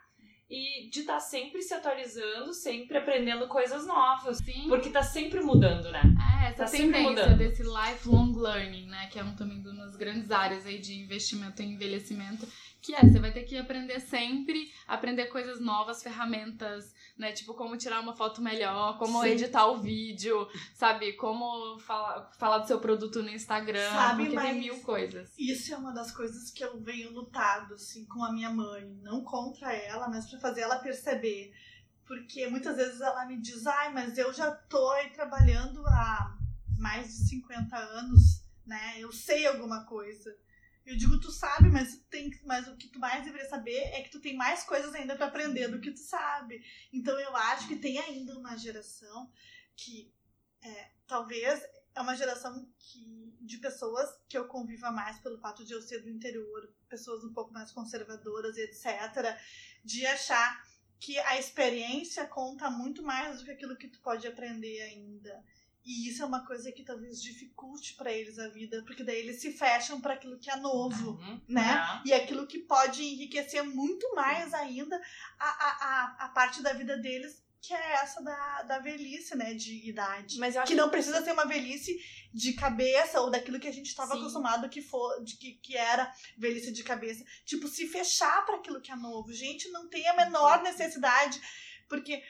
e 0.50 0.88
de 0.90 1.00
estar 1.00 1.20
sempre 1.20 1.60
se 1.60 1.74
atualizando, 1.74 2.54
sempre 2.54 2.96
aprendendo 2.96 3.46
coisas 3.48 3.86
novas. 3.86 4.38
Sim. 4.38 4.66
Porque 4.68 4.88
tá 4.88 5.02
sempre 5.02 5.40
mudando, 5.40 5.90
né? 5.92 6.02
É, 6.37 6.37
essa 6.58 6.64
Tá 6.64 6.66
sempre 6.66 7.04
tendência 7.04 7.36
desse 7.36 7.62
lifelong 7.62 8.32
learning, 8.36 8.86
né? 8.86 9.06
Que 9.06 9.18
é 9.18 9.24
um 9.24 9.34
também 9.36 9.62
de 9.62 9.68
umas 9.68 9.96
grandes 9.96 10.30
áreas 10.30 10.66
aí 10.66 10.78
de 10.78 10.98
investimento 11.00 11.62
em 11.62 11.74
envelhecimento. 11.74 12.46
Que 12.80 12.94
é, 12.94 13.00
você 13.00 13.18
vai 13.18 13.32
ter 13.32 13.42
que 13.42 13.56
aprender 13.56 14.00
sempre, 14.00 14.72
aprender 14.86 15.26
coisas 15.26 15.60
novas, 15.60 16.02
ferramentas, 16.02 16.94
né? 17.16 17.32
Tipo, 17.32 17.54
como 17.54 17.76
tirar 17.76 18.00
uma 18.00 18.14
foto 18.14 18.40
melhor, 18.40 18.98
como 18.98 19.22
Sim. 19.22 19.30
editar 19.30 19.66
o 19.66 19.78
vídeo, 19.78 20.48
sabe? 20.74 21.12
Como 21.14 21.78
falar, 21.80 22.30
falar 22.38 22.58
do 22.58 22.66
seu 22.66 22.78
produto 22.78 23.22
no 23.22 23.30
Instagram, 23.30 23.90
Sabe, 23.90 24.26
porque 24.26 24.40
tem 24.40 24.60
mil 24.60 24.80
coisas. 24.80 25.32
Isso 25.36 25.74
é 25.74 25.76
uma 25.76 25.92
das 25.92 26.12
coisas 26.12 26.50
que 26.50 26.64
eu 26.64 26.80
venho 26.80 27.12
lutado, 27.12 27.74
assim, 27.74 28.04
com 28.04 28.24
a 28.24 28.32
minha 28.32 28.50
mãe. 28.50 28.88
Não 29.02 29.22
contra 29.22 29.72
ela, 29.72 30.08
mas 30.08 30.28
pra 30.30 30.38
fazer 30.38 30.60
ela 30.60 30.78
perceber. 30.78 31.52
Porque 32.06 32.46
muitas 32.46 32.76
vezes 32.76 33.00
ela 33.02 33.26
me 33.26 33.38
diz, 33.38 33.66
ai, 33.66 33.92
mas 33.92 34.16
eu 34.16 34.32
já 34.32 34.50
tô 34.50 34.88
aí 34.92 35.10
trabalhando 35.10 35.86
há 35.86 36.37
mais 36.78 37.08
de 37.08 37.28
50 37.28 37.76
anos, 37.76 38.42
né? 38.64 38.96
Eu 38.98 39.12
sei 39.12 39.46
alguma 39.46 39.84
coisa. 39.84 40.36
Eu 40.86 40.96
digo, 40.96 41.20
tu 41.20 41.30
sabe, 41.30 41.70
mas, 41.70 41.96
tu 41.96 42.04
tem, 42.04 42.30
mas 42.44 42.66
o 42.66 42.76
que 42.76 42.88
tu 42.88 42.98
mais 42.98 43.22
deveria 43.24 43.48
saber 43.48 43.76
é 43.92 44.02
que 44.02 44.10
tu 44.10 44.20
tem 44.20 44.36
mais 44.36 44.64
coisas 44.64 44.94
ainda 44.94 45.16
pra 45.16 45.26
aprender 45.26 45.68
do 45.68 45.80
que 45.80 45.90
tu 45.90 46.00
sabe. 46.00 46.64
Então 46.92 47.18
eu 47.20 47.36
acho 47.36 47.68
que 47.68 47.76
tem 47.76 47.98
ainda 47.98 48.38
uma 48.38 48.56
geração 48.56 49.30
que 49.76 50.12
é, 50.62 50.90
talvez 51.06 51.62
é 51.94 52.00
uma 52.00 52.16
geração 52.16 52.66
que, 52.78 53.34
de 53.40 53.58
pessoas 53.58 54.08
que 54.28 54.38
eu 54.38 54.46
conviva 54.46 54.90
mais 54.90 55.18
pelo 55.18 55.38
fato 55.38 55.64
de 55.64 55.72
eu 55.72 55.82
ser 55.82 56.00
do 56.00 56.08
interior, 56.08 56.72
pessoas 56.88 57.24
um 57.24 57.32
pouco 57.32 57.52
mais 57.52 57.72
conservadoras 57.72 58.56
e 58.56 58.62
etc., 58.62 59.36
de 59.84 60.06
achar 60.06 60.64
que 61.00 61.18
a 61.18 61.38
experiência 61.38 62.26
conta 62.26 62.70
muito 62.70 63.02
mais 63.02 63.38
do 63.38 63.44
que 63.44 63.50
aquilo 63.50 63.76
que 63.76 63.88
tu 63.88 64.00
pode 64.00 64.26
aprender 64.26 64.80
ainda. 64.82 65.44
E 65.84 66.08
isso 66.08 66.22
é 66.22 66.26
uma 66.26 66.44
coisa 66.44 66.70
que 66.70 66.82
talvez 66.84 67.22
dificulte 67.22 67.94
para 67.94 68.12
eles 68.12 68.38
a 68.38 68.48
vida, 68.48 68.82
porque 68.86 69.02
daí 69.02 69.18
eles 69.20 69.40
se 69.40 69.52
fecham 69.52 70.00
para 70.00 70.14
aquilo 70.14 70.38
que 70.38 70.50
é 70.50 70.56
novo 70.56 71.12
Uhum. 71.12 71.40
né? 71.48 72.00
É. 72.04 72.08
E 72.08 72.12
aquilo 72.12 72.46
que 72.46 72.58
pode 72.58 73.02
enriquecer 73.02 73.62
muito 73.62 74.14
mais 74.14 74.52
ainda 74.52 75.00
a, 75.38 75.48
a, 75.48 75.70
a, 75.70 76.24
a 76.26 76.28
parte 76.28 76.62
da 76.62 76.72
vida 76.74 76.96
deles, 76.98 77.42
que 77.60 77.72
é 77.74 77.92
essa 77.94 78.22
da, 78.22 78.62
da 78.62 78.78
velhice, 78.78 79.34
né? 79.36 79.54
De 79.54 79.88
idade. 79.88 80.38
Mas 80.38 80.54
eu 80.54 80.62
acho 80.62 80.70
Que 80.70 80.76
não 80.76 80.90
precisa 80.90 81.22
ser 81.24 81.32
uma 81.32 81.46
velhice 81.46 81.98
de 82.32 82.52
cabeça 82.52 83.20
ou 83.20 83.30
daquilo 83.30 83.58
que 83.58 83.66
a 83.66 83.72
gente 83.72 83.86
estava 83.88 84.14
acostumado 84.14 84.68
que 84.68 84.80
for, 84.82 85.22
de 85.24 85.36
que, 85.36 85.54
que 85.54 85.76
era 85.76 86.12
velhice 86.36 86.70
de 86.70 86.84
cabeça. 86.84 87.24
Tipo, 87.44 87.66
se 87.66 87.88
fechar 87.88 88.44
para 88.46 88.56
aquilo 88.56 88.80
que 88.80 88.92
é 88.92 88.96
novo. 88.96 89.32
Gente, 89.32 89.68
não 89.70 89.88
tem 89.88 90.06
a 90.06 90.14
menor 90.14 90.62
necessidade, 90.62 91.40
porque 91.88 92.22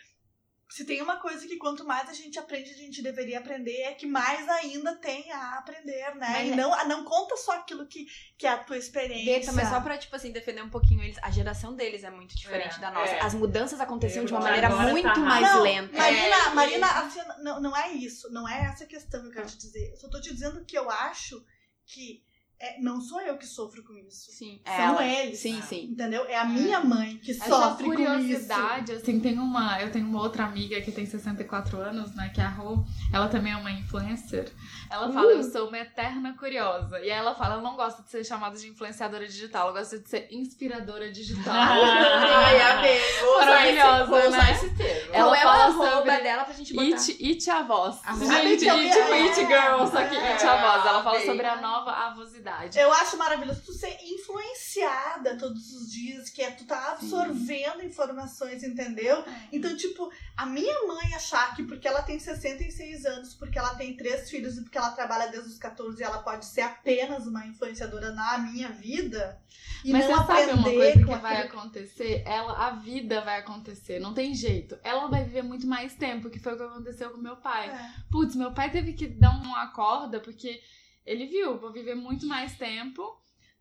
se 0.70 0.84
tem 0.84 1.00
uma 1.00 1.16
coisa 1.16 1.46
que 1.46 1.56
quanto 1.56 1.84
mais 1.84 2.08
a 2.10 2.12
gente 2.12 2.38
aprende, 2.38 2.70
a 2.70 2.76
gente 2.76 3.02
deveria 3.02 3.38
aprender, 3.38 3.80
é 3.82 3.94
que 3.94 4.06
mais 4.06 4.46
ainda 4.48 4.94
tem 4.96 5.32
a 5.32 5.58
aprender, 5.58 6.14
né? 6.16 6.28
Mas 6.32 6.48
e 6.48 6.52
é- 6.52 6.56
não, 6.56 6.88
não 6.88 7.04
conta 7.04 7.36
só 7.36 7.52
aquilo 7.52 7.86
que, 7.86 8.06
que 8.36 8.46
é 8.46 8.50
a 8.50 8.58
tua 8.58 8.76
experiência. 8.76 9.38
Beta, 9.40 9.52
mas 9.52 9.68
só 9.68 9.80
pra, 9.80 9.96
tipo 9.96 10.14
assim, 10.14 10.30
defender 10.30 10.62
um 10.62 10.68
pouquinho 10.68 11.02
eles, 11.02 11.16
a 11.22 11.30
geração 11.30 11.74
deles 11.74 12.04
é 12.04 12.10
muito 12.10 12.36
diferente 12.36 12.76
É, 12.76 12.80
da 12.80 12.90
nossa. 12.90 13.12
é. 13.12 13.20
As 13.22 13.32
mudanças 13.34 13.80
aconteciam 13.80 14.24
de 14.24 14.32
uma 14.32 14.40
maneira 14.40 14.68
tá 14.68 14.76
muito 14.88 15.06
rápido. 15.06 15.24
mais 15.24 15.42
não, 15.42 15.62
lenta. 15.62 15.96
Marina, 15.96 16.36
É, 16.36 16.48
Marina 16.54 16.86
assim, 17.00 17.20
não, 17.42 17.60
não 17.60 17.76
é 17.76 17.90
isso. 17.92 18.30
Não 18.30 18.46
é 18.48 18.64
essa 18.66 18.84
questão 18.84 19.22
que 19.22 19.28
eu 19.28 19.32
quero 19.32 19.46
te 19.48 19.56
dizer. 19.56 19.90
Eu 19.92 19.96
só 19.96 20.08
tô 20.08 20.20
te 20.20 20.32
dizendo 20.34 20.64
que 20.66 20.76
eu 20.78 20.90
acho 20.90 21.42
que 21.86 22.22
é, 22.60 22.80
não 22.80 23.00
sou 23.00 23.20
eu 23.20 23.36
que 23.38 23.46
sofro 23.46 23.82
com 23.84 23.94
isso. 23.94 24.32
Sim, 24.32 24.60
São 24.64 24.74
ela. 24.74 25.04
eles. 25.06 25.38
Sim, 25.38 25.62
sim. 25.62 25.84
Entendeu? 25.92 26.24
É 26.26 26.36
a 26.36 26.44
minha 26.44 26.80
mãe 26.80 27.16
que 27.18 27.30
Essa 27.30 27.44
sofre 27.46 27.84
com 27.86 27.94
isso. 27.94 28.02
curiosidade, 28.04 28.92
assim, 28.92 29.20
tem 29.20 29.38
uma. 29.38 29.80
Eu 29.80 29.92
tenho 29.92 30.06
uma 30.06 30.20
outra 30.20 30.44
amiga 30.44 30.80
que 30.80 30.90
tem 30.90 31.06
64 31.06 31.78
anos, 31.78 32.14
né? 32.16 32.30
Que 32.34 32.40
é 32.40 32.44
a 32.44 32.48
Rô. 32.48 32.84
Ela 33.12 33.28
também 33.28 33.52
é 33.52 33.56
uma 33.56 33.70
influencer. 33.70 34.50
Ela 34.90 35.12
fala, 35.12 35.32
eu 35.32 35.42
sou 35.44 35.68
uma 35.68 35.78
eterna 35.78 36.32
curiosa. 36.36 36.98
E 36.98 37.02
aí 37.04 37.10
ela 37.10 37.34
fala, 37.34 37.54
ela 37.54 37.62
não 37.62 37.76
gosta 37.76 38.02
de 38.02 38.10
ser 38.10 38.24
chamada 38.24 38.58
de 38.58 38.68
influenciadora 38.68 39.26
digital, 39.26 39.68
ela 39.68 39.78
gosta 39.78 39.98
de 39.98 40.08
ser 40.08 40.26
inspiradora 40.30 41.12
digital. 41.12 41.54
Ai, 41.54 42.60
amei. 42.60 42.98
Usar 42.98 43.66
esse, 43.66 43.76
Maravilhosa, 43.78 44.04
vou 44.06 44.28
usar 44.28 44.44
né? 44.44 44.52
esse 44.52 44.70
termo. 44.74 45.10
Ela 45.12 45.36
Qual 45.36 45.54
é 45.54 45.62
arroba 45.62 45.90
sobre 45.96 46.18
dela 46.22 46.44
pra 46.44 46.54
gente 46.54 46.74
botar? 46.74 46.86
It, 46.86 47.24
it 47.24 47.50
a 47.50 47.62
voz. 47.62 48.00
Ah, 48.04 48.14
Gente, 48.16 48.68
It 48.68 48.68
it, 48.68 48.98
é 48.98 49.22
It 49.22 49.36
Girl, 49.46 49.86
só 49.86 50.08
que 50.08 50.16
é, 50.16 50.32
It 50.32 50.44
a 50.46 50.56
voz. 50.56 50.86
Ela 50.86 51.02
fala 51.02 51.20
sobre 51.20 51.46
a 51.46 51.56
nova 51.60 51.90
avosidade. 51.92 52.47
Eu 52.78 52.92
acho 52.92 53.16
maravilhoso 53.16 53.62
tu 53.64 53.72
ser 53.72 53.96
influenciada 54.02 55.36
todos 55.36 55.72
os 55.72 55.90
dias, 55.90 56.30
que 56.30 56.42
é 56.42 56.50
tu 56.50 56.64
tá 56.64 56.92
absorvendo 56.92 57.82
informações, 57.82 58.62
entendeu? 58.62 59.24
Então, 59.52 59.76
tipo, 59.76 60.10
a 60.36 60.46
minha 60.46 60.86
mãe 60.86 61.14
achar 61.14 61.54
que 61.54 61.62
porque 61.62 61.86
ela 61.86 62.02
tem 62.02 62.18
66 62.18 63.04
anos, 63.04 63.34
porque 63.34 63.58
ela 63.58 63.74
tem 63.74 63.96
três 63.96 64.30
filhos 64.30 64.56
e 64.56 64.62
porque 64.62 64.78
ela 64.78 64.90
trabalha 64.90 65.30
desde 65.30 65.50
os 65.50 65.58
14 65.58 66.00
e 66.00 66.04
ela 66.04 66.18
pode 66.18 66.46
ser 66.46 66.62
apenas 66.62 67.26
uma 67.26 67.46
influenciadora 67.46 68.12
na 68.12 68.38
minha 68.38 68.70
vida 68.70 69.40
e 69.84 69.92
Mas 69.92 70.08
não 70.08 70.16
você 70.16 70.26
sabe 70.26 70.52
uma 70.52 70.60
aprender 70.60 70.76
coisa 70.76 70.98
que 70.98 71.22
vai 71.22 71.36
aquilo 71.36 71.60
acontecer? 71.60 72.22
Ela, 72.26 72.66
a 72.66 72.70
vida 72.70 73.20
vai 73.20 73.38
acontecer, 73.38 74.00
não 74.00 74.12
tem 74.12 74.34
jeito. 74.34 74.78
Ela 74.82 75.06
vai 75.08 75.24
viver 75.24 75.42
muito 75.42 75.66
mais 75.66 75.94
tempo, 75.94 76.30
que 76.30 76.38
foi 76.38 76.54
o 76.54 76.56
que 76.56 76.62
aconteceu 76.62 77.10
com 77.10 77.18
meu 77.18 77.36
pai. 77.36 77.68
É. 77.68 77.94
Putz, 78.10 78.34
meu 78.34 78.52
pai 78.52 78.70
teve 78.70 78.92
que 78.92 79.06
dar 79.06 79.30
uma 79.30 79.68
corda 79.68 80.20
porque 80.20 80.60
ele 81.08 81.24
viu, 81.26 81.58
vou 81.58 81.72
viver 81.72 81.94
muito 81.94 82.26
mais 82.26 82.56
tempo. 82.56 83.18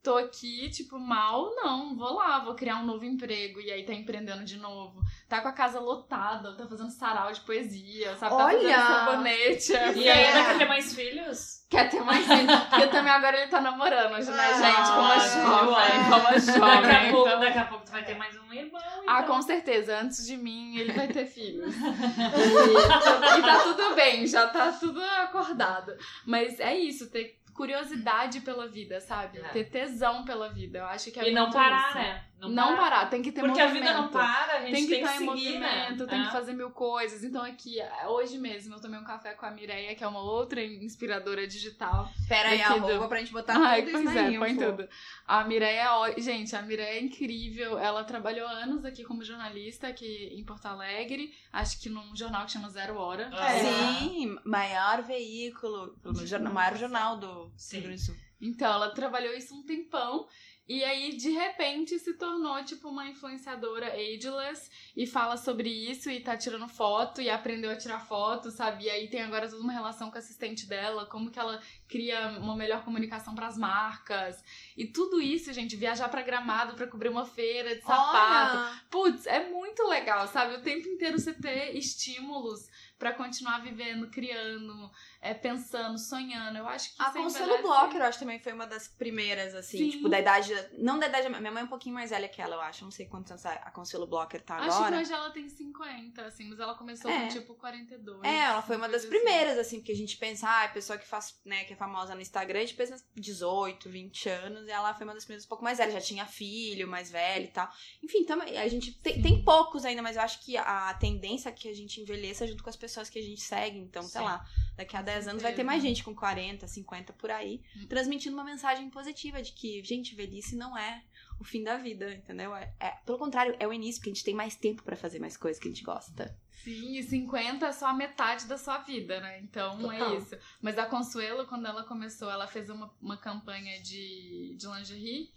Tô 0.08 0.16
aqui, 0.16 0.70
tipo, 0.70 0.98
mal, 0.98 1.54
não, 1.54 1.94
vou 1.94 2.14
lá, 2.14 2.40
vou 2.40 2.56
criar 2.56 2.78
um 2.78 2.86
novo 2.86 3.04
emprego. 3.04 3.60
E 3.60 3.70
aí 3.70 3.84
tá 3.84 3.92
empreendendo 3.92 4.46
de 4.46 4.56
novo. 4.58 5.02
Tá 5.28 5.42
com 5.42 5.50
a 5.50 5.52
casa 5.52 5.82
lotada, 5.82 6.56
tá 6.56 6.66
fazendo 6.66 6.92
sarau 6.92 7.30
de 7.30 7.42
poesia, 7.42 8.16
sabe? 8.16 8.38
Tá 8.38 8.46
Olha! 8.46 8.58
fazendo 8.80 8.88
sabonete. 8.88 9.74
E 10.00 10.10
ainda 10.10 10.46
quer 10.46 10.58
ter 10.60 10.66
mais 10.66 10.94
filhos? 10.96 11.66
Quer 11.70 11.90
ter 11.90 12.00
mais 12.00 12.26
gente. 12.26 12.48
Porque 12.70 12.88
também 12.88 13.12
agora 13.12 13.38
ele 13.38 13.52
tá 13.52 13.60
namorando, 13.60 14.12
né, 14.12 14.22
gente? 14.22 14.28
Como 14.28 15.02
Ah, 15.02 15.14
a 15.14 15.20
jovem, 15.20 16.04
como 16.10 16.28
a 16.28 16.38
jovem. 16.38 16.82
Daqui 16.90 16.96
a, 17.08 17.12
pouco, 17.12 17.28
então- 17.28 17.40
daqui 17.42 17.58
a 17.60 17.66
pouco 17.66 17.86
tu 17.86 17.92
vai 17.92 18.06
ter 18.06 18.16
mais 18.16 18.38
um 18.38 18.54
irmão. 18.54 18.82
Ah, 19.06 19.24
então. 19.24 19.36
com 19.36 19.42
certeza. 19.42 20.00
Antes 20.00 20.26
de 20.26 20.38
mim, 20.38 20.78
ele 20.78 20.94
vai 20.94 21.10
ter 21.10 21.26
filhos. 21.26 21.76
E, 21.76 23.40
e 23.40 23.42
tá 23.42 23.60
tudo 23.64 23.94
bem, 23.96 24.26
já 24.26 24.48
tá 24.48 24.72
tudo 24.72 25.02
acordado. 25.04 25.94
Mas 26.26 26.62
é 26.62 26.74
isso, 26.78 27.10
ter 27.12 27.38
curiosidade 27.58 28.40
pela 28.42 28.68
vida, 28.68 29.02
sabe? 29.02 29.40
É. 29.40 29.50
Ter 29.50 29.66
tesão 29.66 30.24
pela 30.24 30.48
vida. 30.48 30.80
Eu 30.80 30.86
acho 30.86 31.12
que 31.12 31.20
é 31.20 31.30
E 31.30 31.34
não 31.34 31.50
parar, 31.52 31.90
isso. 31.90 31.98
né? 31.98 32.24
Não, 32.40 32.76
parar. 32.78 33.10
tem 33.10 33.22
que 33.22 33.32
ter 33.32 33.42
Porque 33.42 33.60
a 33.60 33.66
movimento. 33.68 33.88
vida 33.88 34.00
não 34.02 34.10
para, 34.10 34.58
a 34.58 34.62
gente 34.62 34.72
Tem 34.74 34.84
que 34.86 34.90
tem 34.92 35.00
estar 35.04 35.18
que 35.18 35.24
em 35.24 35.28
seguir, 35.30 35.50
movimento, 35.60 36.04
né? 36.04 36.10
tem 36.10 36.22
que 36.22 36.28
É. 36.28 36.32
fazer 36.32 36.54
mil 36.54 36.70
coisas. 36.70 37.24
Então 37.24 37.44
aqui, 37.44 37.78
hoje 38.08 38.38
mesmo, 38.38 38.76
eu 38.76 38.80
tomei 38.82 39.00
um 39.00 39.04
café 39.04 39.34
com 39.34 39.46
a 39.46 39.52
Mireia, 39.52 39.96
que 39.96 40.04
é 40.04 40.08
uma 40.08 40.22
outra 40.22 40.64
inspiradora 40.64 41.48
digital. 41.48 42.08
Pera 42.28 42.50
aí, 42.50 42.60
Daqui 42.60 42.80
do- 42.80 43.08
pra 43.08 43.20
gente 43.20 43.32
botar 43.34 43.58
Ai, 43.58 43.82
tudo 43.84 43.96
isso 43.96 44.04
pois 44.04 44.16
é, 44.16 44.38
põe 44.38 44.56
tudo. 44.56 44.88
A 45.28 45.44
Mireia 45.46 45.88
é. 46.16 46.22
Gente, 46.22 46.56
a 46.56 46.62
Mireia 46.62 46.98
é 47.00 47.02
incrível. 47.02 47.78
Ela 47.80 48.04
trabalhou 48.04 48.48
anos 48.48 48.86
aqui 48.86 49.04
como 49.04 49.24
jornalista 49.24 49.88
aqui 49.88 50.30
em 50.32 50.44
Porto 50.44 50.68
Alegre. 50.68 51.34
Acho 51.52 51.80
que 51.82 51.90
num 51.90 52.16
jornal 52.16 52.46
que 52.46 52.52
chama 52.52 52.70
Zero 52.70 52.98
Hora. 52.98 53.30
Ah, 53.34 53.52
É. 53.54 53.60
Sim, 53.98 54.38
maior 54.44 55.02
veículo, 55.02 55.96
no 56.04 56.26
jornal, 56.28 56.54
maior 56.54 56.78
jornal 56.78 57.18
do 57.18 57.52
Sim. 57.58 57.78
Rio 57.78 57.86
Grande 57.88 58.02
do 58.02 58.06
Sul. 58.06 58.16
Então, 58.40 58.72
ela 58.72 58.92
trabalhou 58.92 59.34
isso 59.34 59.56
um 59.56 59.64
tempão. 59.64 60.28
E 60.68 60.84
aí, 60.84 61.16
de 61.16 61.30
repente, 61.30 61.98
se 61.98 62.14
tornou, 62.16 62.62
tipo, 62.64 62.90
uma 62.90 63.08
influenciadora 63.08 63.94
ageless 63.94 64.70
e 64.96 65.08
fala 65.08 65.38
sobre 65.38 65.70
isso 65.70 66.10
e 66.10 66.20
tá 66.20 66.36
tirando 66.36 66.68
foto 66.68 67.22
e 67.22 67.30
aprendeu 67.30 67.72
a 67.72 67.76
tirar 67.78 68.00
foto, 68.00 68.52
sabe? 68.52 68.86
E 68.86 68.90
aí 68.90 69.08
tem 69.08 69.22
agora 69.22 69.50
toda 69.50 69.62
uma 69.62 69.72
relação 69.72 70.12
com 70.12 70.18
a 70.18 70.20
assistente 70.20 70.66
dela, 70.68 71.06
como 71.06 71.32
que 71.32 71.40
ela 71.40 71.62
cria 71.88 72.38
uma 72.40 72.56
melhor 72.56 72.84
comunicação 72.84 73.34
pras 73.34 73.58
marcas. 73.58 74.44
E 74.76 74.86
tudo 74.86 75.22
isso, 75.22 75.54
gente, 75.54 75.78
viajar 75.78 76.10
pra 76.10 76.22
Gramado 76.22 76.76
pra 76.76 76.88
cobrir 76.88 77.10
uma 77.10 77.26
feira 77.26 77.76
de 77.76 77.82
sapato. 77.82 78.58
Olha! 78.58 78.82
Putz, 78.90 79.26
é 79.26 79.50
muito 79.50 79.88
legal, 79.88 80.28
sabe? 80.28 80.56
O 80.56 80.62
tempo 80.62 80.88
inteiro 80.88 81.18
você 81.18 81.34
ter 81.34 81.78
estímulos 81.78 82.68
pra 83.00 83.14
continuar 83.14 83.60
vivendo, 83.60 84.10
criando, 84.10 84.92
é, 85.22 85.34
pensando, 85.34 85.98
sonhando. 85.98 86.58
Eu 86.58 86.68
acho 86.68 86.96
que 86.96 87.02
A 87.02 87.12
Consuelo 87.12 87.62
Blocker, 87.62 88.00
eu 88.00 88.06
acho, 88.06 88.20
também 88.20 88.40
foi 88.40 88.54
uma 88.54 88.68
das 88.68 88.88
primeiras, 88.88 89.54
assim, 89.56 89.78
Sim. 89.78 89.90
tipo, 89.92 90.10
da 90.10 90.20
idade. 90.20 90.54
Não 90.78 91.00
da 91.00 91.08
idade. 91.08 91.28
Minha 91.30 91.52
mãe 91.52 91.62
é 91.62 91.66
um 91.66 91.70
pouquinho 91.70 91.96
mais 91.96 92.10
velha 92.12 92.28
que 92.30 92.42
ela, 92.42 92.56
eu 92.56 92.62
acho. 92.62 92.84
Não 92.84 92.92
sei 92.92 93.06
quantos 93.08 93.32
anos 93.32 93.46
a 93.46 93.72
Consuelo 93.72 94.08
Blocker 94.08 94.42
tá 94.42 94.58
Acho 94.58 94.78
agora. 94.78 94.96
que 94.98 95.02
hoje 95.04 95.14
ela 95.14 95.30
tem 95.32 95.50
50, 95.50 96.22
assim, 96.26 96.48
mas 96.50 96.60
ela 96.60 96.76
começou 96.76 97.10
É. 97.10 97.22
com 97.22 97.28
tipo 97.30 97.56
42. 97.56 98.24
É, 98.24 98.38
ela 98.46 98.62
foi 98.62 98.76
uma 98.78 98.88
das 98.88 99.02
coisa 99.02 99.08
assim. 99.16 99.26
primeiras, 99.26 99.58
assim, 99.58 99.78
porque 99.78 99.92
a 99.92 99.96
gente 99.96 100.18
pensa, 100.18 100.48
ah, 100.48 100.64
a 100.66 100.70
pessoa 100.70 100.98
que 100.98 101.08
faz, 101.08 101.40
né, 101.46 101.64
que 101.66 101.74
é 101.74 101.76
famosa 101.76 102.14
no 102.16 102.22
Instagram, 102.22 102.60
a 102.60 102.66
gente 102.66 102.76
pensa 102.76 103.04
18, 103.16 103.90
20 103.90 104.30
anos, 104.30 104.68
e 104.68 104.72
ela 104.72 104.94
foi 104.94 105.06
uma 105.06 105.14
das 105.14 105.24
primeiras 105.24 105.46
um 105.46 105.50
pouco 105.50 105.64
mais 105.64 105.78
velha, 105.78 105.92
já 105.92 106.02
tinha 106.02 106.26
filho, 106.26 106.88
mais 106.88 107.12
velho 107.12 107.46
e 107.46 107.50
tal. 107.50 107.70
Enfim, 108.04 108.24
também, 108.26 108.58
a 108.58 108.68
gente 108.68 108.92
tem, 109.00 109.22
tem 109.22 109.44
poucos 109.44 109.86
ainda, 109.86 110.02
mas 110.02 110.16
eu 110.16 110.22
acho 110.22 110.44
que 110.44 110.58
a 110.58 110.94
tendência 110.96 111.50
é 111.50 111.52
que 111.52 111.68
a 111.70 111.74
gente 111.74 112.02
envelheça 112.02 112.48
junto 112.48 112.64
com 112.64 112.70
as 112.70 112.76
pessoas 112.76 113.10
que 113.10 113.20
a 113.20 113.22
gente 113.22 113.42
segue. 113.42 113.78
Então, 113.80 114.04
sei 114.04 114.22
Sim. 114.22 114.28
lá, 114.28 114.46
daqui 114.78 114.96
a 114.96 115.00
Com 115.00 115.06
10 115.06 115.28
anos 115.28 115.44
vai 115.44 115.54
ter 115.54 115.64
mais 115.64 115.82
gente 115.82 116.04
com 116.04 116.16
40, 116.16 116.68
50 116.68 117.12
por 117.14 117.30
aí, 117.32 117.62
Hum. 117.76 117.88
transmitindo 117.90 118.36
uma 118.36 118.44
mensagem 118.46 118.90
positiva 118.90 119.42
de 119.42 119.52
que, 119.52 119.84
gente, 119.84 120.16
velhice 120.16 120.56
não 120.56 120.78
é 120.78 121.04
o 121.40 121.44
fim 121.44 121.64
da 121.64 121.76
vida, 121.78 122.14
entendeu? 122.14 122.56
É, 122.56 122.74
é- 122.80 122.92
pelo 123.06 123.18
contrário, 123.18 123.56
é 123.60 123.68
o 123.68 123.74
início, 123.74 124.00
porque 124.00 124.12
a 124.12 124.14
gente 124.14 124.24
tem 124.24 124.34
mais 124.36 124.56
tempo 124.56 124.84
pra 124.84 124.96
fazer 124.96 125.20
mais 125.20 125.36
coisas 125.36 125.60
que 125.62 125.68
a 125.68 125.72
gente 125.72 125.84
gosta. 125.84 126.38
Sim, 126.64 126.98
e 126.98 127.04
50 127.04 127.68
é 127.68 127.72
só 127.72 127.88
a 127.88 127.94
metade 127.94 128.46
da 128.48 128.58
sua 128.58 128.80
vida, 128.80 129.20
né? 129.22 129.40
Então 129.42 129.78
Total. 129.80 130.16
é 130.16 130.18
isso. 130.18 130.36
Mas 130.62 130.78
a 130.78 130.86
Consuelo, 130.86 131.46
quando 131.48 131.66
ela 131.68 131.84
começou, 131.84 132.30
ela 132.30 132.48
fez 132.48 132.70
uma, 132.70 132.92
uma 133.02 133.18
campanha 133.18 133.80
de, 133.82 134.56
de 134.58 134.68
lingerie. 134.68 135.32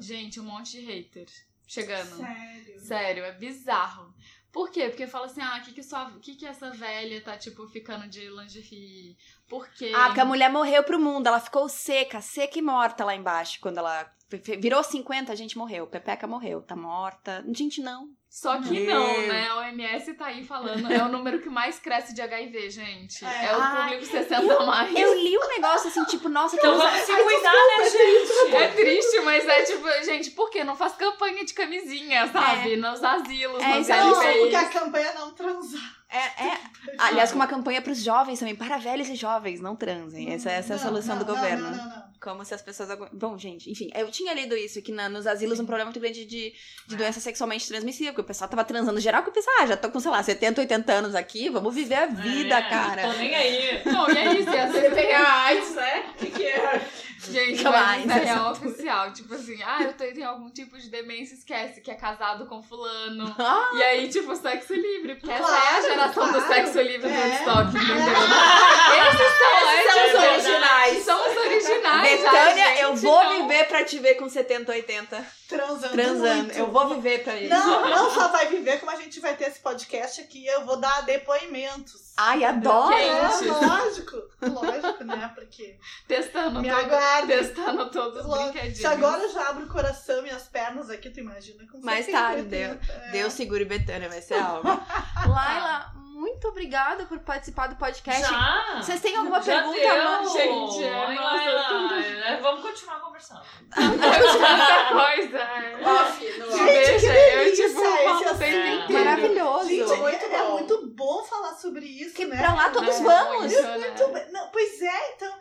Gente, 0.00 0.38
um 0.38 0.44
monte 0.44 0.72
de 0.72 0.80
hater 0.80 1.26
chegando. 1.66 2.16
Sério. 2.16 2.80
Sério, 2.80 3.24
é 3.24 3.32
bizarro. 3.32 4.14
Por 4.56 4.70
quê? 4.70 4.88
Porque 4.88 5.06
fala 5.06 5.26
assim, 5.26 5.42
ah, 5.42 5.58
o 5.58 5.62
que 5.66 5.70
que, 5.74 5.82
que 6.22 6.34
que 6.34 6.46
essa 6.46 6.70
velha 6.70 7.20
tá, 7.20 7.36
tipo, 7.36 7.68
ficando 7.68 8.08
de 8.08 8.26
lingerie? 8.30 9.14
Por 9.46 9.68
quê? 9.68 9.92
Ah, 9.94 10.06
porque 10.06 10.20
a 10.20 10.24
mulher 10.24 10.50
morreu 10.50 10.82
pro 10.82 10.98
mundo, 10.98 11.26
ela 11.26 11.38
ficou 11.38 11.68
seca, 11.68 12.22
seca 12.22 12.58
e 12.58 12.62
morta 12.62 13.04
lá 13.04 13.14
embaixo. 13.14 13.58
Quando 13.60 13.76
ela 13.76 14.10
virou 14.58 14.82
50, 14.82 15.30
a 15.30 15.36
gente 15.36 15.58
morreu. 15.58 15.86
Pepeca 15.86 16.26
morreu, 16.26 16.62
tá 16.62 16.74
morta. 16.74 17.44
Gente, 17.54 17.82
não. 17.82 18.08
Só 18.28 18.60
que 18.60 18.80
Meu. 18.80 18.94
não, 19.00 19.26
né? 19.28 19.48
A 19.48 19.56
OMS 19.60 20.12
tá 20.14 20.26
aí 20.26 20.44
falando, 20.44 20.86
é 20.92 21.02
o 21.02 21.08
número 21.08 21.40
que 21.40 21.48
mais 21.48 21.78
cresce 21.78 22.12
de 22.14 22.20
HIV, 22.20 22.68
gente. 22.70 23.24
É. 23.24 23.46
É, 23.46 23.56
o 23.56 23.76
público 23.76 24.04
60 24.04 24.54
a 24.54 24.66
mais. 24.66 24.94
Eu 24.94 25.14
li 25.14 25.38
um 25.38 25.48
negócio 25.48 25.88
assim, 25.88 26.04
tipo, 26.04 26.28
nossa, 26.28 26.56
que 26.56 26.66
Então 26.66 26.78
coisa- 26.78 26.90
vamos 26.90 27.06
se 27.06 27.22
cuidar, 27.22 27.52
né, 27.52 27.88
gente? 27.90 28.54
É 28.56 28.68
triste, 28.68 29.20
mas 29.20 29.46
é 29.48 29.62
tipo, 29.62 29.88
gente, 30.04 30.30
por 30.32 30.50
que 30.50 30.62
não 30.64 30.76
faz 30.76 30.92
campanha 30.94 31.44
de 31.44 31.54
camisinha, 31.54 32.26
sabe? 32.30 32.76
Nos 32.76 33.02
asilos, 33.02 33.62
É, 33.62 33.78
nos. 33.78 33.88
Não, 33.88 34.38
porque 34.40 34.56
a 34.56 34.68
campanha 34.68 35.06
é 35.08 35.14
não 35.14 35.30
transar. 35.30 35.95
É, 36.08 36.44
é. 36.46 36.58
Aliás, 36.98 37.30
com 37.30 37.36
uma 37.36 37.46
campanha 37.48 37.82
pros 37.82 38.02
jovens 38.02 38.38
também, 38.38 38.54
para 38.54 38.78
velhos 38.78 39.08
e 39.08 39.14
jovens, 39.16 39.60
não 39.60 39.74
transem. 39.74 40.32
Essa, 40.32 40.50
essa 40.50 40.74
é 40.74 40.76
a 40.76 40.78
solução 40.78 41.16
não, 41.16 41.24
do 41.24 41.28
não, 41.32 41.34
governo. 41.34 41.70
Não, 41.70 41.76
não, 41.76 41.84
não. 41.84 42.06
Como 42.20 42.44
se 42.44 42.54
as 42.54 42.62
pessoas. 42.62 42.88
Bom, 43.12 43.36
gente, 43.36 43.70
enfim, 43.70 43.90
eu 43.94 44.10
tinha 44.10 44.32
lido 44.32 44.56
isso, 44.56 44.80
que 44.82 44.90
na- 44.92 45.08
nos 45.08 45.26
asilos 45.26 45.60
um 45.60 45.66
problema 45.66 45.86
muito 45.90 46.00
grande 46.00 46.24
de, 46.24 46.52
de 46.86 46.96
doença 46.96 47.20
sexualmente 47.20 47.68
transmissível, 47.68 48.12
porque 48.12 48.22
o 48.22 48.24
pessoal 48.24 48.48
tava 48.48 48.64
transando 48.64 48.98
geral, 49.00 49.22
que 49.22 49.28
eu 49.28 49.32
pensava, 49.34 49.56
ah, 49.62 49.66
já 49.66 49.76
tô 49.76 49.90
com, 49.90 50.00
sei 50.00 50.10
lá, 50.10 50.22
70, 50.22 50.60
80 50.60 50.92
anos 50.92 51.14
aqui, 51.14 51.48
vamos 51.50 51.74
viver 51.74 51.96
a 51.96 52.06
vida, 52.06 52.56
É, 52.58 52.68
cara. 52.70 53.02
Tô 53.02 53.12
nem 53.18 53.34
aí. 53.34 53.82
Não, 53.84 54.10
e 54.10 54.16
é 54.16 54.34
isso, 54.34 54.50
e 54.50 54.58
às 54.58 54.72
Você 54.72 54.80
vezes 54.80 54.94
tem 54.96 55.12
a 55.14 55.32
AIDS, 55.44 55.74
né? 55.74 56.04
O 56.10 56.14
que, 56.14 56.30
que 56.30 56.46
é? 56.46 56.88
Gente, 57.32 57.62
mas 57.64 58.04
isso 58.04 58.12
é 58.12 58.24
real 58.24 58.52
oficial. 58.52 59.12
Tipo 59.12 59.34
assim, 59.34 59.58
ah, 59.64 59.82
eu 59.82 59.92
tenho, 59.92 60.28
algum 60.28 60.50
tipo 60.50 60.78
de 60.78 60.88
demência, 60.88 61.34
esquece 61.34 61.80
que 61.80 61.90
é 61.90 61.94
casado 61.94 62.46
com 62.46 62.62
fulano. 62.62 63.34
Ah, 63.38 63.70
E 63.74 63.82
aí, 63.82 64.08
tipo, 64.08 64.34
sexo 64.36 64.74
livre. 64.74 65.14
Porque 65.16 65.30
essa 65.30 65.42
é 65.42 65.46
a 65.46 65.60
Claro, 65.60 65.82
geração 65.86 66.26
do 66.26 66.32
claro. 66.32 66.46
sexo 66.54 66.80
livre 66.80 67.08
do 67.08 67.14
É. 67.14 67.26
Woodstock, 67.26 67.68
entendeu? 67.76 67.96
Esses 68.96 69.38
são, 69.38 69.72
Esses 69.72 69.86
é, 69.86 69.92
são 69.92 70.06
os 70.06 70.14
originais. 70.46 71.04
São 71.04 71.30
os 71.30 71.36
originais. 71.36 72.10
Betânia, 72.20 72.64
a 72.64 72.68
gente 72.70 72.80
eu 72.82 72.96
vou 72.96 73.24
não. 73.24 73.48
viver 73.48 73.64
pra 73.68 73.84
te 73.84 73.98
ver 73.98 74.14
com 74.14 74.28
70, 74.28 74.72
80. 74.72 75.26
Transando. 75.48 75.92
Transando. 75.92 76.42
muito. 76.44 76.58
Eu 76.58 76.70
vou 76.70 76.88
viver 76.94 77.22
pra 77.22 77.36
isso. 77.40 77.50
Não, 77.50 77.88
não 77.88 78.10
só 78.10 78.28
vai 78.28 78.46
viver, 78.48 78.80
como 78.80 78.90
a 78.92 78.96
gente 78.96 79.20
vai 79.20 79.36
ter 79.36 79.44
esse 79.44 79.60
podcast 79.60 80.20
aqui, 80.20 80.46
eu 80.46 80.64
vou 80.64 80.76
dar 80.78 81.02
depoimentos. 81.02 82.12
Ai, 82.16 82.44
adoro! 82.44 82.94
É, 82.94 83.22
lógico. 83.22 84.16
Lógico, 84.42 85.04
né? 85.04 85.30
Porque 85.34 85.78
Testando, 86.08 86.60
me 86.60 86.70
todo, 86.70 86.80
aguarde. 86.80 87.26
testando 87.28 87.90
todos 87.90 88.20
os 88.20 88.26
Lógico. 88.26 88.44
brinquedinhos. 88.52 88.78
Se 88.78 88.86
agora 88.86 89.22
eu 89.22 89.32
já 89.32 89.48
abro 89.50 89.64
o 89.66 89.68
coração 89.68 90.26
e 90.26 90.30
as 90.30 90.44
pernas 90.48 90.88
aqui, 90.90 91.10
tu 91.10 91.20
imagina 91.20 91.66
com 91.70 91.78
Mais 91.80 92.06
70, 92.06 92.18
tarde, 92.18 92.42
80. 92.42 92.92
É. 92.92 93.10
Deus 93.12 93.32
segure 93.34 93.64
Betânia, 93.64 94.08
vai 94.08 94.22
ser 94.22 94.34
algo. 94.34 94.66
Laila, 95.28 95.92
muito 96.16 96.48
obrigada 96.48 97.04
por 97.06 97.18
participar 97.20 97.66
do 97.68 97.76
podcast. 97.76 98.22
Já? 98.22 98.76
Vocês 98.82 99.00
têm 99.00 99.16
alguma 99.16 99.40
Já 99.42 99.54
pergunta, 99.62 99.78
deu. 99.80 100.04
mano? 100.04 100.28
Gente, 100.30 100.84
é, 100.84 100.94
Ai, 100.94 101.14
nossa, 101.14 101.94
é, 101.94 102.40
Vamos 102.40 102.62
continuar 102.62 103.00
conversando. 103.00 103.40
Outra 103.76 104.86
coisa. 105.16 105.38
é. 105.38 105.78
Off, 105.84 106.38
no 106.38 106.50
Gente. 106.50 106.64
Deixa, 106.64 107.00
que 107.00 107.06
eu 107.06 107.12
delícia 107.12 107.68
tipo 107.68 107.80
esse 107.80 108.44
É. 108.44 108.88
Maravilhoso. 108.92 109.68
Gente, 109.68 109.92
é- 109.92 109.96
Muito 109.96 110.24
é, 110.24 110.28
bom. 110.38 110.50
muito 110.52 110.86
bom 110.88 111.22
falar 111.24 111.54
sobre 111.54 111.84
isso, 111.84 112.14
Que 112.14 112.24
né? 112.24 112.36
pra 112.36 112.54
lá 112.54 112.70
todos 112.70 112.96
É, 112.96 113.02
vamos. 113.02 113.52
muito, 113.52 113.62
né? 113.62 113.78
Muito. 114.10 114.32
Não, 114.32 114.48
pois 114.50 114.82
é, 114.82 115.12
então. 115.14 115.34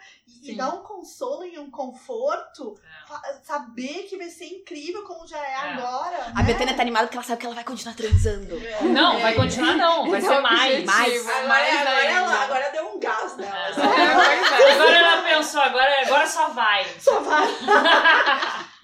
E 0.46 0.52
Sim. 0.52 0.58
dá 0.58 0.70
um 0.70 0.84
consolo 0.84 1.44
e 1.44 1.58
um 1.58 1.72
conforto. 1.72 2.76
É. 3.26 3.34
Saber 3.44 4.04
que 4.08 4.16
vai 4.16 4.30
ser 4.30 4.46
incrível 4.46 5.02
como 5.04 5.26
já 5.26 5.40
é, 5.40 5.52
É. 5.54 5.56
agora. 5.74 6.18
A 6.36 6.44
né? 6.44 6.44
Betânia 6.44 6.76
tá 6.76 6.84
animada 6.84 7.08
porque 7.08 7.18
ela 7.18 7.26
sabe 7.26 7.40
que 7.40 7.46
ela 7.48 7.56
vai 7.56 7.64
continuar 7.64 7.96
transando. 7.96 8.56
Não, 8.82 9.18
É. 9.18 9.22
vai 9.22 9.34
continuar 9.34 9.76
não, 9.76 10.08
vai 10.08 10.20
Esse 10.20 10.28
ser 10.28 10.36
é 10.36 10.40
mais. 10.42 10.86
mais, 10.86 11.28
Agora, 11.30 11.48
mais 11.48 11.82
agora, 11.82 12.06
ela, 12.06 12.44
agora 12.44 12.70
deu 12.72 12.88
um 12.96 13.00
gás 13.00 13.36
nela. 13.38 13.56
É. 13.56 13.82
É, 13.82 14.70
é. 14.70 14.74
Agora 14.74 14.96
ela 14.98 15.24
pensou, 15.24 15.62
agora, 15.62 16.02
agora 16.06 16.28
só 16.28 16.50
vai. 16.50 16.86
Só 17.00 17.20
vai. 17.22 17.48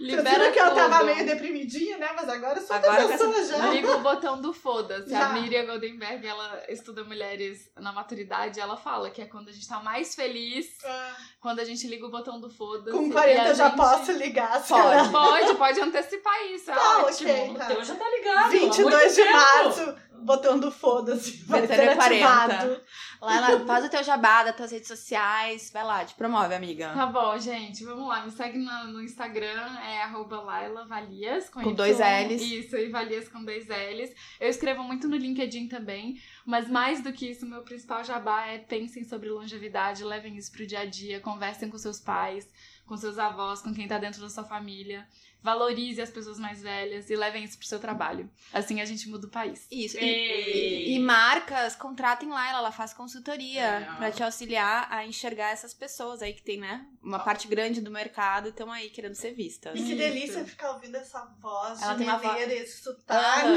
Libera 0.02 0.22
Libera 0.24 0.52
que 0.52 0.60
eu 0.60 0.74
tava 0.76 1.04
meio 1.04 1.26
deprimidinha, 1.26 1.98
né? 1.98 2.10
Mas 2.16 2.28
agora 2.28 2.60
sou 2.60 2.76
Agora 2.76 3.08
pessoa 3.08 3.44
já. 3.46 3.68
Liga 3.70 3.96
o 3.96 4.00
botão 4.02 4.42
do 4.42 4.52
foda-se. 4.54 5.14
A 5.14 5.30
Miriam 5.30 5.66
Goldenberg, 5.66 6.26
ela 6.26 6.64
estuda 6.70 7.04
mulheres 7.04 7.70
na 7.78 7.92
maturidade, 7.94 8.60
ela 8.60 8.76
fala 8.78 9.10
que 9.12 9.22
é 9.22 9.26
quando 9.26 9.50
a 9.50 9.52
gente 9.52 9.68
tá 9.68 9.80
mais 9.80 10.16
feliz, 10.16 10.68
Ah, 10.84 11.16
quando 11.40 11.60
a 11.60 11.64
gente 11.66 11.88
liga 11.88 12.06
o 12.06 12.10
botão 12.12 12.40
do 12.40 12.50
foda-se. 12.50 12.98
Com 12.98 13.08
e 13.08 13.12
40 13.12 13.42
a 13.42 13.48
eu 13.50 13.56
já 13.56 13.68
gente- 13.68 13.78
posso 13.78 14.12
ligar. 14.14 14.64
Pode. 14.68 15.10
Pode, 15.10 15.56
pode 15.56 15.80
antecipar 15.82 16.46
isso, 16.52 16.72
é 16.72 16.74
Tá, 16.74 16.98
ótimo. 17.06 17.30
ok, 17.32 17.50
O 17.50 17.54
tá. 17.56 17.66
teu 17.66 17.84
já 17.84 17.96
tá 17.96 18.10
ligado. 18.10 18.38
há 18.38 18.48
22 18.50 18.78
muito 18.96 19.10
de 19.16 19.16
tempo. 19.24 19.32
março, 19.34 19.96
botão 20.24 20.60
do 20.60 20.72
foda-se. 20.72 21.44
Vai 21.46 21.62
ser 21.62 21.68
Betânia 21.68 21.96
40. 21.96 22.82
Ativado. 23.28 23.52
Laila, 23.52 23.66
faz 23.66 23.86
o 23.86 23.90
teu 23.90 24.04
jabá 24.04 24.44
das 24.44 24.56
tuas 24.56 24.72
redes 24.72 24.88
sociais. 24.88 25.70
Vai 25.72 25.84
lá, 25.84 26.04
te 26.04 26.16
promove, 26.16 26.54
amiga. 26.54 26.92
Tá 26.94 27.06
bom, 27.06 27.38
gente, 27.38 27.84
vamos 27.84 28.08
lá. 28.08 28.26
Me 28.26 28.32
segue 28.32 28.58
no, 28.58 28.88
no 28.88 29.02
Instagram, 29.02 29.78
é 29.80 30.02
arroba 30.04 30.42
Laila 30.42 30.86
Valias. 30.86 31.50
Com, 31.50 31.62
Com 31.62 31.74
dois 31.74 32.00
Ls. 32.00 32.44
Isso, 32.44 32.76
e 32.76 32.90
Valias 32.90 33.30
com 33.30 33.44
dois 33.44 33.68
L's. 33.68 34.14
Eu 34.40 34.50
escrevo 34.50 34.84
muito 34.84 35.08
no 35.08 35.16
LinkedIn 35.16 35.68
também, 35.68 36.20
mas 36.46 36.70
mais 36.70 37.02
do 37.02 37.14
que 37.14 37.30
isso, 37.30 37.46
meu 37.46 37.62
principal 37.62 38.04
jabá 38.04 38.46
é 38.48 38.58
pensem 38.58 39.04
sobre 39.04 39.30
longevidade, 39.30 40.04
levem 40.04 40.38
isso 40.38 40.52
pro 40.52 40.66
dia 40.66 40.80
a 40.80 40.86
dia, 40.86 41.20
conversem 41.20 41.70
com 41.70 41.78
seus 41.78 42.00
pais, 42.00 42.48
com 42.86 42.98
seus 42.98 43.18
avós, 43.18 43.62
com 43.62 43.74
quem 43.74 43.88
tá 43.88 43.98
dentro 43.98 44.22
da 44.22 44.30
sua 44.30 44.44
família. 44.44 45.08
Valorize 45.44 46.02
as 46.02 46.10
pessoas 46.10 46.38
mais 46.38 46.62
velhas 46.62 47.10
e 47.10 47.16
levem 47.16 47.44
isso 47.44 47.58
pro 47.58 47.68
seu 47.68 47.80
trabalho. 47.80 48.30
Assim 48.54 48.80
a 48.80 48.86
gente 48.86 49.10
muda 49.10 49.26
o 49.28 49.30
país. 49.30 49.66
Isso. 49.72 49.98
E, 49.98 50.04
e- 50.04 50.96
e 50.96 51.00
marcas, 51.00 51.76
contratem 51.76 52.30
Laila, 52.30 52.60
ela 52.60 52.72
faz 52.72 52.94
consultoria 52.94 53.62
É. 53.62 53.96
pra 53.98 54.12
te 54.12 54.22
auxiliar 54.24 54.88
a 54.92 55.06
enxergar 55.06 55.50
essas 55.52 55.74
pessoas 55.74 56.22
aí 56.22 56.34
que 56.34 56.44
tem, 56.44 56.60
né? 56.60 56.86
Uma 57.02 57.20
parte 57.20 57.48
grande 57.48 57.82
do 57.82 57.90
mercado 57.90 58.48
e 58.48 58.50
estão 58.50 58.72
aí 58.72 58.90
querendo 58.90 59.16
ser 59.16 59.34
vistas. 59.34 59.74
E 59.74 59.84
que 59.84 59.90
Isso. 59.90 59.98
delícia 59.98 60.46
ficar 60.46 60.72
ouvindo 60.74 60.96
essa 60.96 61.26
voz 61.42 61.82
Ela 61.82 61.94
de 61.94 61.98
tem 62.00 62.08
uma 62.08 62.18
voz- 62.20 62.34
mineira, 62.34 62.54
esse 62.64 62.84
sotaque. 62.84 63.48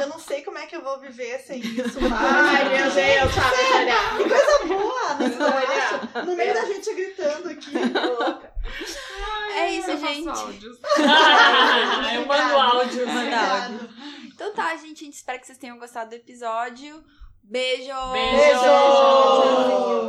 Eu 0.00 0.08
não 0.08 0.18
sei 0.18 0.42
como 0.42 0.58
é 0.58 0.66
que 0.66 0.74
eu 0.74 0.82
vou 0.82 0.98
viver 1.00 1.38
sem 1.40 1.60
isso. 1.62 1.98
Ai, 2.12 2.68
meu 2.68 2.90
Deus, 2.92 3.34
tá, 3.34 3.52
olha. 3.76 4.24
Que 4.24 4.28
coisa 4.28 4.66
boa, 4.66 5.14
não 5.14 5.38
Não, 5.38 5.58
acha? 5.58 6.22
No 6.24 6.36
meio 6.36 6.52
da 6.54 6.64
gente 6.64 6.92
gritando 6.94 7.48
aqui. 7.50 7.70
louca. 7.72 8.52
É 9.54 9.72
isso, 9.72 9.90
eu 9.90 9.98
faço 9.98 10.14
gente. 10.14 10.28
áudios. 10.28 10.78
Eu 12.14 12.26
mando 12.26 12.58
áudio. 12.58 13.06
Manda 13.06 13.20
Obrigada. 13.20 13.90
Então 14.26 14.52
tá, 14.52 14.76
gente. 14.76 15.02
A 15.02 15.04
gente 15.04 15.14
espera 15.14 15.38
que 15.38 15.46
vocês 15.46 15.58
tenham 15.58 15.78
gostado 15.78 16.10
do 16.10 16.16
episódio. 16.16 17.02
Beijo! 17.42 17.92
Beijo! 18.12 20.08